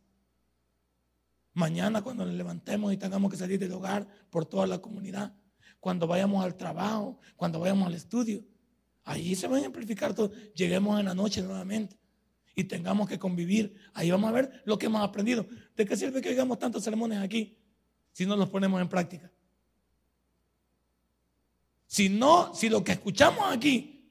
Mañana 1.53 2.03
cuando 2.03 2.25
nos 2.25 2.35
levantemos 2.35 2.93
y 2.93 2.97
tengamos 2.97 3.31
que 3.31 3.37
salir 3.37 3.59
del 3.59 3.73
hogar 3.73 4.09
por 4.31 4.47
toda 4.47 4.67
la 4.67 4.79
comunidad, 4.79 5.35
cuando 5.81 6.07
vayamos 6.07 6.43
al 6.43 6.57
trabajo, 6.57 7.19
cuando 7.37 7.61
vayamos 7.61 7.87
al 7.87 7.95
estudio, 7.95 8.43
ahí 9.05 9.35
se 9.35 9.49
va 9.49 9.59
a 9.59 9.65
amplificar 9.65 10.15
todo. 10.15 10.33
Lleguemos 10.55 10.99
en 10.99 11.07
la 11.07 11.15
noche 11.15 11.43
nuevamente 11.43 11.99
y 12.55 12.65
tengamos 12.65 13.07
que 13.07 13.19
convivir. 13.19 13.77
Ahí 13.93 14.11
vamos 14.11 14.31
a 14.31 14.33
ver 14.33 14.63
lo 14.65 14.79
que 14.79 14.87
hemos 14.87 15.03
aprendido. 15.03 15.47
¿De 15.77 15.85
qué 15.85 15.95
sirve 15.95 16.23
que 16.23 16.31
oigamos 16.31 16.59
tantos 16.59 16.83
sermones 16.83 17.19
aquí 17.19 17.59
si 18.15 18.25
no 18.27 18.37
los 18.37 18.49
ponemos 18.49 18.81
en 18.81 18.89
práctica? 18.89 19.31
Si 21.87 22.09
no, 22.09 22.55
si 22.55 22.69
lo 22.69 22.83
que 22.83 22.93
escuchamos 22.93 23.45
aquí 23.53 24.09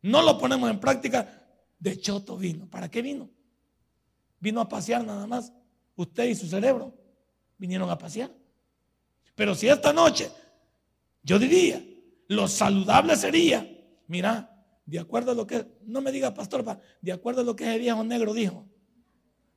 no 0.00 0.22
lo 0.22 0.38
ponemos 0.38 0.70
en 0.70 0.80
práctica, 0.80 1.46
de 1.78 2.00
choto 2.00 2.36
vino. 2.36 2.68
¿Para 2.68 2.90
qué 2.90 3.02
vino? 3.02 3.30
Vino 4.40 4.60
a 4.60 4.68
pasear 4.68 5.04
nada 5.04 5.26
más. 5.26 5.52
Usted 5.94 6.24
y 6.24 6.34
su 6.34 6.48
cerebro 6.48 6.94
vinieron 7.58 7.90
a 7.90 7.98
pasear. 7.98 8.30
Pero 9.34 9.54
si 9.54 9.68
esta 9.68 9.92
noche, 9.92 10.30
yo 11.22 11.38
diría, 11.38 11.84
lo 12.28 12.48
saludable 12.48 13.16
sería, 13.16 13.68
mira, 14.06 14.66
de 14.86 14.98
acuerdo 14.98 15.32
a 15.32 15.34
lo 15.34 15.46
que, 15.46 15.66
no 15.82 16.00
me 16.00 16.10
diga 16.10 16.32
pastor, 16.32 16.64
de 17.02 17.12
acuerdo 17.12 17.42
a 17.42 17.44
lo 17.44 17.54
que 17.54 17.64
ese 17.64 17.78
viejo 17.78 18.02
negro 18.02 18.32
dijo, 18.32 18.66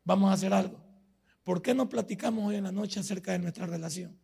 vamos 0.03 0.29
a 0.29 0.33
hacer 0.33 0.53
algo. 0.53 0.84
¿Por 1.45 1.61
qué 1.61 1.75
no 1.75 1.87
platicamos 1.87 2.43
hoy 2.43 2.55
en 2.55 2.63
la 2.63 2.71
noche 2.71 2.99
acerca 2.99 3.31
de 3.31 3.37
nuestra 3.37 3.67
relación? 3.67 4.17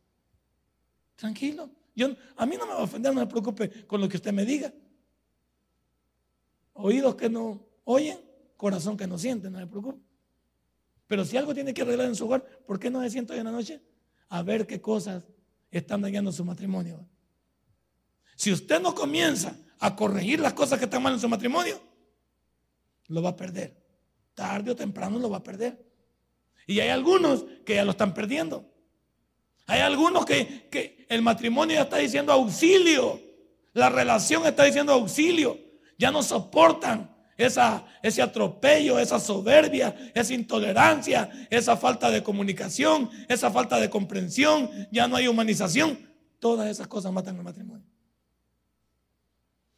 Tranquilo. 1.15 1.69
Yo, 1.95 2.07
a 2.35 2.45
mí 2.47 2.57
no 2.57 2.65
me 2.65 2.73
va 2.73 2.79
a 2.79 2.83
ofender, 2.83 3.13
no 3.13 3.19
me 3.19 3.27
preocupe 3.27 3.85
con 3.85 4.01
lo 4.01 4.09
que 4.09 4.17
usted 4.17 4.33
me 4.33 4.43
diga. 4.43 4.73
Oídos 6.73 7.13
que 7.13 7.29
no 7.29 7.63
oyen, 7.83 8.19
corazón 8.57 8.97
que 8.97 9.05
no 9.05 9.19
siente, 9.19 9.51
no 9.51 9.59
me 9.59 9.67
preocupe. 9.67 10.01
Pero 11.05 11.23
si 11.23 11.37
algo 11.37 11.53
tiene 11.53 11.75
que 11.75 11.83
arreglar 11.83 12.07
en 12.07 12.15
su 12.15 12.25
hogar, 12.25 12.43
¿por 12.65 12.79
qué 12.79 12.89
no 12.89 12.99
se 13.03 13.11
sienta 13.11 13.33
hoy 13.33 13.39
en 13.39 13.45
la 13.45 13.51
noche? 13.51 13.83
A 14.29 14.41
ver 14.41 14.65
qué 14.65 14.81
cosas 14.81 15.23
están 15.69 16.01
dañando 16.01 16.31
su 16.31 16.43
matrimonio. 16.43 17.07
Si 18.35 18.51
usted 18.51 18.81
no 18.81 18.95
comienza 18.95 19.55
a 19.77 19.95
corregir 19.95 20.39
las 20.39 20.53
cosas 20.53 20.79
que 20.79 20.85
están 20.85 21.03
mal 21.03 21.13
en 21.13 21.19
su 21.19 21.29
matrimonio, 21.29 21.79
lo 23.09 23.21
va 23.21 23.29
a 23.29 23.35
perder. 23.35 23.79
Tarde 24.33 24.71
o 24.71 24.75
temprano 24.75 25.19
lo 25.19 25.29
va 25.29 25.37
a 25.37 25.43
perder. 25.43 25.90
Y 26.67 26.79
hay 26.79 26.89
algunos 26.89 27.45
que 27.65 27.75
ya 27.75 27.85
lo 27.85 27.91
están 27.91 28.13
perdiendo. 28.13 28.69
Hay 29.67 29.79
algunos 29.79 30.25
que, 30.25 31.05
el 31.09 31.21
matrimonio 31.21 31.75
ya 31.75 31.83
está 31.83 31.97
diciendo 31.97 32.31
auxilio. 32.31 33.19
La 33.73 33.89
relación 33.89 34.45
está 34.45 34.63
diciendo 34.63 34.93
auxilio. 34.93 35.59
Ya 35.97 36.11
no 36.11 36.23
soportan 36.23 37.15
esa, 37.37 37.85
ese 38.01 38.21
atropello, 38.21 38.99
esa 38.99 39.19
soberbia, 39.19 39.95
esa 40.13 40.33
intolerancia, 40.33 41.29
esa 41.49 41.77
falta 41.77 42.09
de 42.09 42.23
comunicación, 42.23 43.09
esa 43.27 43.51
falta 43.51 43.79
de 43.79 43.89
comprensión. 43.89 44.69
Ya 44.91 45.07
no 45.07 45.15
hay 45.15 45.27
humanización. 45.27 46.09
Todas 46.39 46.69
esas 46.69 46.87
cosas 46.87 47.11
matan 47.11 47.37
el 47.37 47.43
matrimonio. 47.43 47.85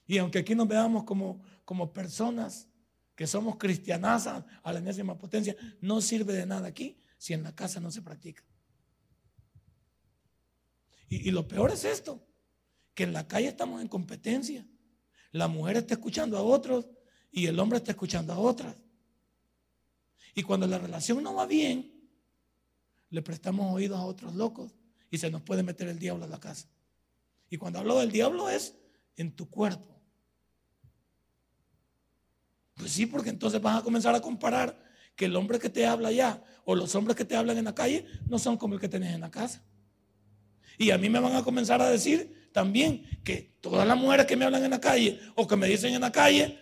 Y 0.05 0.17
aunque 0.17 0.39
aquí 0.39 0.55
nos 0.55 0.67
veamos 0.67 1.03
como 1.03 1.93
personas 1.93 2.67
que 3.16 3.28
somos 3.28 3.57
cristianazas 3.57 4.43
a 4.64 4.74
la 4.74 4.80
enésima 4.80 5.18
potencia, 5.18 5.55
no 5.82 6.01
sirve 6.01 6.34
de 6.34 6.45
nada 6.45 6.68
aquí 6.68 6.97
si 7.18 7.34
en 7.34 7.43
la 7.43 7.55
casa 7.55 7.80
no 7.80 7.91
se 7.91 8.01
practica. 8.01 8.43
Y, 11.09 11.30
lo 11.30 11.47
peor 11.47 11.72
es 11.72 11.86
esto, 11.86 12.26
que 12.95 13.03
en 13.03 13.14
la 13.14 13.28
calle 13.28 13.47
estamos 13.47 13.82
en 13.82 13.88
competencia. 13.88 14.66
La 15.32 15.47
mujer 15.47 15.78
está 15.78 15.93
escuchando 15.93 16.38
a 16.38 16.41
otros 16.41 16.88
y 17.32 17.45
el 17.45 17.59
hombre 17.59 17.78
está 17.78 17.91
escuchando 17.91 18.34
a 18.34 18.39
otras. 18.39 18.76
Y 20.34 20.41
cuando 20.41 20.66
la 20.66 20.80
relación 20.80 21.22
no 21.22 21.36
va 21.36 21.45
bien, 21.45 21.93
le 23.09 23.22
prestamos 23.22 23.72
oídos 23.72 23.99
a 23.99 24.05
otros 24.05 24.34
locos 24.34 24.74
y 25.11 25.20
se 25.20 25.30
nos 25.30 25.43
puede 25.43 25.61
meter 25.61 25.88
el 25.88 25.99
diablo 25.99 26.26
a 26.26 26.28
la 26.28 26.39
casa. 26.39 26.68
Y 27.47 27.57
cuando 27.57 27.78
hablo 27.78 27.99
del 27.99 28.11
diablo 28.11 28.49
es 28.49 28.76
en 29.16 29.36
tu 29.36 29.47
cuerpo. 29.49 30.02
Pues 32.76 32.91
sí, 32.91 33.05
porque 33.05 33.30
entonces 33.30 33.61
vas 33.61 33.80
a 33.80 33.84
comenzar 33.84 34.15
a 34.15 34.21
comparar 34.21 34.78
que 35.15 35.26
el 35.26 35.36
hombre 35.36 35.59
que 35.59 35.69
te 35.69 35.86
habla 35.86 36.09
allá 36.09 36.43
o 36.65 36.76
los 36.76 36.95
hombres 36.95 37.15
que 37.15 37.26
te 37.26 37.36
hablan 37.36 37.57
en 37.57 37.65
la 37.65 37.76
calle 37.76 38.05
no 38.28 38.39
son 38.39 38.57
como 38.57 38.76
el 38.76 38.80
que 38.80 38.89
tenés 38.89 39.13
en 39.13 39.21
la 39.21 39.32
casa. 39.32 39.63
Y 40.78 40.91
a 40.91 40.97
mí 40.97 41.09
me 41.09 41.19
van 41.19 41.36
a 41.36 41.43
comenzar 41.43 41.82
a 41.82 41.89
decir 41.89 42.49
también 42.51 43.03
que 43.24 43.57
todas 43.61 43.88
las 43.88 43.97
mujeres 43.97 44.26
que 44.26 44.36
me 44.36 44.45
hablan 44.45 44.63
en 44.63 44.71
la 44.71 44.82
calle 44.82 45.19
o 45.36 45.47
que 45.47 45.55
me 45.55 45.67
dicen 45.67 45.93
en 45.93 46.01
la 46.01 46.11
calle, 46.11 46.59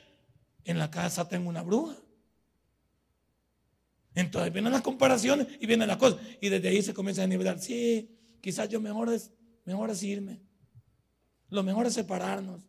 en 0.65 0.77
la 0.77 0.91
casa 0.91 1.27
tengo 1.27 1.49
una 1.49 1.61
bruja. 1.61 1.95
Entonces 4.13 4.51
vienen 4.51 4.73
las 4.73 4.81
comparaciones 4.81 5.47
y 5.59 5.65
vienen 5.65 5.87
las 5.87 5.97
cosas. 5.97 6.19
Y 6.41 6.49
desde 6.49 6.67
ahí 6.67 6.81
se 6.81 6.93
comienza 6.93 7.23
a 7.23 7.27
nivelar. 7.27 7.59
Sí, 7.59 8.09
quizás 8.41 8.67
yo 8.67 8.81
mejor 8.81 9.13
es, 9.13 9.31
mejor 9.63 9.89
es 9.89 10.03
irme. 10.03 10.41
Lo 11.49 11.63
mejor 11.63 11.85
es 11.85 11.93
separarnos. 11.93 12.61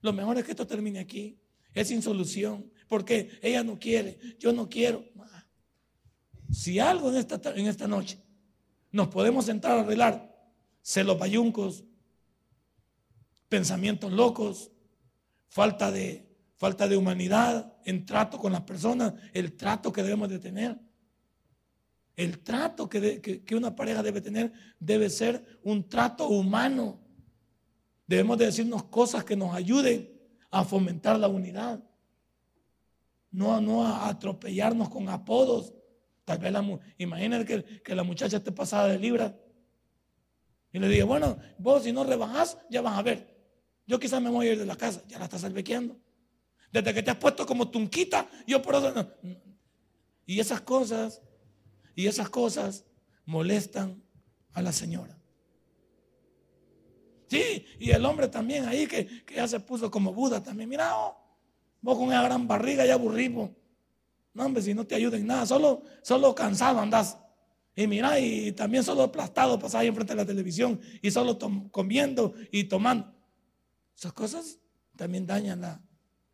Lo 0.00 0.12
mejor 0.12 0.38
es 0.38 0.44
que 0.44 0.52
esto 0.52 0.66
termine 0.66 1.00
aquí. 1.00 1.40
Es 1.78 1.88
sin 1.88 2.02
solución. 2.02 2.70
porque 2.88 3.38
ella 3.42 3.62
no 3.62 3.78
quiere, 3.78 4.18
yo 4.38 4.52
no 4.52 4.68
quiero. 4.68 5.04
Si 6.50 6.78
algo 6.78 7.10
en 7.10 7.16
esta, 7.16 7.40
en 7.54 7.66
esta 7.66 7.86
noche 7.86 8.18
nos 8.90 9.08
podemos 9.08 9.44
sentar 9.44 9.78
a 9.78 9.82
arreglar 9.82 10.34
celos 10.82 11.18
bayuncos, 11.18 11.84
pensamientos 13.48 14.10
locos, 14.10 14.72
falta 15.48 15.92
de, 15.92 16.26
falta 16.56 16.88
de 16.88 16.96
humanidad 16.96 17.74
en 17.84 18.06
trato 18.06 18.38
con 18.38 18.52
las 18.52 18.62
personas, 18.62 19.14
el 19.32 19.52
trato 19.52 19.92
que 19.92 20.02
debemos 20.02 20.30
de 20.30 20.38
tener. 20.38 20.78
El 22.16 22.40
trato 22.40 22.88
que, 22.88 23.20
que, 23.20 23.54
una 23.54 23.76
pareja 23.76 24.02
debe 24.02 24.20
tener 24.20 24.52
debe 24.80 25.10
ser 25.10 25.60
un 25.62 25.88
trato 25.88 26.28
humano. 26.28 26.98
Debemos 28.08 28.38
de 28.38 28.46
decirnos 28.46 28.84
cosas 28.84 29.22
que 29.22 29.36
nos 29.36 29.54
ayuden 29.54 30.17
a 30.50 30.64
fomentar 30.64 31.18
la 31.18 31.28
unidad. 31.28 31.82
No, 33.30 33.60
no 33.60 33.86
a 33.86 34.08
atropellarnos 34.08 34.88
con 34.88 35.08
apodos. 35.08 35.74
Tal 36.24 36.38
vez 36.38 36.52
la, 36.52 36.80
imagínate 36.98 37.44
que, 37.44 37.82
que 37.82 37.94
la 37.94 38.02
muchacha 38.02 38.38
esté 38.38 38.52
pasada 38.52 38.88
de 38.88 38.98
libra. 38.98 39.38
Y 40.72 40.78
le 40.78 40.88
diga, 40.88 41.04
bueno, 41.04 41.38
vos 41.58 41.82
si 41.82 41.92
no 41.92 42.04
rebajas, 42.04 42.58
ya 42.70 42.82
vas 42.82 42.98
a 42.98 43.02
ver. 43.02 43.36
Yo 43.86 43.98
quizás 43.98 44.20
me 44.20 44.30
voy 44.30 44.48
a 44.48 44.52
ir 44.52 44.58
de 44.58 44.66
la 44.66 44.76
casa, 44.76 45.02
ya 45.08 45.18
la 45.18 45.24
estás 45.24 45.40
salvequeando. 45.40 45.98
Desde 46.70 46.92
que 46.92 47.02
te 47.02 47.10
has 47.10 47.16
puesto 47.16 47.46
como 47.46 47.70
tunquita, 47.70 48.28
yo 48.46 48.60
por 48.60 48.74
eso 48.74 49.16
Y 50.26 50.40
esas 50.40 50.60
cosas, 50.60 51.22
y 51.94 52.06
esas 52.06 52.28
cosas 52.28 52.84
molestan 53.24 54.02
a 54.52 54.60
la 54.60 54.72
señora. 54.72 55.17
Sí, 57.28 57.66
y 57.78 57.90
el 57.90 58.04
hombre 58.04 58.28
también 58.28 58.66
ahí 58.66 58.86
que, 58.86 59.24
que 59.24 59.34
ya 59.36 59.46
se 59.46 59.60
puso 59.60 59.90
como 59.90 60.12
Buda 60.12 60.42
también. 60.42 60.68
Mira, 60.68 60.96
oh, 60.96 61.16
vos 61.80 61.98
con 61.98 62.08
esa 62.08 62.22
gran 62.22 62.48
barriga 62.48 62.84
ya 62.86 62.94
aburrimos. 62.94 63.50
No, 64.34 64.46
hombre, 64.46 64.62
si 64.62 64.72
no 64.74 64.86
te 64.86 64.94
ayuda 64.94 65.16
en 65.16 65.26
nada, 65.26 65.46
solo, 65.46 65.82
solo 66.02 66.34
cansado 66.34 66.80
andás. 66.80 67.18
Y 67.74 67.86
mira, 67.86 68.18
y 68.18 68.52
también 68.52 68.82
solo 68.82 69.04
aplastado 69.04 69.58
pasás 69.58 69.82
ahí 69.82 69.86
enfrente 69.86 70.12
de 70.12 70.16
la 70.16 70.26
televisión 70.26 70.80
y 71.00 71.10
solo 71.10 71.38
comiendo 71.70 72.34
y 72.50 72.64
tomando. 72.64 73.14
Esas 73.96 74.12
cosas 74.12 74.58
también 74.96 75.26
dañan 75.26 75.60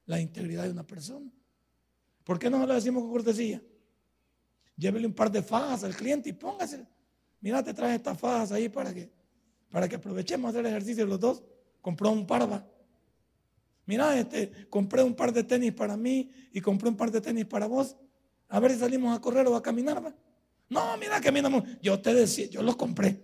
la, 0.06 0.20
integridad 0.20 0.64
de 0.64 0.70
una 0.70 0.86
persona. 0.86 1.30
¿Por 2.24 2.38
qué 2.38 2.48
no 2.48 2.66
lo 2.66 2.74
decimos 2.74 3.02
con 3.02 3.12
cortesía? 3.12 3.62
Llévele 4.76 5.06
un 5.06 5.14
par 5.14 5.30
de 5.30 5.42
fajas 5.42 5.84
al 5.84 5.94
cliente 5.94 6.30
y 6.30 6.32
póngase. 6.32 6.86
Mira, 7.40 7.62
te 7.62 7.74
traje 7.74 7.96
estas 7.96 8.18
fajas 8.18 8.52
ahí 8.52 8.68
para 8.68 8.94
que, 8.94 9.10
para 9.74 9.88
que 9.88 9.96
aprovechemos 9.96 10.50
hacer 10.50 10.64
ejercicio 10.66 11.04
los 11.04 11.18
dos. 11.18 11.42
Compró 11.80 12.08
un 12.12 12.28
par, 12.28 12.48
va. 12.48 12.64
Mira, 13.86 14.16
este, 14.16 14.68
compré 14.70 15.02
un 15.02 15.14
par 15.14 15.32
de 15.32 15.42
tenis 15.42 15.72
para 15.72 15.96
mí 15.96 16.30
y 16.52 16.60
compré 16.60 16.88
un 16.88 16.96
par 16.96 17.10
de 17.10 17.20
tenis 17.20 17.44
para 17.44 17.66
vos. 17.66 17.96
A 18.50 18.60
ver 18.60 18.70
si 18.70 18.78
salimos 18.78 19.18
a 19.18 19.20
correr 19.20 19.48
o 19.48 19.56
a 19.56 19.62
caminar, 19.64 20.02
va. 20.02 20.14
No, 20.68 20.96
mira 20.96 21.20
que 21.20 21.32
mira, 21.32 21.50
yo 21.82 22.00
te 22.00 22.14
decía, 22.14 22.46
yo 22.46 22.62
los 22.62 22.76
compré. 22.76 23.20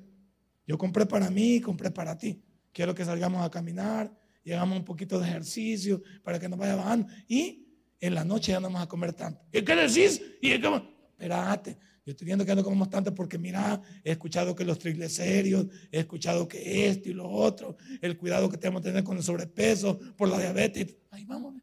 Yo 0.67 0.77
compré 0.77 1.07
para 1.07 1.31
mí, 1.31 1.61
compré 1.61 1.93
para 1.93 2.19
ti. 2.19 2.43
Quiero 2.73 2.97
que 2.97 3.05
salgamos 3.05 3.47
a 3.47 3.49
caminar, 3.49 4.13
y 4.43 4.51
hagamos 4.51 4.77
un 4.77 4.85
poquito 4.85 5.21
de 5.21 5.29
ejercicio 5.29 6.03
para 6.25 6.41
que 6.41 6.49
nos 6.49 6.59
vaya 6.59 6.75
bajando. 6.75 7.07
Y 7.29 7.65
en 8.01 8.13
la 8.13 8.25
noche 8.25 8.51
ya 8.51 8.59
no 8.59 8.67
vamos 8.67 8.83
a 8.83 8.89
comer 8.89 9.13
tanto. 9.13 9.41
¿Y 9.53 9.63
qué 9.63 9.77
decís? 9.77 10.21
Y 10.43 10.51
espérate, 10.51 11.79
yo 12.11 12.15
estoy 12.15 12.27
viendo 12.27 12.45
que 12.45 12.57
no 12.57 12.65
comemos 12.65 12.91
tanto 12.91 13.15
porque 13.15 13.39
mira, 13.39 13.81
he 14.03 14.11
escuchado 14.11 14.57
que 14.57 14.65
los 14.65 14.81
triglicéridos, 14.81 15.69
he 15.93 16.01
escuchado 16.01 16.49
que 16.49 16.89
esto 16.89 17.09
y 17.09 17.13
lo 17.13 17.31
otro, 17.31 17.77
el 18.01 18.19
cuidado 18.19 18.51
que 18.51 18.59
tenemos 18.59 18.83
que 18.83 18.89
tener 18.89 19.05
con 19.05 19.17
el 19.17 19.23
sobrepeso, 19.23 19.97
por 20.17 20.29
la 20.29 20.37
diabetes. 20.37 20.97
Ahí 21.13 21.25
vamos. 21.25 21.55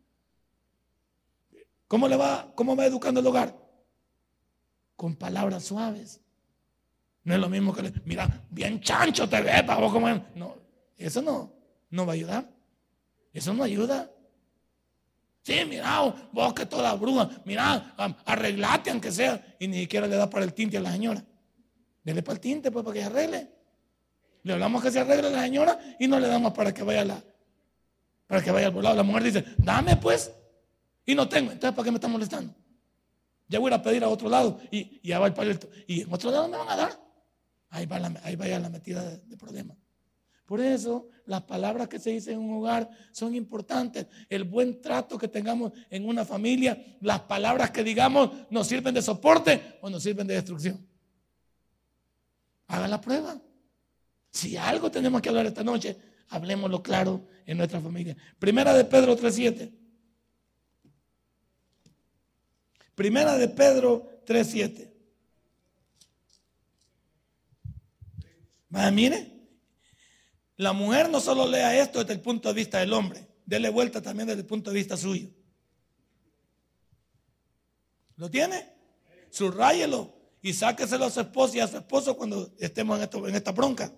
¿Cómo 1.90 2.08
le 2.08 2.16
va, 2.16 2.50
cómo 2.56 2.78
va 2.78 2.86
educando 2.86 3.20
el 3.20 3.28
hogar? 3.28 3.58
Con 4.96 5.18
palabras 5.18 5.66
suaves. 5.66 6.22
No 7.26 7.34
es 7.34 7.42
lo 7.42 7.50
mismo 7.50 7.74
que 7.74 7.82
le, 7.82 7.94
mira, 8.06 8.48
bien 8.50 8.80
chancho 8.80 9.28
te 9.28 9.42
ves, 9.42 9.66
vos 9.66 9.92
comer. 9.92 10.28
No, 10.34 10.56
eso 10.96 11.22
no, 11.22 11.54
no 11.90 12.06
va 12.06 12.14
a 12.14 12.16
ayudar. 12.16 12.50
Eso 13.34 13.54
no 13.54 13.64
ayuda. 13.64 14.10
Sí, 15.48 15.64
mira, 15.64 16.14
vos 16.34 16.54
que 16.54 16.66
toda 16.66 16.94
bruja, 16.96 17.30
mira, 17.46 17.96
arreglate 18.26 18.90
aunque 18.90 19.14
sea. 19.14 19.56
Y 19.58 19.70
ni 19.70 19.80
siquiera 19.80 20.06
le 20.06 20.18
da 20.18 20.30
para 20.30 20.44
el 20.44 20.54
tinte 20.54 20.76
a 20.76 20.82
la 20.82 20.92
señora. 20.92 21.24
Dele 22.04 22.22
para 22.22 22.34
el 22.34 22.42
tinte, 22.42 22.70
pues, 22.70 22.84
para 22.84 22.94
que 22.94 23.00
se 23.00 23.06
arregle. 23.06 23.48
Le 24.44 24.52
hablamos 24.52 24.84
que 24.84 24.92
se 24.92 25.00
arregle 25.00 25.30
a 25.30 25.32
la 25.32 25.44
señora 25.44 25.80
y 26.02 26.08
no 26.10 26.20
le 26.20 26.28
damos 26.28 26.52
para 26.52 26.74
que 26.74 26.84
vaya 26.84 27.06
la, 27.06 27.24
para 28.28 28.44
que 28.44 28.52
vaya 28.52 28.68
al 28.68 28.74
volado. 28.74 28.98
La 28.98 29.04
mujer 29.04 29.24
dice, 29.24 29.46
dame 29.58 29.96
pues. 29.96 30.34
Y 31.06 31.16
no 31.16 31.30
tengo. 31.30 31.54
Entonces, 31.54 31.74
¿para 31.74 31.86
qué 31.86 31.92
me 31.92 31.98
está 31.98 32.10
molestando? 32.10 32.54
Ya 33.48 33.60
voy 33.60 33.72
a 33.72 33.76
ir 33.76 33.80
a 33.80 33.84
pedir 33.84 34.04
a 34.04 34.10
otro 34.10 34.28
lado 34.28 34.60
y, 34.70 35.00
ya 35.02 35.18
va 35.18 35.28
el 35.28 35.34
palito. 35.34 35.70
Y 35.88 36.02
en 36.02 36.14
otro 36.14 36.30
lado 36.30 36.50
me 36.50 36.58
van 36.58 36.68
a 36.68 36.76
dar. 36.76 37.00
Ahí 37.70 37.86
va 37.86 38.00
la, 38.00 38.12
ahí 38.26 38.36
vaya 38.36 38.60
la 38.60 38.70
metida 38.70 39.02
de, 39.02 39.20
de 39.20 39.38
problema. 39.38 39.78
Por 40.48 40.62
eso 40.62 41.10
las 41.26 41.42
palabras 41.42 41.90
que 41.90 42.00
se 42.00 42.12
dicen 42.12 42.36
en 42.36 42.40
un 42.40 42.60
hogar 42.60 42.90
son 43.12 43.36
importantes. 43.36 44.08
El 44.30 44.46
buen 44.46 44.82
trato 44.82 45.18
que 45.18 45.28
tengamos 45.28 45.74
en 45.90 46.08
una 46.08 46.24
familia, 46.24 46.98
las 47.02 47.20
palabras 47.20 47.70
que 47.72 47.84
digamos 47.84 48.32
nos 48.50 48.66
sirven 48.66 48.94
de 48.96 49.02
soporte 49.02 49.78
o 49.82 49.90
nos 49.90 50.02
sirven 50.02 50.26
de 50.26 50.36
destrucción. 50.36 50.88
Hagan 52.68 52.90
la 52.90 53.02
prueba. 53.02 53.38
Si 54.32 54.56
algo 54.56 54.90
tenemos 54.90 55.22
que 55.22 55.28
hablar 55.28 55.46
esta 55.46 55.66
noche, 55.66 55.98
hablemoslo 56.30 56.82
claro 56.82 57.28
en 57.46 57.58
nuestra 57.58 57.82
familia. 57.82 58.16
Primera 58.40 58.74
de 58.74 58.86
Pedro 58.86 59.18
3.7. 59.18 59.70
Primera 62.96 63.38
de 63.38 63.50
Pedro 63.50 64.24
3.7. 64.26 64.94
Mire, 68.94 69.37
la 70.58 70.74
mujer 70.74 71.10
no 71.10 71.20
solo 71.20 71.48
lea 71.48 71.80
esto 71.80 72.00
desde 72.00 72.14
el 72.14 72.22
punto 72.22 72.50
de 72.50 72.56
vista 72.56 72.80
del 72.80 72.92
hombre, 72.92 73.28
dele 73.46 73.70
vuelta 73.70 74.02
también 74.02 74.28
desde 74.28 74.42
el 74.42 74.48
punto 74.48 74.72
de 74.72 74.78
vista 74.78 74.98
suyo. 74.98 75.30
¿Lo 78.16 78.30
tiene? 78.30 78.68
Subrayelo 79.30 80.14
y 80.42 80.54
sáqueselo 80.54 81.06
a 81.06 81.12
su 81.12 81.22
esposa 81.22 81.58
y 81.58 81.60
a 81.60 81.68
su 81.68 81.78
esposo 81.78 82.18
cuando 82.18 82.52
estemos 82.60 83.00
en, 83.00 83.36
esta 83.36 83.52
bronca. 83.52 83.94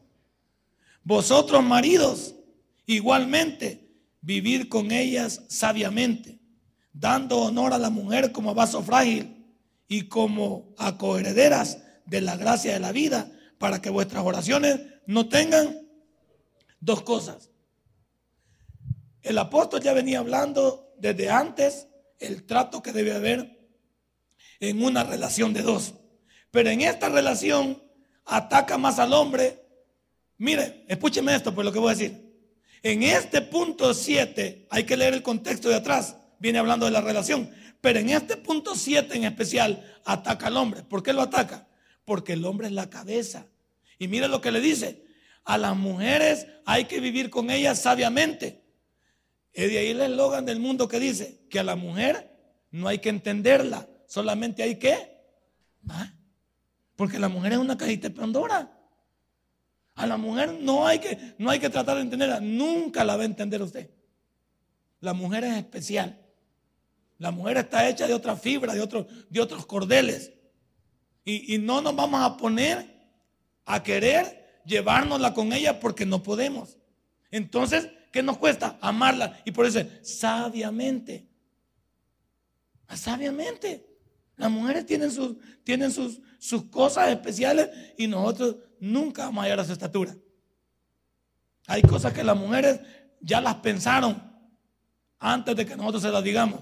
Vosotros, 1.04 1.64
maridos, 1.64 2.36
igualmente, 2.86 3.90
vivir 4.20 4.68
con 4.68 4.92
ellas 4.92 5.42
sabiamente, 5.48 6.40
dando 6.92 7.40
honor 7.40 7.74
a 7.74 7.78
la 7.78 7.90
mujer 7.90 8.34
como 8.34 8.54
vaso 8.54 8.84
frágil 8.84 9.46
y 9.88 10.04
como 10.04 10.74
a 10.78 10.98
coherederas 10.98 11.78
de 12.06 12.20
la 12.20 12.36
gracia 12.36 12.74
de 12.74 12.80
la 12.82 12.92
vida, 12.92 13.32
para 13.58 13.82
que 13.82 13.90
vuestras 13.90 14.26
oraciones 14.26 14.82
no 15.06 15.30
tengan 15.30 15.89
Dos 16.80 17.02
cosas. 17.02 17.50
El 19.22 19.38
apóstol 19.38 19.82
ya 19.82 19.94
venía 19.94 20.20
hablando 20.20 20.94
desde 20.98 21.30
antes 21.30 21.88
el 22.20 22.46
trato 22.46 22.82
que 22.82 22.94
debe 22.94 23.14
haber 23.14 23.60
en 24.60 24.84
una 24.84 25.04
relación 25.04 25.54
de 25.54 25.62
dos. 25.62 25.94
Pero 26.52 26.70
en 26.70 26.82
esta 26.82 27.10
relación 27.10 27.82
ataca 28.26 28.78
más 28.78 29.00
al 29.00 29.14
hombre. 29.14 29.64
Mire, 30.38 30.86
escúcheme 30.88 31.36
esto 31.36 31.54
por 31.54 31.66
lo 31.66 31.72
que 31.72 31.80
voy 31.80 31.92
a 31.92 31.96
decir. 31.96 32.30
En 32.82 33.04
este 33.04 33.42
punto 33.42 33.94
7 33.94 34.68
hay 34.70 34.84
que 34.86 34.98
leer 34.98 35.14
el 35.14 35.24
contexto 35.24 35.70
de 35.70 35.76
atrás. 35.76 36.16
Viene 36.40 36.60
hablando 36.60 36.86
de 36.86 36.92
la 36.92 37.02
relación. 37.02 37.52
Pero 37.82 38.00
en 38.00 38.10
este 38.10 38.38
punto 38.38 38.76
7 38.76 39.16
en 39.16 39.26
especial 39.26 40.00
ataca 40.06 40.48
al 40.48 40.58
hombre. 40.58 40.84
¿Por 40.84 41.04
qué 41.04 41.14
lo 41.14 41.22
ataca? 41.22 41.68
Porque 42.06 42.34
el 42.34 42.46
hombre 42.46 42.68
es 42.68 42.74
la 42.74 42.90
cabeza. 42.90 43.48
Y 43.98 44.08
mire 44.08 44.28
lo 44.28 44.40
que 44.42 44.52
le 44.52 44.62
dice 44.62 45.09
a 45.50 45.58
las 45.58 45.76
mujeres 45.76 46.46
hay 46.64 46.86
que 46.86 47.00
vivir 47.00 47.32
con 47.32 47.50
ellas 47.50 47.80
sabiamente. 47.80 48.64
Es 49.52 49.68
de 49.68 49.80
ahí 49.80 49.88
el 49.88 50.02
eslogan 50.02 50.46
del 50.46 50.60
mundo 50.60 50.88
que 50.88 51.00
dice 51.00 51.42
que 51.50 51.58
a 51.58 51.64
la 51.64 51.76
mujer 51.76 52.38
no 52.70 52.88
hay 52.88 53.00
que 53.00 53.10
entenderla, 53.10 53.88
solamente 54.06 54.62
hay 54.62 54.76
que... 54.76 55.18
Porque 56.96 57.18
la 57.18 57.30
mujer 57.30 57.54
es 57.54 57.58
una 57.58 57.76
cajita 57.76 58.10
de 58.10 58.14
Pandora. 58.14 58.80
A 59.96 60.06
la 60.06 60.18
mujer 60.18 60.54
no 60.62 60.86
hay, 60.86 61.00
que, 61.00 61.18
no 61.40 61.50
hay 61.50 61.60
que 61.60 61.72
tratar 61.72 61.96
de 61.96 62.04
entenderla, 62.04 62.40
nunca 62.40 63.04
la 63.04 63.18
va 63.18 63.24
a 63.24 63.26
entender 63.26 63.60
usted. 63.64 63.90
La 65.00 65.14
mujer 65.14 65.46
es 65.46 65.58
especial. 65.58 66.16
La 67.18 67.32
mujer 67.32 67.58
está 67.58 67.90
hecha 67.90 68.06
de 68.06 68.14
otra 68.14 68.36
fibra, 68.36 68.76
de, 68.76 69.06
de 69.30 69.42
otros 69.42 69.66
cordeles. 69.66 70.32
Y, 71.26 71.56
y 71.56 71.58
no 71.58 71.82
nos 71.82 71.96
vamos 71.96 72.22
a 72.22 72.38
poner 72.38 72.86
a 73.66 73.82
querer 73.82 74.39
llevárnosla 74.66 75.34
con 75.34 75.54
ella 75.54 75.80
porque 75.80 76.06
no 76.06 76.24
podemos. 76.24 76.78
Entonces, 77.32 77.90
¿qué 78.12 78.24
nos 78.24 78.38
cuesta? 78.38 78.78
Amarla. 78.82 79.40
Y 79.46 79.52
por 79.52 79.66
eso, 79.66 79.82
sabiamente. 80.02 81.28
Sabiamente. 82.94 83.86
Las 84.36 84.50
mujeres 84.50 84.86
tienen 84.86 85.12
sus, 85.12 85.36
tienen 85.64 85.92
sus, 85.92 86.22
sus 86.40 86.66
cosas 86.66 87.10
especiales 87.10 87.70
y 87.98 88.08
nosotros 88.08 88.56
nunca 88.80 89.26
vamos 89.26 89.44
a 89.44 89.48
llegar 89.48 89.60
a 89.60 89.66
su 89.66 89.74
estatura. 89.74 90.16
Hay 91.68 91.82
cosas 91.82 92.14
que 92.14 92.24
las 92.24 92.38
mujeres 92.38 92.80
ya 93.22 93.42
las 93.42 93.56
pensaron 93.56 94.24
antes 95.20 95.56
de 95.56 95.66
que 95.66 95.76
nosotros 95.76 96.02
se 96.02 96.10
las 96.10 96.24
digamos. 96.24 96.62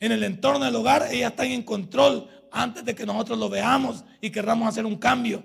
En 0.00 0.12
el 0.12 0.24
entorno 0.24 0.64
del 0.64 0.74
hogar, 0.74 1.08
ellas 1.10 1.30
están 1.30 1.46
en 1.46 1.62
control 1.62 2.28
antes 2.50 2.84
de 2.84 2.94
que 2.94 3.06
nosotros 3.06 3.38
lo 3.38 3.48
veamos 3.48 4.04
y 4.20 4.30
querramos 4.30 4.68
hacer 4.68 4.86
un 4.86 4.96
cambio. 4.96 5.44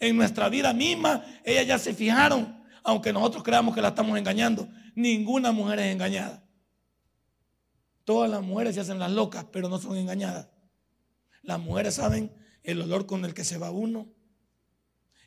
En 0.00 0.16
nuestra 0.16 0.48
vida 0.48 0.72
misma, 0.72 1.24
ellas 1.44 1.66
ya 1.66 1.78
se 1.78 1.92
fijaron, 1.92 2.64
aunque 2.82 3.12
nosotros 3.12 3.42
creamos 3.42 3.74
que 3.74 3.82
la 3.82 3.88
estamos 3.88 4.18
engañando. 4.18 4.66
Ninguna 4.94 5.52
mujer 5.52 5.78
es 5.80 5.92
engañada. 5.92 6.42
Todas 8.04 8.30
las 8.30 8.42
mujeres 8.42 8.74
se 8.74 8.80
hacen 8.80 8.98
las 8.98 9.10
locas, 9.10 9.44
pero 9.52 9.68
no 9.68 9.78
son 9.78 9.98
engañadas. 9.98 10.48
Las 11.42 11.60
mujeres 11.60 11.94
saben 11.94 12.32
el 12.62 12.80
olor 12.80 13.04
con 13.04 13.26
el 13.26 13.34
que 13.34 13.44
se 13.44 13.58
va 13.58 13.70
uno. 13.70 14.08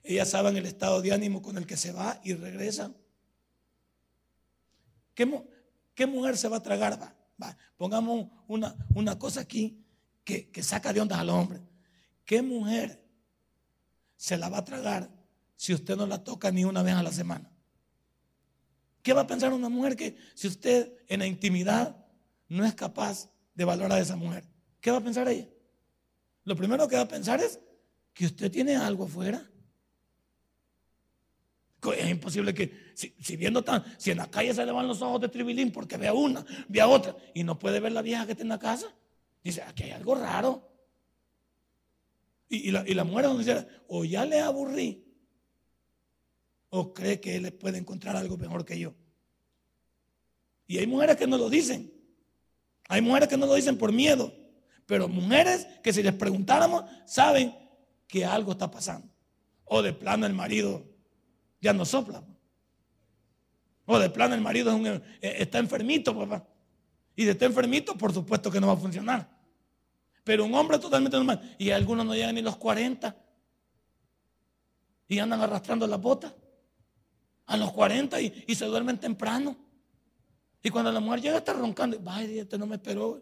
Ellas 0.03 0.31
saben 0.31 0.57
el 0.57 0.65
estado 0.65 1.01
de 1.03 1.13
ánimo 1.13 1.43
con 1.43 1.57
el 1.57 1.67
que 1.67 1.77
se 1.77 1.91
va 1.91 2.19
y 2.23 2.33
regresa. 2.33 2.91
¿Qué, 5.13 6.07
mujer 6.07 6.35
se 6.35 6.47
va 6.47 6.57
a 6.57 6.63
tragar? 6.63 6.99
Va, 7.41 7.57
Pongamos 7.77 8.27
una, 8.47 8.75
una 8.95 9.19
cosa 9.19 9.41
aquí 9.41 9.85
que, 10.23 10.49
que 10.49 10.63
saca 10.63 10.91
de 10.91 11.01
ondas 11.01 11.19
al 11.19 11.29
hombre. 11.29 11.61
¿Qué 12.25 12.41
mujer 12.41 13.02
se 14.23 14.37
la 14.37 14.47
va 14.47 14.59
a 14.59 14.63
tragar 14.63 15.09
si 15.57 15.73
usted 15.73 15.97
no 15.97 16.07
la 16.07 16.23
toca 16.23 16.49
ni 16.49 16.63
una 16.63 16.81
vez 16.81 16.93
a 16.93 17.03
la 17.03 17.11
semana? 17.11 17.51
¿Qué 19.01 19.11
va 19.11 19.23
a 19.23 19.27
pensar 19.27 19.51
una 19.51 19.67
mujer 19.67 19.97
que 19.97 20.15
si 20.33 20.47
usted 20.47 20.93
en 21.09 21.19
la 21.19 21.27
intimidad 21.27 22.05
no 22.47 22.63
es 22.63 22.73
capaz 22.73 23.29
de 23.53 23.65
valorar 23.65 23.97
a 23.97 24.01
esa 24.01 24.15
mujer? 24.15 24.45
¿Qué 24.79 24.91
va 24.91 24.99
a 24.99 25.03
pensar 25.03 25.27
ella? 25.27 25.49
Lo 26.45 26.55
primero 26.55 26.87
que 26.87 26.95
va 26.95 27.01
a 27.01 27.07
pensar 27.09 27.41
es 27.41 27.59
que 28.13 28.25
usted 28.25 28.49
tiene 28.49 28.77
algo 28.77 29.03
afuera. 29.03 29.45
Es 31.97 32.09
imposible 32.09 32.53
que, 32.53 32.93
si, 32.93 33.35
viendo 33.35 33.61
tan, 33.61 33.83
si 33.97 34.11
en 34.11 34.19
la 34.19 34.31
calle 34.31 34.53
se 34.53 34.65
le 34.65 34.71
van 34.71 34.87
los 34.87 35.01
ojos 35.01 35.19
de 35.19 35.27
tribilín 35.27 35.69
porque 35.69 35.97
ve 35.97 36.07
a 36.07 36.13
una, 36.13 36.45
ve 36.69 36.79
a 36.79 36.87
otra 36.87 37.13
y 37.33 37.43
no 37.43 37.59
puede 37.59 37.81
ver 37.81 37.91
la 37.91 38.01
vieja 38.01 38.25
que 38.25 38.31
está 38.31 38.43
en 38.43 38.49
la 38.49 38.59
casa, 38.59 38.87
dice, 39.43 39.63
aquí 39.63 39.83
hay 39.83 39.91
algo 39.91 40.15
raro. 40.15 40.72
Y, 42.55 42.69
la, 42.69 42.87
y 42.87 42.93
la 42.93 43.03
mujer 43.03 43.27
dice, 43.35 43.67
o 43.87 44.05
ya 44.05 44.25
le 44.25 44.39
aburrí, 44.39 45.03
o 46.69 46.93
cree 46.93 47.19
que 47.19 47.35
él 47.35 47.51
puede 47.53 47.79
encontrar 47.79 48.15
algo 48.15 48.37
mejor 48.37 48.63
que 48.63 48.77
yo. 48.77 48.93
Y 50.67 50.77
hay 50.77 50.85
mujeres 50.85 51.17
que 51.17 51.25
no 51.25 51.37
lo 51.37 51.49
dicen. 51.49 51.91
Hay 52.89 53.01
mujeres 53.01 53.27
que 53.27 53.37
no 53.37 53.47
lo 53.47 53.55
dicen 53.55 53.77
por 53.77 53.91
miedo. 53.91 54.31
Pero 54.85 55.07
mujeres 55.07 55.67
que 55.83 55.91
si 55.91 56.03
les 56.03 56.13
preguntáramos, 56.13 56.83
saben 57.05 57.55
que 58.07 58.23
algo 58.23 58.51
está 58.51 58.69
pasando. 58.69 59.07
O 59.65 59.81
de 59.81 59.93
plano 59.93 60.27
el 60.27 60.33
marido 60.33 60.85
ya 61.59 61.73
no 61.73 61.85
sopla. 61.85 62.23
O 63.85 63.97
de 63.97 64.11
plano 64.11 64.35
el 64.35 64.41
marido 64.41 64.79
eh, 64.85 65.01
está 65.21 65.57
enfermito, 65.57 66.15
papá. 66.15 66.47
Y 67.15 67.25
de 67.25 67.31
estar 67.31 67.49
enfermito, 67.49 67.97
por 67.97 68.13
supuesto 68.13 68.51
que 68.51 68.59
no 68.59 68.67
va 68.67 68.73
a 68.73 68.77
funcionar. 68.77 69.32
Pero 70.23 70.45
un 70.45 70.53
hombre 70.55 70.79
totalmente 70.79 71.17
normal. 71.17 71.55
Y 71.57 71.71
algunos 71.71 72.05
no 72.05 72.13
llegan 72.13 72.35
ni 72.35 72.41
los 72.41 72.57
40. 72.57 73.15
Y 75.07 75.19
andan 75.19 75.41
arrastrando 75.41 75.85
las 75.87 76.01
botas. 76.01 76.33
A 77.45 77.57
los 77.57 77.71
40 77.73 78.21
y, 78.21 78.55
se 78.55 78.65
duermen 78.65 78.97
temprano. 78.97 79.55
Y 80.61 80.69
cuando 80.69 80.91
la 80.91 81.01
mujer 81.01 81.21
llega 81.21 81.37
está 81.37 81.53
roncando. 81.53 81.99
Vaya, 81.99 82.41
este 82.41 82.57
no 82.57 82.65
me 82.65 82.75
esperó. 82.75 83.21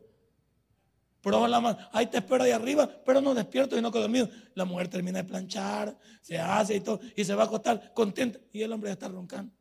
Pero 1.21 1.47
la 1.47 1.59
mano, 1.59 1.77
ahí 1.91 2.07
te 2.07 2.17
espero 2.17 2.43
ahí 2.43 2.51
arriba, 2.51 2.89
pero 3.05 3.21
no 3.21 3.35
despierto 3.35 3.77
y 3.77 3.81
no 3.81 3.91
quedo 3.91 4.03
dormido. 4.03 4.27
La 4.55 4.65
mujer 4.65 4.87
termina 4.87 5.21
de 5.21 5.23
planchar, 5.23 5.95
se 6.19 6.39
hace 6.39 6.77
y 6.77 6.79
todo, 6.81 6.99
y 7.15 7.23
se 7.23 7.35
va 7.35 7.43
a 7.43 7.45
acostar 7.45 7.93
contenta. 7.93 8.39
Y 8.51 8.61
el 8.63 8.71
hombre 8.71 8.89
ya 8.89 8.93
está 8.93 9.07
roncando. 9.07 9.53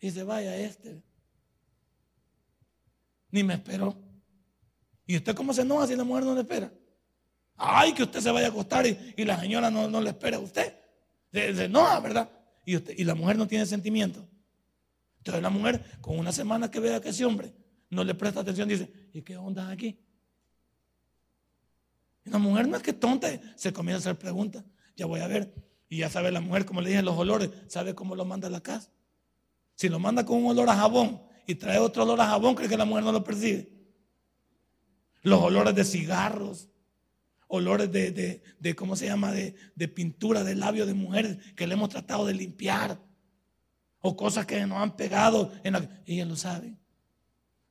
Y 0.00 0.10
se 0.10 0.22
vaya 0.22 0.56
este. 0.56 1.02
Ni 3.30 3.42
me 3.42 3.54
esperó. 3.54 3.96
¿Y 5.06 5.16
usted 5.16 5.34
cómo 5.34 5.52
se 5.52 5.62
enoja 5.62 5.86
si 5.86 5.96
la 5.96 6.04
mujer 6.04 6.24
no 6.24 6.34
le 6.34 6.40
espera? 6.40 6.72
Ay, 7.56 7.92
que 7.92 8.02
usted 8.02 8.20
se 8.20 8.30
vaya 8.30 8.46
a 8.46 8.50
acostar 8.50 8.86
y, 8.86 9.24
la 9.24 9.38
señora 9.38 9.70
no, 9.70 10.00
le 10.00 10.10
espera 10.10 10.38
a 10.38 10.40
usted. 10.40 10.74
Se, 11.32 11.64
enoja, 11.64 12.00
¿verdad? 12.00 12.30
Y, 12.64 12.76
usted, 12.76 12.94
y 12.96 13.04
la 13.04 13.14
mujer 13.14 13.36
no 13.36 13.46
tiene 13.46 13.66
sentimiento. 13.66 14.26
Entonces 15.18 15.42
la 15.42 15.50
mujer, 15.50 15.82
con 16.00 16.18
una 16.18 16.32
semana 16.32 16.70
que 16.70 16.80
vea 16.80 17.00
que 17.00 17.10
ese 17.10 17.24
hombre 17.24 17.52
no 17.90 18.04
le 18.04 18.14
presta 18.14 18.40
atención, 18.40 18.68
dice, 18.68 18.90
¿y 19.12 19.22
qué 19.22 19.36
onda 19.36 19.70
aquí? 19.70 19.98
Y 22.24 22.30
la 22.30 22.38
mujer 22.38 22.68
no 22.68 22.76
es 22.76 22.82
que 22.82 22.92
tonta, 22.92 23.28
se 23.56 23.72
comienza 23.72 24.08
a 24.08 24.12
hacer 24.12 24.18
preguntas. 24.18 24.64
Ya 24.96 25.06
voy 25.06 25.20
a 25.20 25.26
ver. 25.26 25.54
Y 25.88 25.98
ya 25.98 26.10
sabe 26.10 26.32
la 26.32 26.40
mujer, 26.40 26.64
como 26.64 26.80
le 26.80 26.90
dije, 26.90 27.02
los 27.02 27.16
olores, 27.16 27.50
sabe 27.68 27.94
cómo 27.94 28.16
lo 28.16 28.24
manda 28.24 28.48
a 28.48 28.50
la 28.50 28.60
casa. 28.60 28.90
Si 29.74 29.88
lo 29.88 29.98
manda 29.98 30.24
con 30.24 30.42
un 30.42 30.50
olor 30.50 30.68
a 30.68 30.76
jabón 30.76 31.22
y 31.46 31.54
trae 31.54 31.78
otro 31.78 32.04
olor 32.04 32.20
a 32.20 32.26
jabón, 32.26 32.54
cree 32.54 32.68
que 32.68 32.76
la 32.76 32.84
mujer 32.84 33.04
no 33.04 33.12
lo 33.12 33.22
percibe. 33.22 33.73
Los 35.24 35.40
olores 35.40 35.74
de 35.74 35.84
cigarros, 35.84 36.68
olores 37.48 37.90
de, 37.90 38.42
de, 38.60 38.74
¿cómo 38.76 38.94
se 38.94 39.06
llama? 39.06 39.32
De, 39.32 39.56
de, 39.74 39.88
pintura 39.88 40.44
de 40.44 40.54
labios 40.54 40.86
de 40.86 40.92
mujeres 40.92 41.38
que 41.56 41.66
le 41.66 41.74
hemos 41.74 41.88
tratado 41.88 42.26
de 42.26 42.34
limpiar. 42.34 43.00
O 44.00 44.16
cosas 44.16 44.44
que 44.44 44.66
nos 44.66 44.78
han 44.78 44.96
pegado. 44.96 45.50
En 45.64 45.72
la, 45.72 46.02
ella 46.04 46.26
lo 46.26 46.36
sabe. 46.36 46.76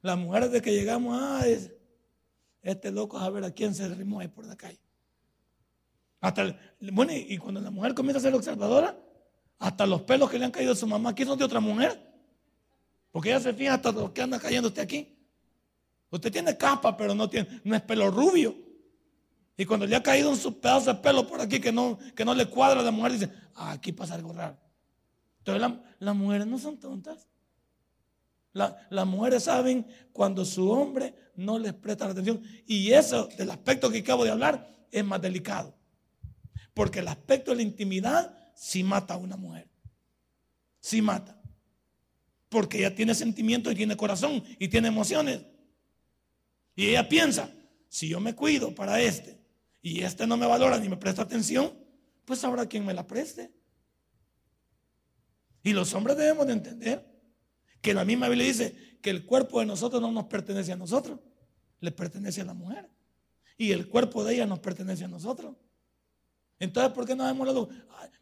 Las 0.01 0.17
mujeres 0.17 0.51
de 0.51 0.63
que 0.63 0.73
llegamos, 0.73 1.15
ah, 1.21 1.45
este 2.63 2.91
loco 2.91 3.19
a 3.19 3.29
ver 3.29 3.43
a 3.43 3.51
quién 3.51 3.75
se 3.75 3.87
derrimó 3.87 4.19
ahí 4.19 4.29
por 4.29 4.47
la 4.47 4.55
calle. 4.55 4.81
Hasta 6.21 6.57
bueno, 6.91 7.13
y 7.13 7.37
cuando 7.37 7.61
la 7.61 7.69
mujer 7.69 7.93
comienza 7.93 8.17
a 8.17 8.21
ser 8.21 8.33
observadora, 8.33 8.97
hasta 9.59 9.85
los 9.85 10.01
pelos 10.01 10.31
que 10.31 10.39
le 10.39 10.45
han 10.45 10.51
caído 10.51 10.71
a 10.71 10.75
su 10.75 10.87
mamá 10.87 11.11
aquí 11.11 11.23
son 11.23 11.37
de 11.37 11.45
otra 11.45 11.59
mujer. 11.59 12.01
Porque 13.11 13.29
ella 13.29 13.39
se 13.39 13.53
fija 13.53 13.75
hasta 13.75 13.91
los 13.91 14.09
que 14.09 14.23
anda 14.23 14.39
cayendo 14.39 14.69
usted 14.69 14.81
aquí. 14.81 15.12
Usted 16.13 16.31
tiene 16.31 16.57
capa, 16.57 16.95
pero 16.95 17.13
no, 17.13 17.29
tiene, 17.29 17.61
no 17.63 17.75
es 17.75 17.81
pelo 17.81 18.09
rubio. 18.09 18.55
Y 19.57 19.65
cuando 19.65 19.85
le 19.85 19.95
ha 19.95 20.01
caído 20.01 20.31
un 20.31 20.53
pedazo 20.55 20.93
de 20.93 20.99
pelo 20.99 21.27
por 21.27 21.41
aquí 21.41 21.59
que 21.59 21.71
no, 21.71 21.99
que 22.15 22.23
no 22.23 22.33
le 22.33 22.45
cuadra 22.47 22.81
la 22.81 22.91
mujer, 22.91 23.11
dice, 23.13 23.29
ah, 23.55 23.71
aquí 23.71 23.91
pasa 23.91 24.15
algo 24.15 24.31
raro. 24.31 24.57
Entonces 25.39 25.79
las 25.99 26.15
mujeres 26.15 26.47
no 26.47 26.57
son 26.57 26.79
tontas 26.79 27.27
las 28.53 29.07
mujeres 29.07 29.43
saben 29.43 29.85
cuando 30.11 30.45
su 30.45 30.69
hombre 30.69 31.15
no 31.35 31.57
les 31.57 31.73
presta 31.73 32.05
la 32.05 32.11
atención. 32.11 32.41
Y 32.67 32.91
eso, 32.91 33.27
del 33.37 33.49
aspecto 33.49 33.89
que 33.89 33.99
acabo 33.99 34.23
de 34.23 34.31
hablar, 34.31 34.69
es 34.91 35.03
más 35.03 35.21
delicado. 35.21 35.75
Porque 36.73 36.99
el 36.99 37.07
aspecto 37.07 37.51
de 37.51 37.57
la 37.57 37.63
intimidad 37.63 38.37
sí 38.55 38.83
mata 38.83 39.15
a 39.15 39.17
una 39.17 39.37
mujer. 39.37 39.67
Sí 40.79 41.01
mata. 41.01 41.41
Porque 42.49 42.77
ella 42.77 42.93
tiene 42.93 43.15
sentimientos 43.15 43.73
y 43.73 43.75
tiene 43.75 43.97
corazón 43.97 44.43
y 44.59 44.67
tiene 44.67 44.87
emociones. 44.87 45.41
Y 46.75 46.89
ella 46.89 47.07
piensa, 47.07 47.51
si 47.89 48.07
yo 48.07 48.19
me 48.19 48.35
cuido 48.35 48.73
para 48.73 49.01
este 49.01 49.39
y 49.81 50.01
este 50.01 50.25
no 50.25 50.37
me 50.37 50.47
valora 50.47 50.77
ni 50.79 50.89
me 50.89 50.97
presta 50.97 51.21
atención, 51.21 51.73
pues 52.25 52.43
habrá 52.43 52.65
quien 52.67 52.85
me 52.85 52.93
la 52.93 53.05
preste. 53.05 53.51
Y 55.63 55.73
los 55.73 55.93
hombres 55.93 56.17
debemos 56.17 56.47
de 56.47 56.53
entender 56.53 57.13
que 57.81 57.93
la 57.93 58.05
misma 58.05 58.27
Biblia 58.27 58.47
dice 58.47 58.97
que 59.01 59.09
el 59.09 59.25
cuerpo 59.25 59.59
de 59.59 59.65
nosotros 59.65 60.01
no 60.01 60.11
nos 60.11 60.25
pertenece 60.25 60.71
a 60.71 60.75
nosotros, 60.75 61.19
le 61.79 61.91
pertenece 61.91 62.41
a 62.41 62.45
la 62.45 62.53
mujer. 62.53 62.89
Y 63.57 63.71
el 63.71 63.87
cuerpo 63.87 64.23
de 64.23 64.35
ella 64.35 64.45
nos 64.45 64.59
pertenece 64.59 65.03
a 65.03 65.07
nosotros. 65.07 65.55
Entonces, 66.59 66.93
¿por 66.93 67.05
qué 67.05 67.15
no 67.15 67.27
hemos 67.27 67.47
la 67.47 67.67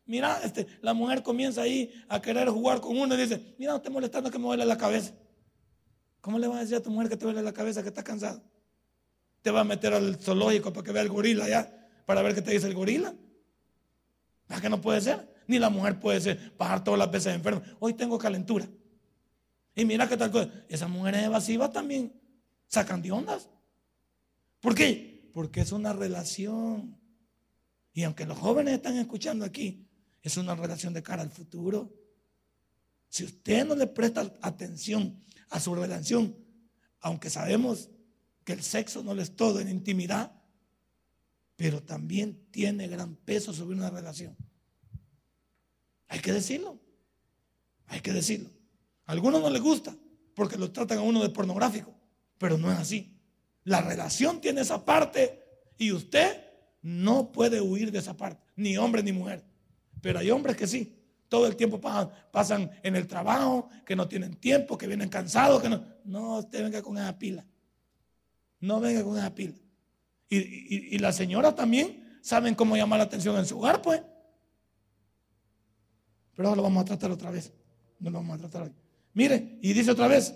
Mira, 0.05 0.39
este, 0.43 0.67
la 0.81 0.93
mujer 0.93 1.23
comienza 1.23 1.61
ahí 1.61 1.93
a 2.09 2.21
querer 2.21 2.49
jugar 2.49 2.81
con 2.81 2.97
uno 2.97 3.13
y 3.13 3.17
dice, 3.17 3.55
mira, 3.57 3.71
no 3.71 3.77
esté 3.77 3.89
molestando 3.89 4.29
que 4.31 4.39
me 4.39 4.45
duele 4.45 4.65
la 4.65 4.77
cabeza. 4.77 5.13
¿Cómo 6.21 6.37
le 6.39 6.47
vas 6.47 6.57
a 6.57 6.61
decir 6.61 6.75
a 6.77 6.81
tu 6.81 6.91
mujer 6.91 7.09
que 7.09 7.17
te 7.17 7.25
duele 7.25 7.41
la 7.41 7.51
cabeza, 7.51 7.81
que 7.81 7.89
está 7.89 8.03
cansado? 8.03 8.41
Te 9.41 9.49
va 9.49 9.61
a 9.61 9.63
meter 9.63 9.93
al 9.93 10.15
zoológico 10.17 10.71
para 10.71 10.85
que 10.85 10.91
vea 10.91 11.01
el 11.01 11.09
gorila 11.09 11.49
ya, 11.49 11.89
para 12.05 12.21
ver 12.21 12.35
qué 12.35 12.41
te 12.41 12.51
dice 12.51 12.67
el 12.67 12.75
gorila. 12.75 13.13
¿Para 14.47 14.61
que 14.61 14.69
no 14.69 14.79
puede 14.79 15.01
ser? 15.01 15.33
Ni 15.47 15.57
la 15.57 15.69
mujer 15.69 15.99
puede 15.99 16.21
ser, 16.21 16.53
bajar 16.57 16.83
todas 16.83 16.99
las 16.99 17.11
veces 17.11 17.33
enferma. 17.33 17.63
Hoy 17.79 17.95
tengo 17.95 18.17
calentura. 18.19 18.67
Y 19.75 19.85
mira 19.85 20.07
qué 20.07 20.15
tal 20.15 20.31
cosa. 20.31 20.49
Esas 20.69 20.89
mujeres 20.89 21.23
evasivas 21.23 21.71
también 21.71 22.13
sacan 22.67 23.01
de 23.01 23.11
ondas. 23.11 23.49
¿Por 24.59 24.75
qué? 24.75 25.29
Porque 25.33 25.61
es 25.61 25.71
una 25.71 25.93
relación. 25.93 26.97
Y 27.93 28.03
aunque 28.03 28.25
los 28.25 28.37
jóvenes 28.37 28.75
están 28.75 28.97
escuchando 28.97 29.43
aquí, 29.43 29.87
es 30.21 30.37
una 30.37 30.55
relación 30.55 30.93
de 30.93 31.01
cara 31.01 31.23
al 31.23 31.31
futuro. 31.31 31.91
Si 33.11 33.23
usted 33.23 33.67
no 33.67 33.75
le 33.75 33.85
presta 33.85 34.33
atención 34.41 35.19
a 35.49 35.59
su 35.59 35.75
relación, 35.75 36.35
aunque 37.01 37.29
sabemos 37.29 37.91
que 38.43 38.53
el 38.53 38.63
sexo 38.63 39.03
no 39.03 39.13
es 39.21 39.35
todo 39.35 39.59
en 39.59 39.69
intimidad, 39.69 40.31
pero 41.55 41.83
también 41.83 42.47
tiene 42.49 42.87
gran 42.87 43.15
peso 43.15 43.53
sobre 43.53 43.75
una 43.75 43.91
relación. 43.91 44.35
Hay 46.07 46.21
que 46.21 46.31
decirlo. 46.31 46.79
Hay 47.85 47.99
que 47.99 48.13
decirlo 48.13 48.49
algunos 49.11 49.41
no 49.41 49.49
les 49.49 49.61
gusta 49.61 49.93
porque 50.33 50.57
lo 50.57 50.71
tratan 50.71 50.99
a 50.99 51.01
uno 51.01 51.21
de 51.21 51.29
pornográfico, 51.29 51.93
pero 52.37 52.57
no 52.57 52.71
es 52.71 52.79
así. 52.79 53.19
La 53.65 53.81
relación 53.81 54.39
tiene 54.39 54.61
esa 54.61 54.85
parte 54.85 55.43
y 55.77 55.91
usted 55.91 56.45
no 56.81 57.33
puede 57.33 57.59
huir 57.59 57.91
de 57.91 57.99
esa 57.99 58.15
parte, 58.15 58.41
ni 58.55 58.77
hombre 58.77 59.03
ni 59.03 59.11
mujer. 59.11 59.43
Pero 60.01 60.19
hay 60.19 60.31
hombres 60.31 60.55
que 60.55 60.65
sí, 60.65 61.00
todo 61.31 61.47
el 61.47 61.55
tiempo 61.55 61.79
pasan, 61.79 62.71
en 62.83 62.97
el 62.97 63.07
trabajo, 63.07 63.69
que 63.85 63.95
no 63.95 64.05
tienen 64.09 64.35
tiempo, 64.35 64.77
que 64.77 64.85
vienen 64.85 65.07
cansados, 65.07 65.61
que 65.61 65.69
no. 65.69 65.81
No, 66.03 66.39
usted 66.39 66.61
venga 66.61 66.81
con 66.81 66.97
esa 66.97 67.17
pila. 67.17 67.45
No 68.59 68.81
venga 68.81 69.01
con 69.01 69.17
esa 69.17 69.33
pila. 69.33 69.55
Y, 70.27 70.93
y, 70.93 70.99
las 70.99 71.15
señoras 71.15 71.55
también 71.55 72.19
saben 72.21 72.53
cómo 72.53 72.75
llamar 72.75 72.99
la 72.99 73.05
atención 73.05 73.37
en 73.37 73.45
su 73.45 73.57
hogar, 73.57 73.81
pues. 73.81 74.01
Pero 76.35 76.49
ahora 76.49 76.57
lo 76.57 76.63
vamos 76.63 76.81
a 76.81 76.85
tratar 76.85 77.11
otra 77.11 77.31
vez. 77.31 77.53
No 77.97 78.09
lo 78.09 78.17
vamos 78.17 78.35
a 78.35 78.39
tratar 78.39 78.63
hoy. 78.63 78.73
Mire, 79.13 79.57
y 79.61 79.71
dice 79.71 79.91
otra 79.91 80.09
vez. 80.09 80.35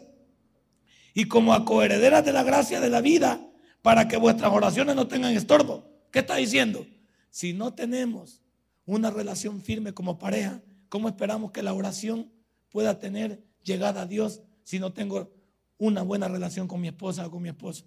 Y 1.14 1.26
como 1.26 1.54
a 1.54 1.66
de 1.66 2.32
la 2.32 2.44
gracia 2.44 2.80
de 2.80 2.90
la 2.90 3.02
vida, 3.02 3.46
para 3.82 4.08
que 4.08 4.16
vuestras 4.16 4.50
oraciones 4.54 4.96
no 4.96 5.10
tengan 5.10 5.34
estorbo. 5.34 5.92
¿Qué 6.10 6.20
está 6.20 6.38
diciendo? 6.38 6.88
Si 7.32 7.52
no 7.52 7.74
tenemos 7.74 8.42
una 8.86 9.12
relación 9.12 9.62
firme 9.62 9.94
como 9.94 10.18
pareja, 10.18 10.62
¿cómo 10.96 11.10
esperamos 11.10 11.52
que 11.52 11.62
la 11.62 11.74
oración 11.74 12.32
pueda 12.70 13.00
tener 13.00 13.44
llegada 13.64 14.04
a 14.04 14.06
Dios 14.06 14.42
si 14.64 14.80
no 14.80 14.94
tengo 14.94 15.30
una 15.78 16.04
buena 16.04 16.30
relación 16.30 16.70
con 16.70 16.80
mi 16.80 16.88
esposa 16.88 17.28
o 17.28 17.32
con 17.32 17.42
mi 17.42 17.50
esposo? 17.50 17.84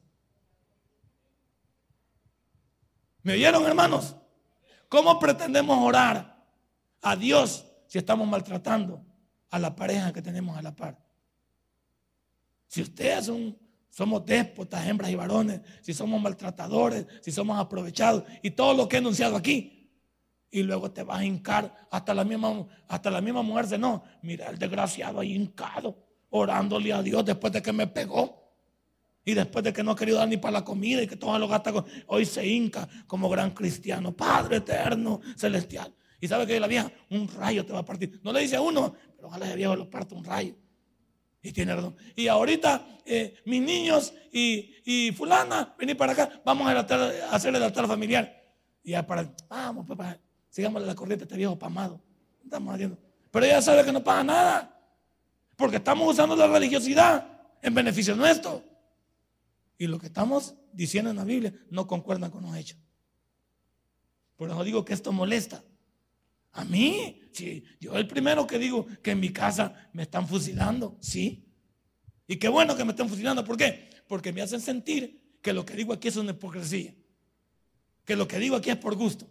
¿Me 3.22 3.32
oyeron, 3.32 3.64
hermanos? 3.64 4.14
¿Cómo 4.90 5.18
pretendemos 5.18 5.78
orar 5.80 6.46
a 7.00 7.16
Dios 7.16 7.64
si 7.86 7.96
estamos 7.96 8.28
maltratando 8.28 9.02
a 9.48 9.58
la 9.58 9.74
pareja 9.74 10.12
que 10.12 10.20
tenemos 10.20 10.58
a 10.58 10.60
la 10.60 10.76
par? 10.76 11.02
Si 12.66 12.82
ustedes 12.82 13.24
son, 13.24 13.58
somos 13.88 14.26
déspotas, 14.26 14.86
hembras 14.86 15.10
y 15.10 15.14
varones, 15.14 15.62
si 15.80 15.94
somos 15.94 16.20
maltratadores, 16.20 17.06
si 17.22 17.32
somos 17.32 17.58
aprovechados 17.58 18.24
y 18.42 18.50
todo 18.50 18.74
lo 18.74 18.86
que 18.86 18.96
he 18.96 18.98
enunciado 18.98 19.34
aquí, 19.34 19.77
y 20.50 20.62
luego 20.62 20.90
te 20.90 21.02
vas 21.02 21.20
a 21.20 21.24
hincar. 21.24 21.88
Hasta 21.90 22.14
la 22.14 22.24
misma, 22.24 22.66
hasta 22.88 23.10
la 23.10 23.20
misma 23.20 23.42
mujer 23.42 23.64
dice, 23.64 23.78
no, 23.78 24.02
mira 24.22 24.48
el 24.48 24.58
desgraciado 24.58 25.20
ahí 25.20 25.34
hincado, 25.34 25.96
orándole 26.30 26.92
a 26.92 27.02
Dios 27.02 27.24
después 27.24 27.52
de 27.52 27.62
que 27.62 27.72
me 27.72 27.86
pegó. 27.86 28.48
Y 29.24 29.34
después 29.34 29.62
de 29.62 29.74
que 29.74 29.82
no 29.82 29.90
ha 29.90 29.96
querido 29.96 30.16
dar 30.18 30.28
ni 30.28 30.38
para 30.38 30.52
la 30.52 30.64
comida 30.64 31.02
y 31.02 31.06
que 31.06 31.16
todo 31.16 31.38
lo 31.38 31.48
gasta, 31.48 31.72
hoy 32.06 32.24
se 32.24 32.46
hinca 32.46 32.88
como 33.06 33.28
gran 33.28 33.50
cristiano, 33.50 34.16
Padre 34.16 34.56
eterno, 34.56 35.20
celestial. 35.36 35.94
Y 36.20 36.28
sabe 36.28 36.46
que 36.46 36.58
la 36.58 36.66
vieja, 36.66 36.90
un 37.10 37.28
rayo 37.28 37.64
te 37.64 37.72
va 37.72 37.80
a 37.80 37.84
partir. 37.84 38.20
No 38.24 38.32
le 38.32 38.40
dice 38.40 38.56
a 38.56 38.62
uno, 38.62 38.94
pero 39.14 39.28
ojalá 39.28 39.46
ese 39.46 39.56
viejo 39.56 39.76
lo 39.76 39.90
parte 39.90 40.14
un 40.14 40.24
rayo. 40.24 40.56
Y 41.42 41.52
tiene 41.52 41.74
razón. 41.74 41.94
Y 42.16 42.26
ahorita, 42.26 42.86
eh, 43.04 43.36
mis 43.44 43.62
niños 43.62 44.12
y, 44.32 44.74
y, 44.84 45.12
fulana, 45.12 45.74
vení 45.78 45.94
para 45.94 46.12
acá, 46.12 46.40
vamos 46.44 46.66
a, 46.66 46.80
hacer 47.30 47.54
el 47.54 47.62
altar 47.62 47.86
familiar. 47.86 48.44
Y 48.82 48.92
ya 48.92 49.06
para, 49.06 49.30
vamos, 49.48 49.86
papá, 49.86 50.18
Sigamos 50.50 50.82
la 50.82 50.94
corriente 50.94 51.24
este 51.24 51.36
viejo 51.36 51.58
pamado. 51.58 52.00
Estamos 52.42 52.74
haciendo. 52.74 52.98
Pero 53.30 53.46
ella 53.46 53.60
sabe 53.60 53.84
que 53.84 53.92
no 53.92 54.02
paga 54.02 54.24
nada. 54.24 54.80
Porque 55.56 55.76
estamos 55.76 56.10
usando 56.10 56.36
la 56.36 56.46
religiosidad 56.46 57.42
en 57.62 57.74
beneficio 57.74 58.14
nuestro. 58.16 58.64
Y 59.76 59.86
lo 59.86 59.98
que 59.98 60.06
estamos 60.06 60.54
diciendo 60.72 61.10
en 61.10 61.16
la 61.16 61.24
Biblia 61.24 61.52
no 61.70 61.86
concuerda 61.86 62.30
con 62.30 62.42
los 62.42 62.56
hechos. 62.56 62.78
Por 64.36 64.50
eso 64.50 64.64
digo 64.64 64.84
que 64.84 64.94
esto 64.94 65.12
molesta. 65.12 65.62
A 66.52 66.64
mí, 66.64 67.22
sí, 67.32 67.64
yo 67.80 67.96
el 67.96 68.08
primero 68.08 68.46
que 68.46 68.58
digo 68.58 68.86
que 69.02 69.12
en 69.12 69.20
mi 69.20 69.32
casa 69.32 69.90
me 69.92 70.04
están 70.04 70.26
fusilando, 70.26 70.96
sí. 71.00 71.44
Y 72.26 72.36
qué 72.36 72.48
bueno 72.48 72.76
que 72.76 72.84
me 72.84 72.90
estén 72.90 73.08
fusilando, 73.08 73.44
¿por 73.44 73.56
qué? 73.56 73.90
Porque 74.08 74.32
me 74.32 74.42
hacen 74.42 74.60
sentir 74.60 75.38
que 75.42 75.52
lo 75.52 75.64
que 75.64 75.74
digo 75.74 75.92
aquí 75.92 76.08
es 76.08 76.16
una 76.16 76.32
hipocresía. 76.32 76.94
Que 78.04 78.16
lo 78.16 78.26
que 78.26 78.38
digo 78.38 78.56
aquí 78.56 78.70
es 78.70 78.76
por 78.76 78.96
gusto 78.96 79.28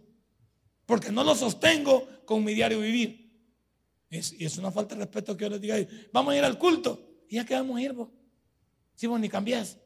porque 0.88 1.12
no 1.12 1.22
lo 1.22 1.34
sostengo 1.34 2.08
con 2.24 2.42
mi 2.42 2.54
diario 2.54 2.80
vivir. 2.80 3.30
y 4.08 4.42
es 4.42 4.56
una 4.56 4.72
falta 4.72 4.94
de 4.94 5.02
respeto 5.02 5.36
que 5.36 5.44
yo 5.44 5.50
les 5.50 5.60
diga, 5.60 5.76
vamos 6.14 6.32
a 6.32 6.38
ir 6.38 6.42
al 6.42 6.58
culto. 6.58 7.26
¿Y 7.28 7.34
ya 7.34 7.44
que 7.44 7.52
vamos 7.52 7.76
a 7.76 7.82
ir 7.82 7.92
vos? 7.92 8.08
Si 8.94 9.06
vos 9.06 9.20
ni 9.20 9.28
cambiás. 9.28 9.76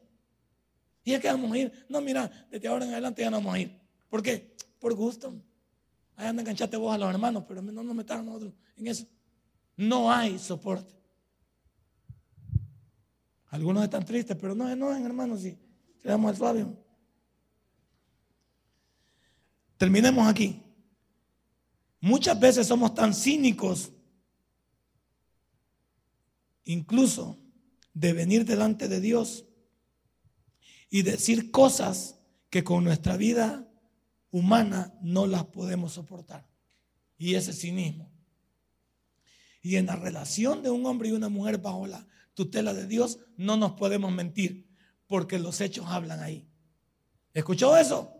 ¿Y 1.03 1.11
ya 1.11 1.19
que 1.19 1.27
vamos 1.27 1.51
a 1.51 1.57
ir? 1.57 1.85
No, 1.89 1.99
mira, 1.99 2.47
desde 2.49 2.69
ahora 2.69 2.85
en 2.85 2.91
adelante 2.93 3.21
ya 3.21 3.29
no 3.29 3.35
vamos 3.39 3.53
a 3.53 3.59
ir. 3.59 3.77
¿Por 4.07 4.23
qué? 4.23 4.55
Por 4.79 4.93
gusto. 4.93 5.33
Ahí 6.15 6.27
anda 6.27 6.41
enganchate 6.41 6.77
vos 6.77 6.95
a 6.95 6.97
los 6.97 7.09
hermanos, 7.09 7.43
pero 7.49 7.61
no 7.61 7.83
nos 7.83 7.95
metan 7.95 8.19
a 8.19 8.23
nosotros 8.23 8.53
en 8.77 8.87
eso. 8.87 9.05
No 9.75 10.09
hay 10.09 10.39
soporte. 10.39 10.93
Algunos 13.47 13.83
están 13.83 14.05
tristes, 14.05 14.37
pero 14.39 14.55
no 14.55 14.73
no, 14.73 14.95
hermanos, 14.95 15.41
si 15.41 15.49
le 15.49 16.11
damos 16.11 16.29
al 16.29 16.37
Fabio. 16.37 16.77
Terminemos 19.77 20.25
aquí. 20.25 20.63
Muchas 22.03 22.37
veces 22.37 22.67
somos 22.67 22.93
tan 22.93 23.13
cínicos, 23.13 23.93
incluso 26.65 27.39
de 27.93 28.11
venir 28.11 28.43
delante 28.43 28.89
de 28.89 28.99
Dios 28.99 29.45
y 30.89 31.03
decir 31.03 31.49
cosas 31.49 32.19
que 32.49 32.61
con 32.61 32.83
nuestra 32.83 33.15
vida 33.15 33.65
humana 34.31 34.93
no 35.01 35.27
las 35.27 35.45
podemos 35.45 35.93
soportar. 35.93 36.45
Y 37.17 37.35
ese 37.35 37.53
cinismo. 37.53 38.11
Y 39.61 39.77
en 39.77 39.85
la 39.85 39.95
relación 39.95 40.61
de 40.61 40.71
un 40.71 40.85
hombre 40.85 41.07
y 41.07 41.13
una 41.13 41.29
mujer 41.29 41.59
bajo 41.59 41.87
la 41.87 42.05
tutela 42.33 42.73
de 42.73 42.85
Dios 42.85 43.19
no 43.37 43.55
nos 43.55 43.75
podemos 43.75 44.11
mentir 44.11 44.67
porque 45.07 45.39
los 45.39 45.61
hechos 45.61 45.85
hablan 45.87 46.19
ahí. 46.19 46.49
¿Escuchó 47.33 47.77
eso? 47.77 48.13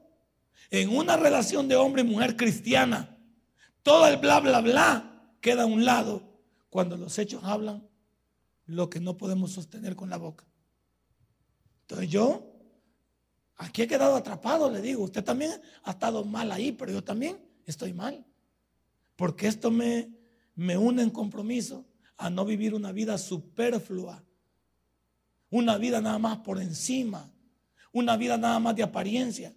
En 0.69 0.87
una 0.87 1.17
relación 1.17 1.67
de 1.67 1.75
hombre 1.75 2.03
y 2.03 2.05
mujer 2.05 2.37
cristiana, 2.37 3.12
todo 3.83 4.07
el 4.07 4.17
bla, 4.17 4.39
bla, 4.39 4.61
bla 4.61 5.35
queda 5.41 5.63
a 5.63 5.67
un 5.67 5.85
lado 5.85 6.23
cuando 6.69 6.97
los 6.97 7.19
hechos 7.19 7.43
hablan 7.43 7.87
lo 8.65 8.89
que 8.89 8.99
no 8.99 9.17
podemos 9.17 9.51
sostener 9.51 9.95
con 9.95 10.09
la 10.09 10.17
boca. 10.17 10.45
Entonces 11.81 12.09
yo, 12.09 12.49
aquí 13.57 13.83
he 13.83 13.87
quedado 13.87 14.15
atrapado, 14.15 14.71
le 14.71 14.81
digo, 14.81 15.03
usted 15.03 15.23
también 15.23 15.61
ha 15.83 15.91
estado 15.91 16.23
mal 16.23 16.51
ahí, 16.51 16.71
pero 16.71 16.91
yo 16.91 17.03
también 17.03 17.37
estoy 17.65 17.93
mal. 17.93 18.25
Porque 19.17 19.47
esto 19.47 19.69
me, 19.69 20.09
me 20.55 20.77
une 20.77 21.03
en 21.03 21.09
compromiso 21.09 21.85
a 22.17 22.29
no 22.29 22.45
vivir 22.45 22.73
una 22.73 22.91
vida 22.91 23.17
superflua, 23.17 24.23
una 25.49 25.77
vida 25.77 26.01
nada 26.01 26.17
más 26.17 26.37
por 26.39 26.59
encima, 26.59 27.31
una 27.91 28.17
vida 28.17 28.37
nada 28.37 28.59
más 28.59 28.75
de 28.75 28.83
apariencia. 28.83 29.53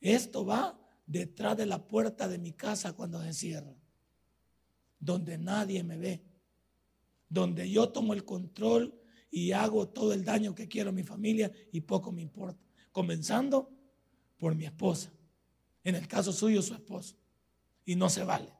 Esto 0.00 0.44
va 0.44 0.78
detrás 1.06 1.56
de 1.56 1.66
la 1.66 1.86
puerta 1.86 2.28
de 2.28 2.38
mi 2.38 2.52
casa 2.52 2.94
cuando 2.94 3.22
se 3.22 3.32
cierra, 3.32 3.74
donde 4.98 5.38
nadie 5.38 5.82
me 5.82 5.98
ve, 5.98 6.24
donde 7.28 7.70
yo 7.70 7.90
tomo 7.90 8.14
el 8.14 8.24
control 8.24 8.98
y 9.30 9.52
hago 9.52 9.88
todo 9.88 10.12
el 10.12 10.24
daño 10.24 10.54
que 10.54 10.68
quiero 10.68 10.90
a 10.90 10.92
mi 10.92 11.02
familia 11.02 11.52
y 11.72 11.80
poco 11.82 12.12
me 12.12 12.22
importa, 12.22 12.62
comenzando 12.92 13.70
por 14.38 14.54
mi 14.54 14.64
esposa, 14.64 15.12
en 15.82 15.96
el 15.96 16.08
caso 16.08 16.32
suyo 16.32 16.62
su 16.62 16.74
esposo, 16.74 17.16
y 17.84 17.96
no 17.96 18.08
se 18.08 18.24
vale. 18.24 18.52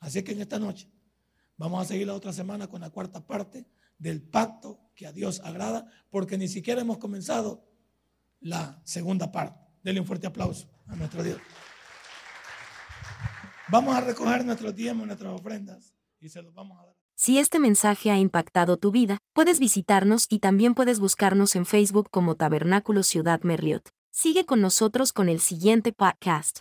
Así 0.00 0.22
que 0.22 0.32
en 0.32 0.40
esta 0.40 0.58
noche 0.58 0.88
vamos 1.56 1.82
a 1.82 1.84
seguir 1.84 2.06
la 2.06 2.14
otra 2.14 2.32
semana 2.32 2.66
con 2.66 2.80
la 2.80 2.90
cuarta 2.90 3.24
parte 3.24 3.66
del 3.98 4.22
pacto 4.22 4.80
que 4.94 5.06
a 5.06 5.12
Dios 5.12 5.40
agrada, 5.40 5.90
porque 6.10 6.36
ni 6.36 6.48
siquiera 6.48 6.80
hemos 6.80 6.98
comenzado 6.98 7.64
la 8.40 8.80
segunda 8.84 9.30
parte. 9.30 9.64
Denle 9.82 10.00
un 10.00 10.06
fuerte 10.06 10.26
aplauso 10.26 10.68
a 10.88 10.96
nuestro 10.96 11.22
Dios. 11.22 11.40
Vamos 13.68 13.96
a 13.96 14.00
recoger 14.00 14.44
nuestros 14.44 14.74
diezmos, 14.74 15.06
nuestras 15.06 15.32
ofrendas 15.32 15.92
y 16.20 16.28
se 16.28 16.42
los 16.42 16.54
vamos 16.54 16.78
a 16.80 16.86
dar. 16.86 16.94
Si 17.18 17.38
este 17.38 17.58
mensaje 17.58 18.10
ha 18.10 18.18
impactado 18.18 18.76
tu 18.76 18.90
vida, 18.90 19.18
puedes 19.32 19.58
visitarnos 19.58 20.26
y 20.28 20.38
también 20.38 20.74
puedes 20.74 21.00
buscarnos 21.00 21.56
en 21.56 21.64
Facebook 21.64 22.08
como 22.10 22.34
Tabernáculo 22.34 23.02
Ciudad 23.02 23.40
Merliot. 23.42 23.88
Sigue 24.10 24.44
con 24.44 24.60
nosotros 24.60 25.12
con 25.12 25.28
el 25.28 25.40
siguiente 25.40 25.92
podcast. 25.92 26.60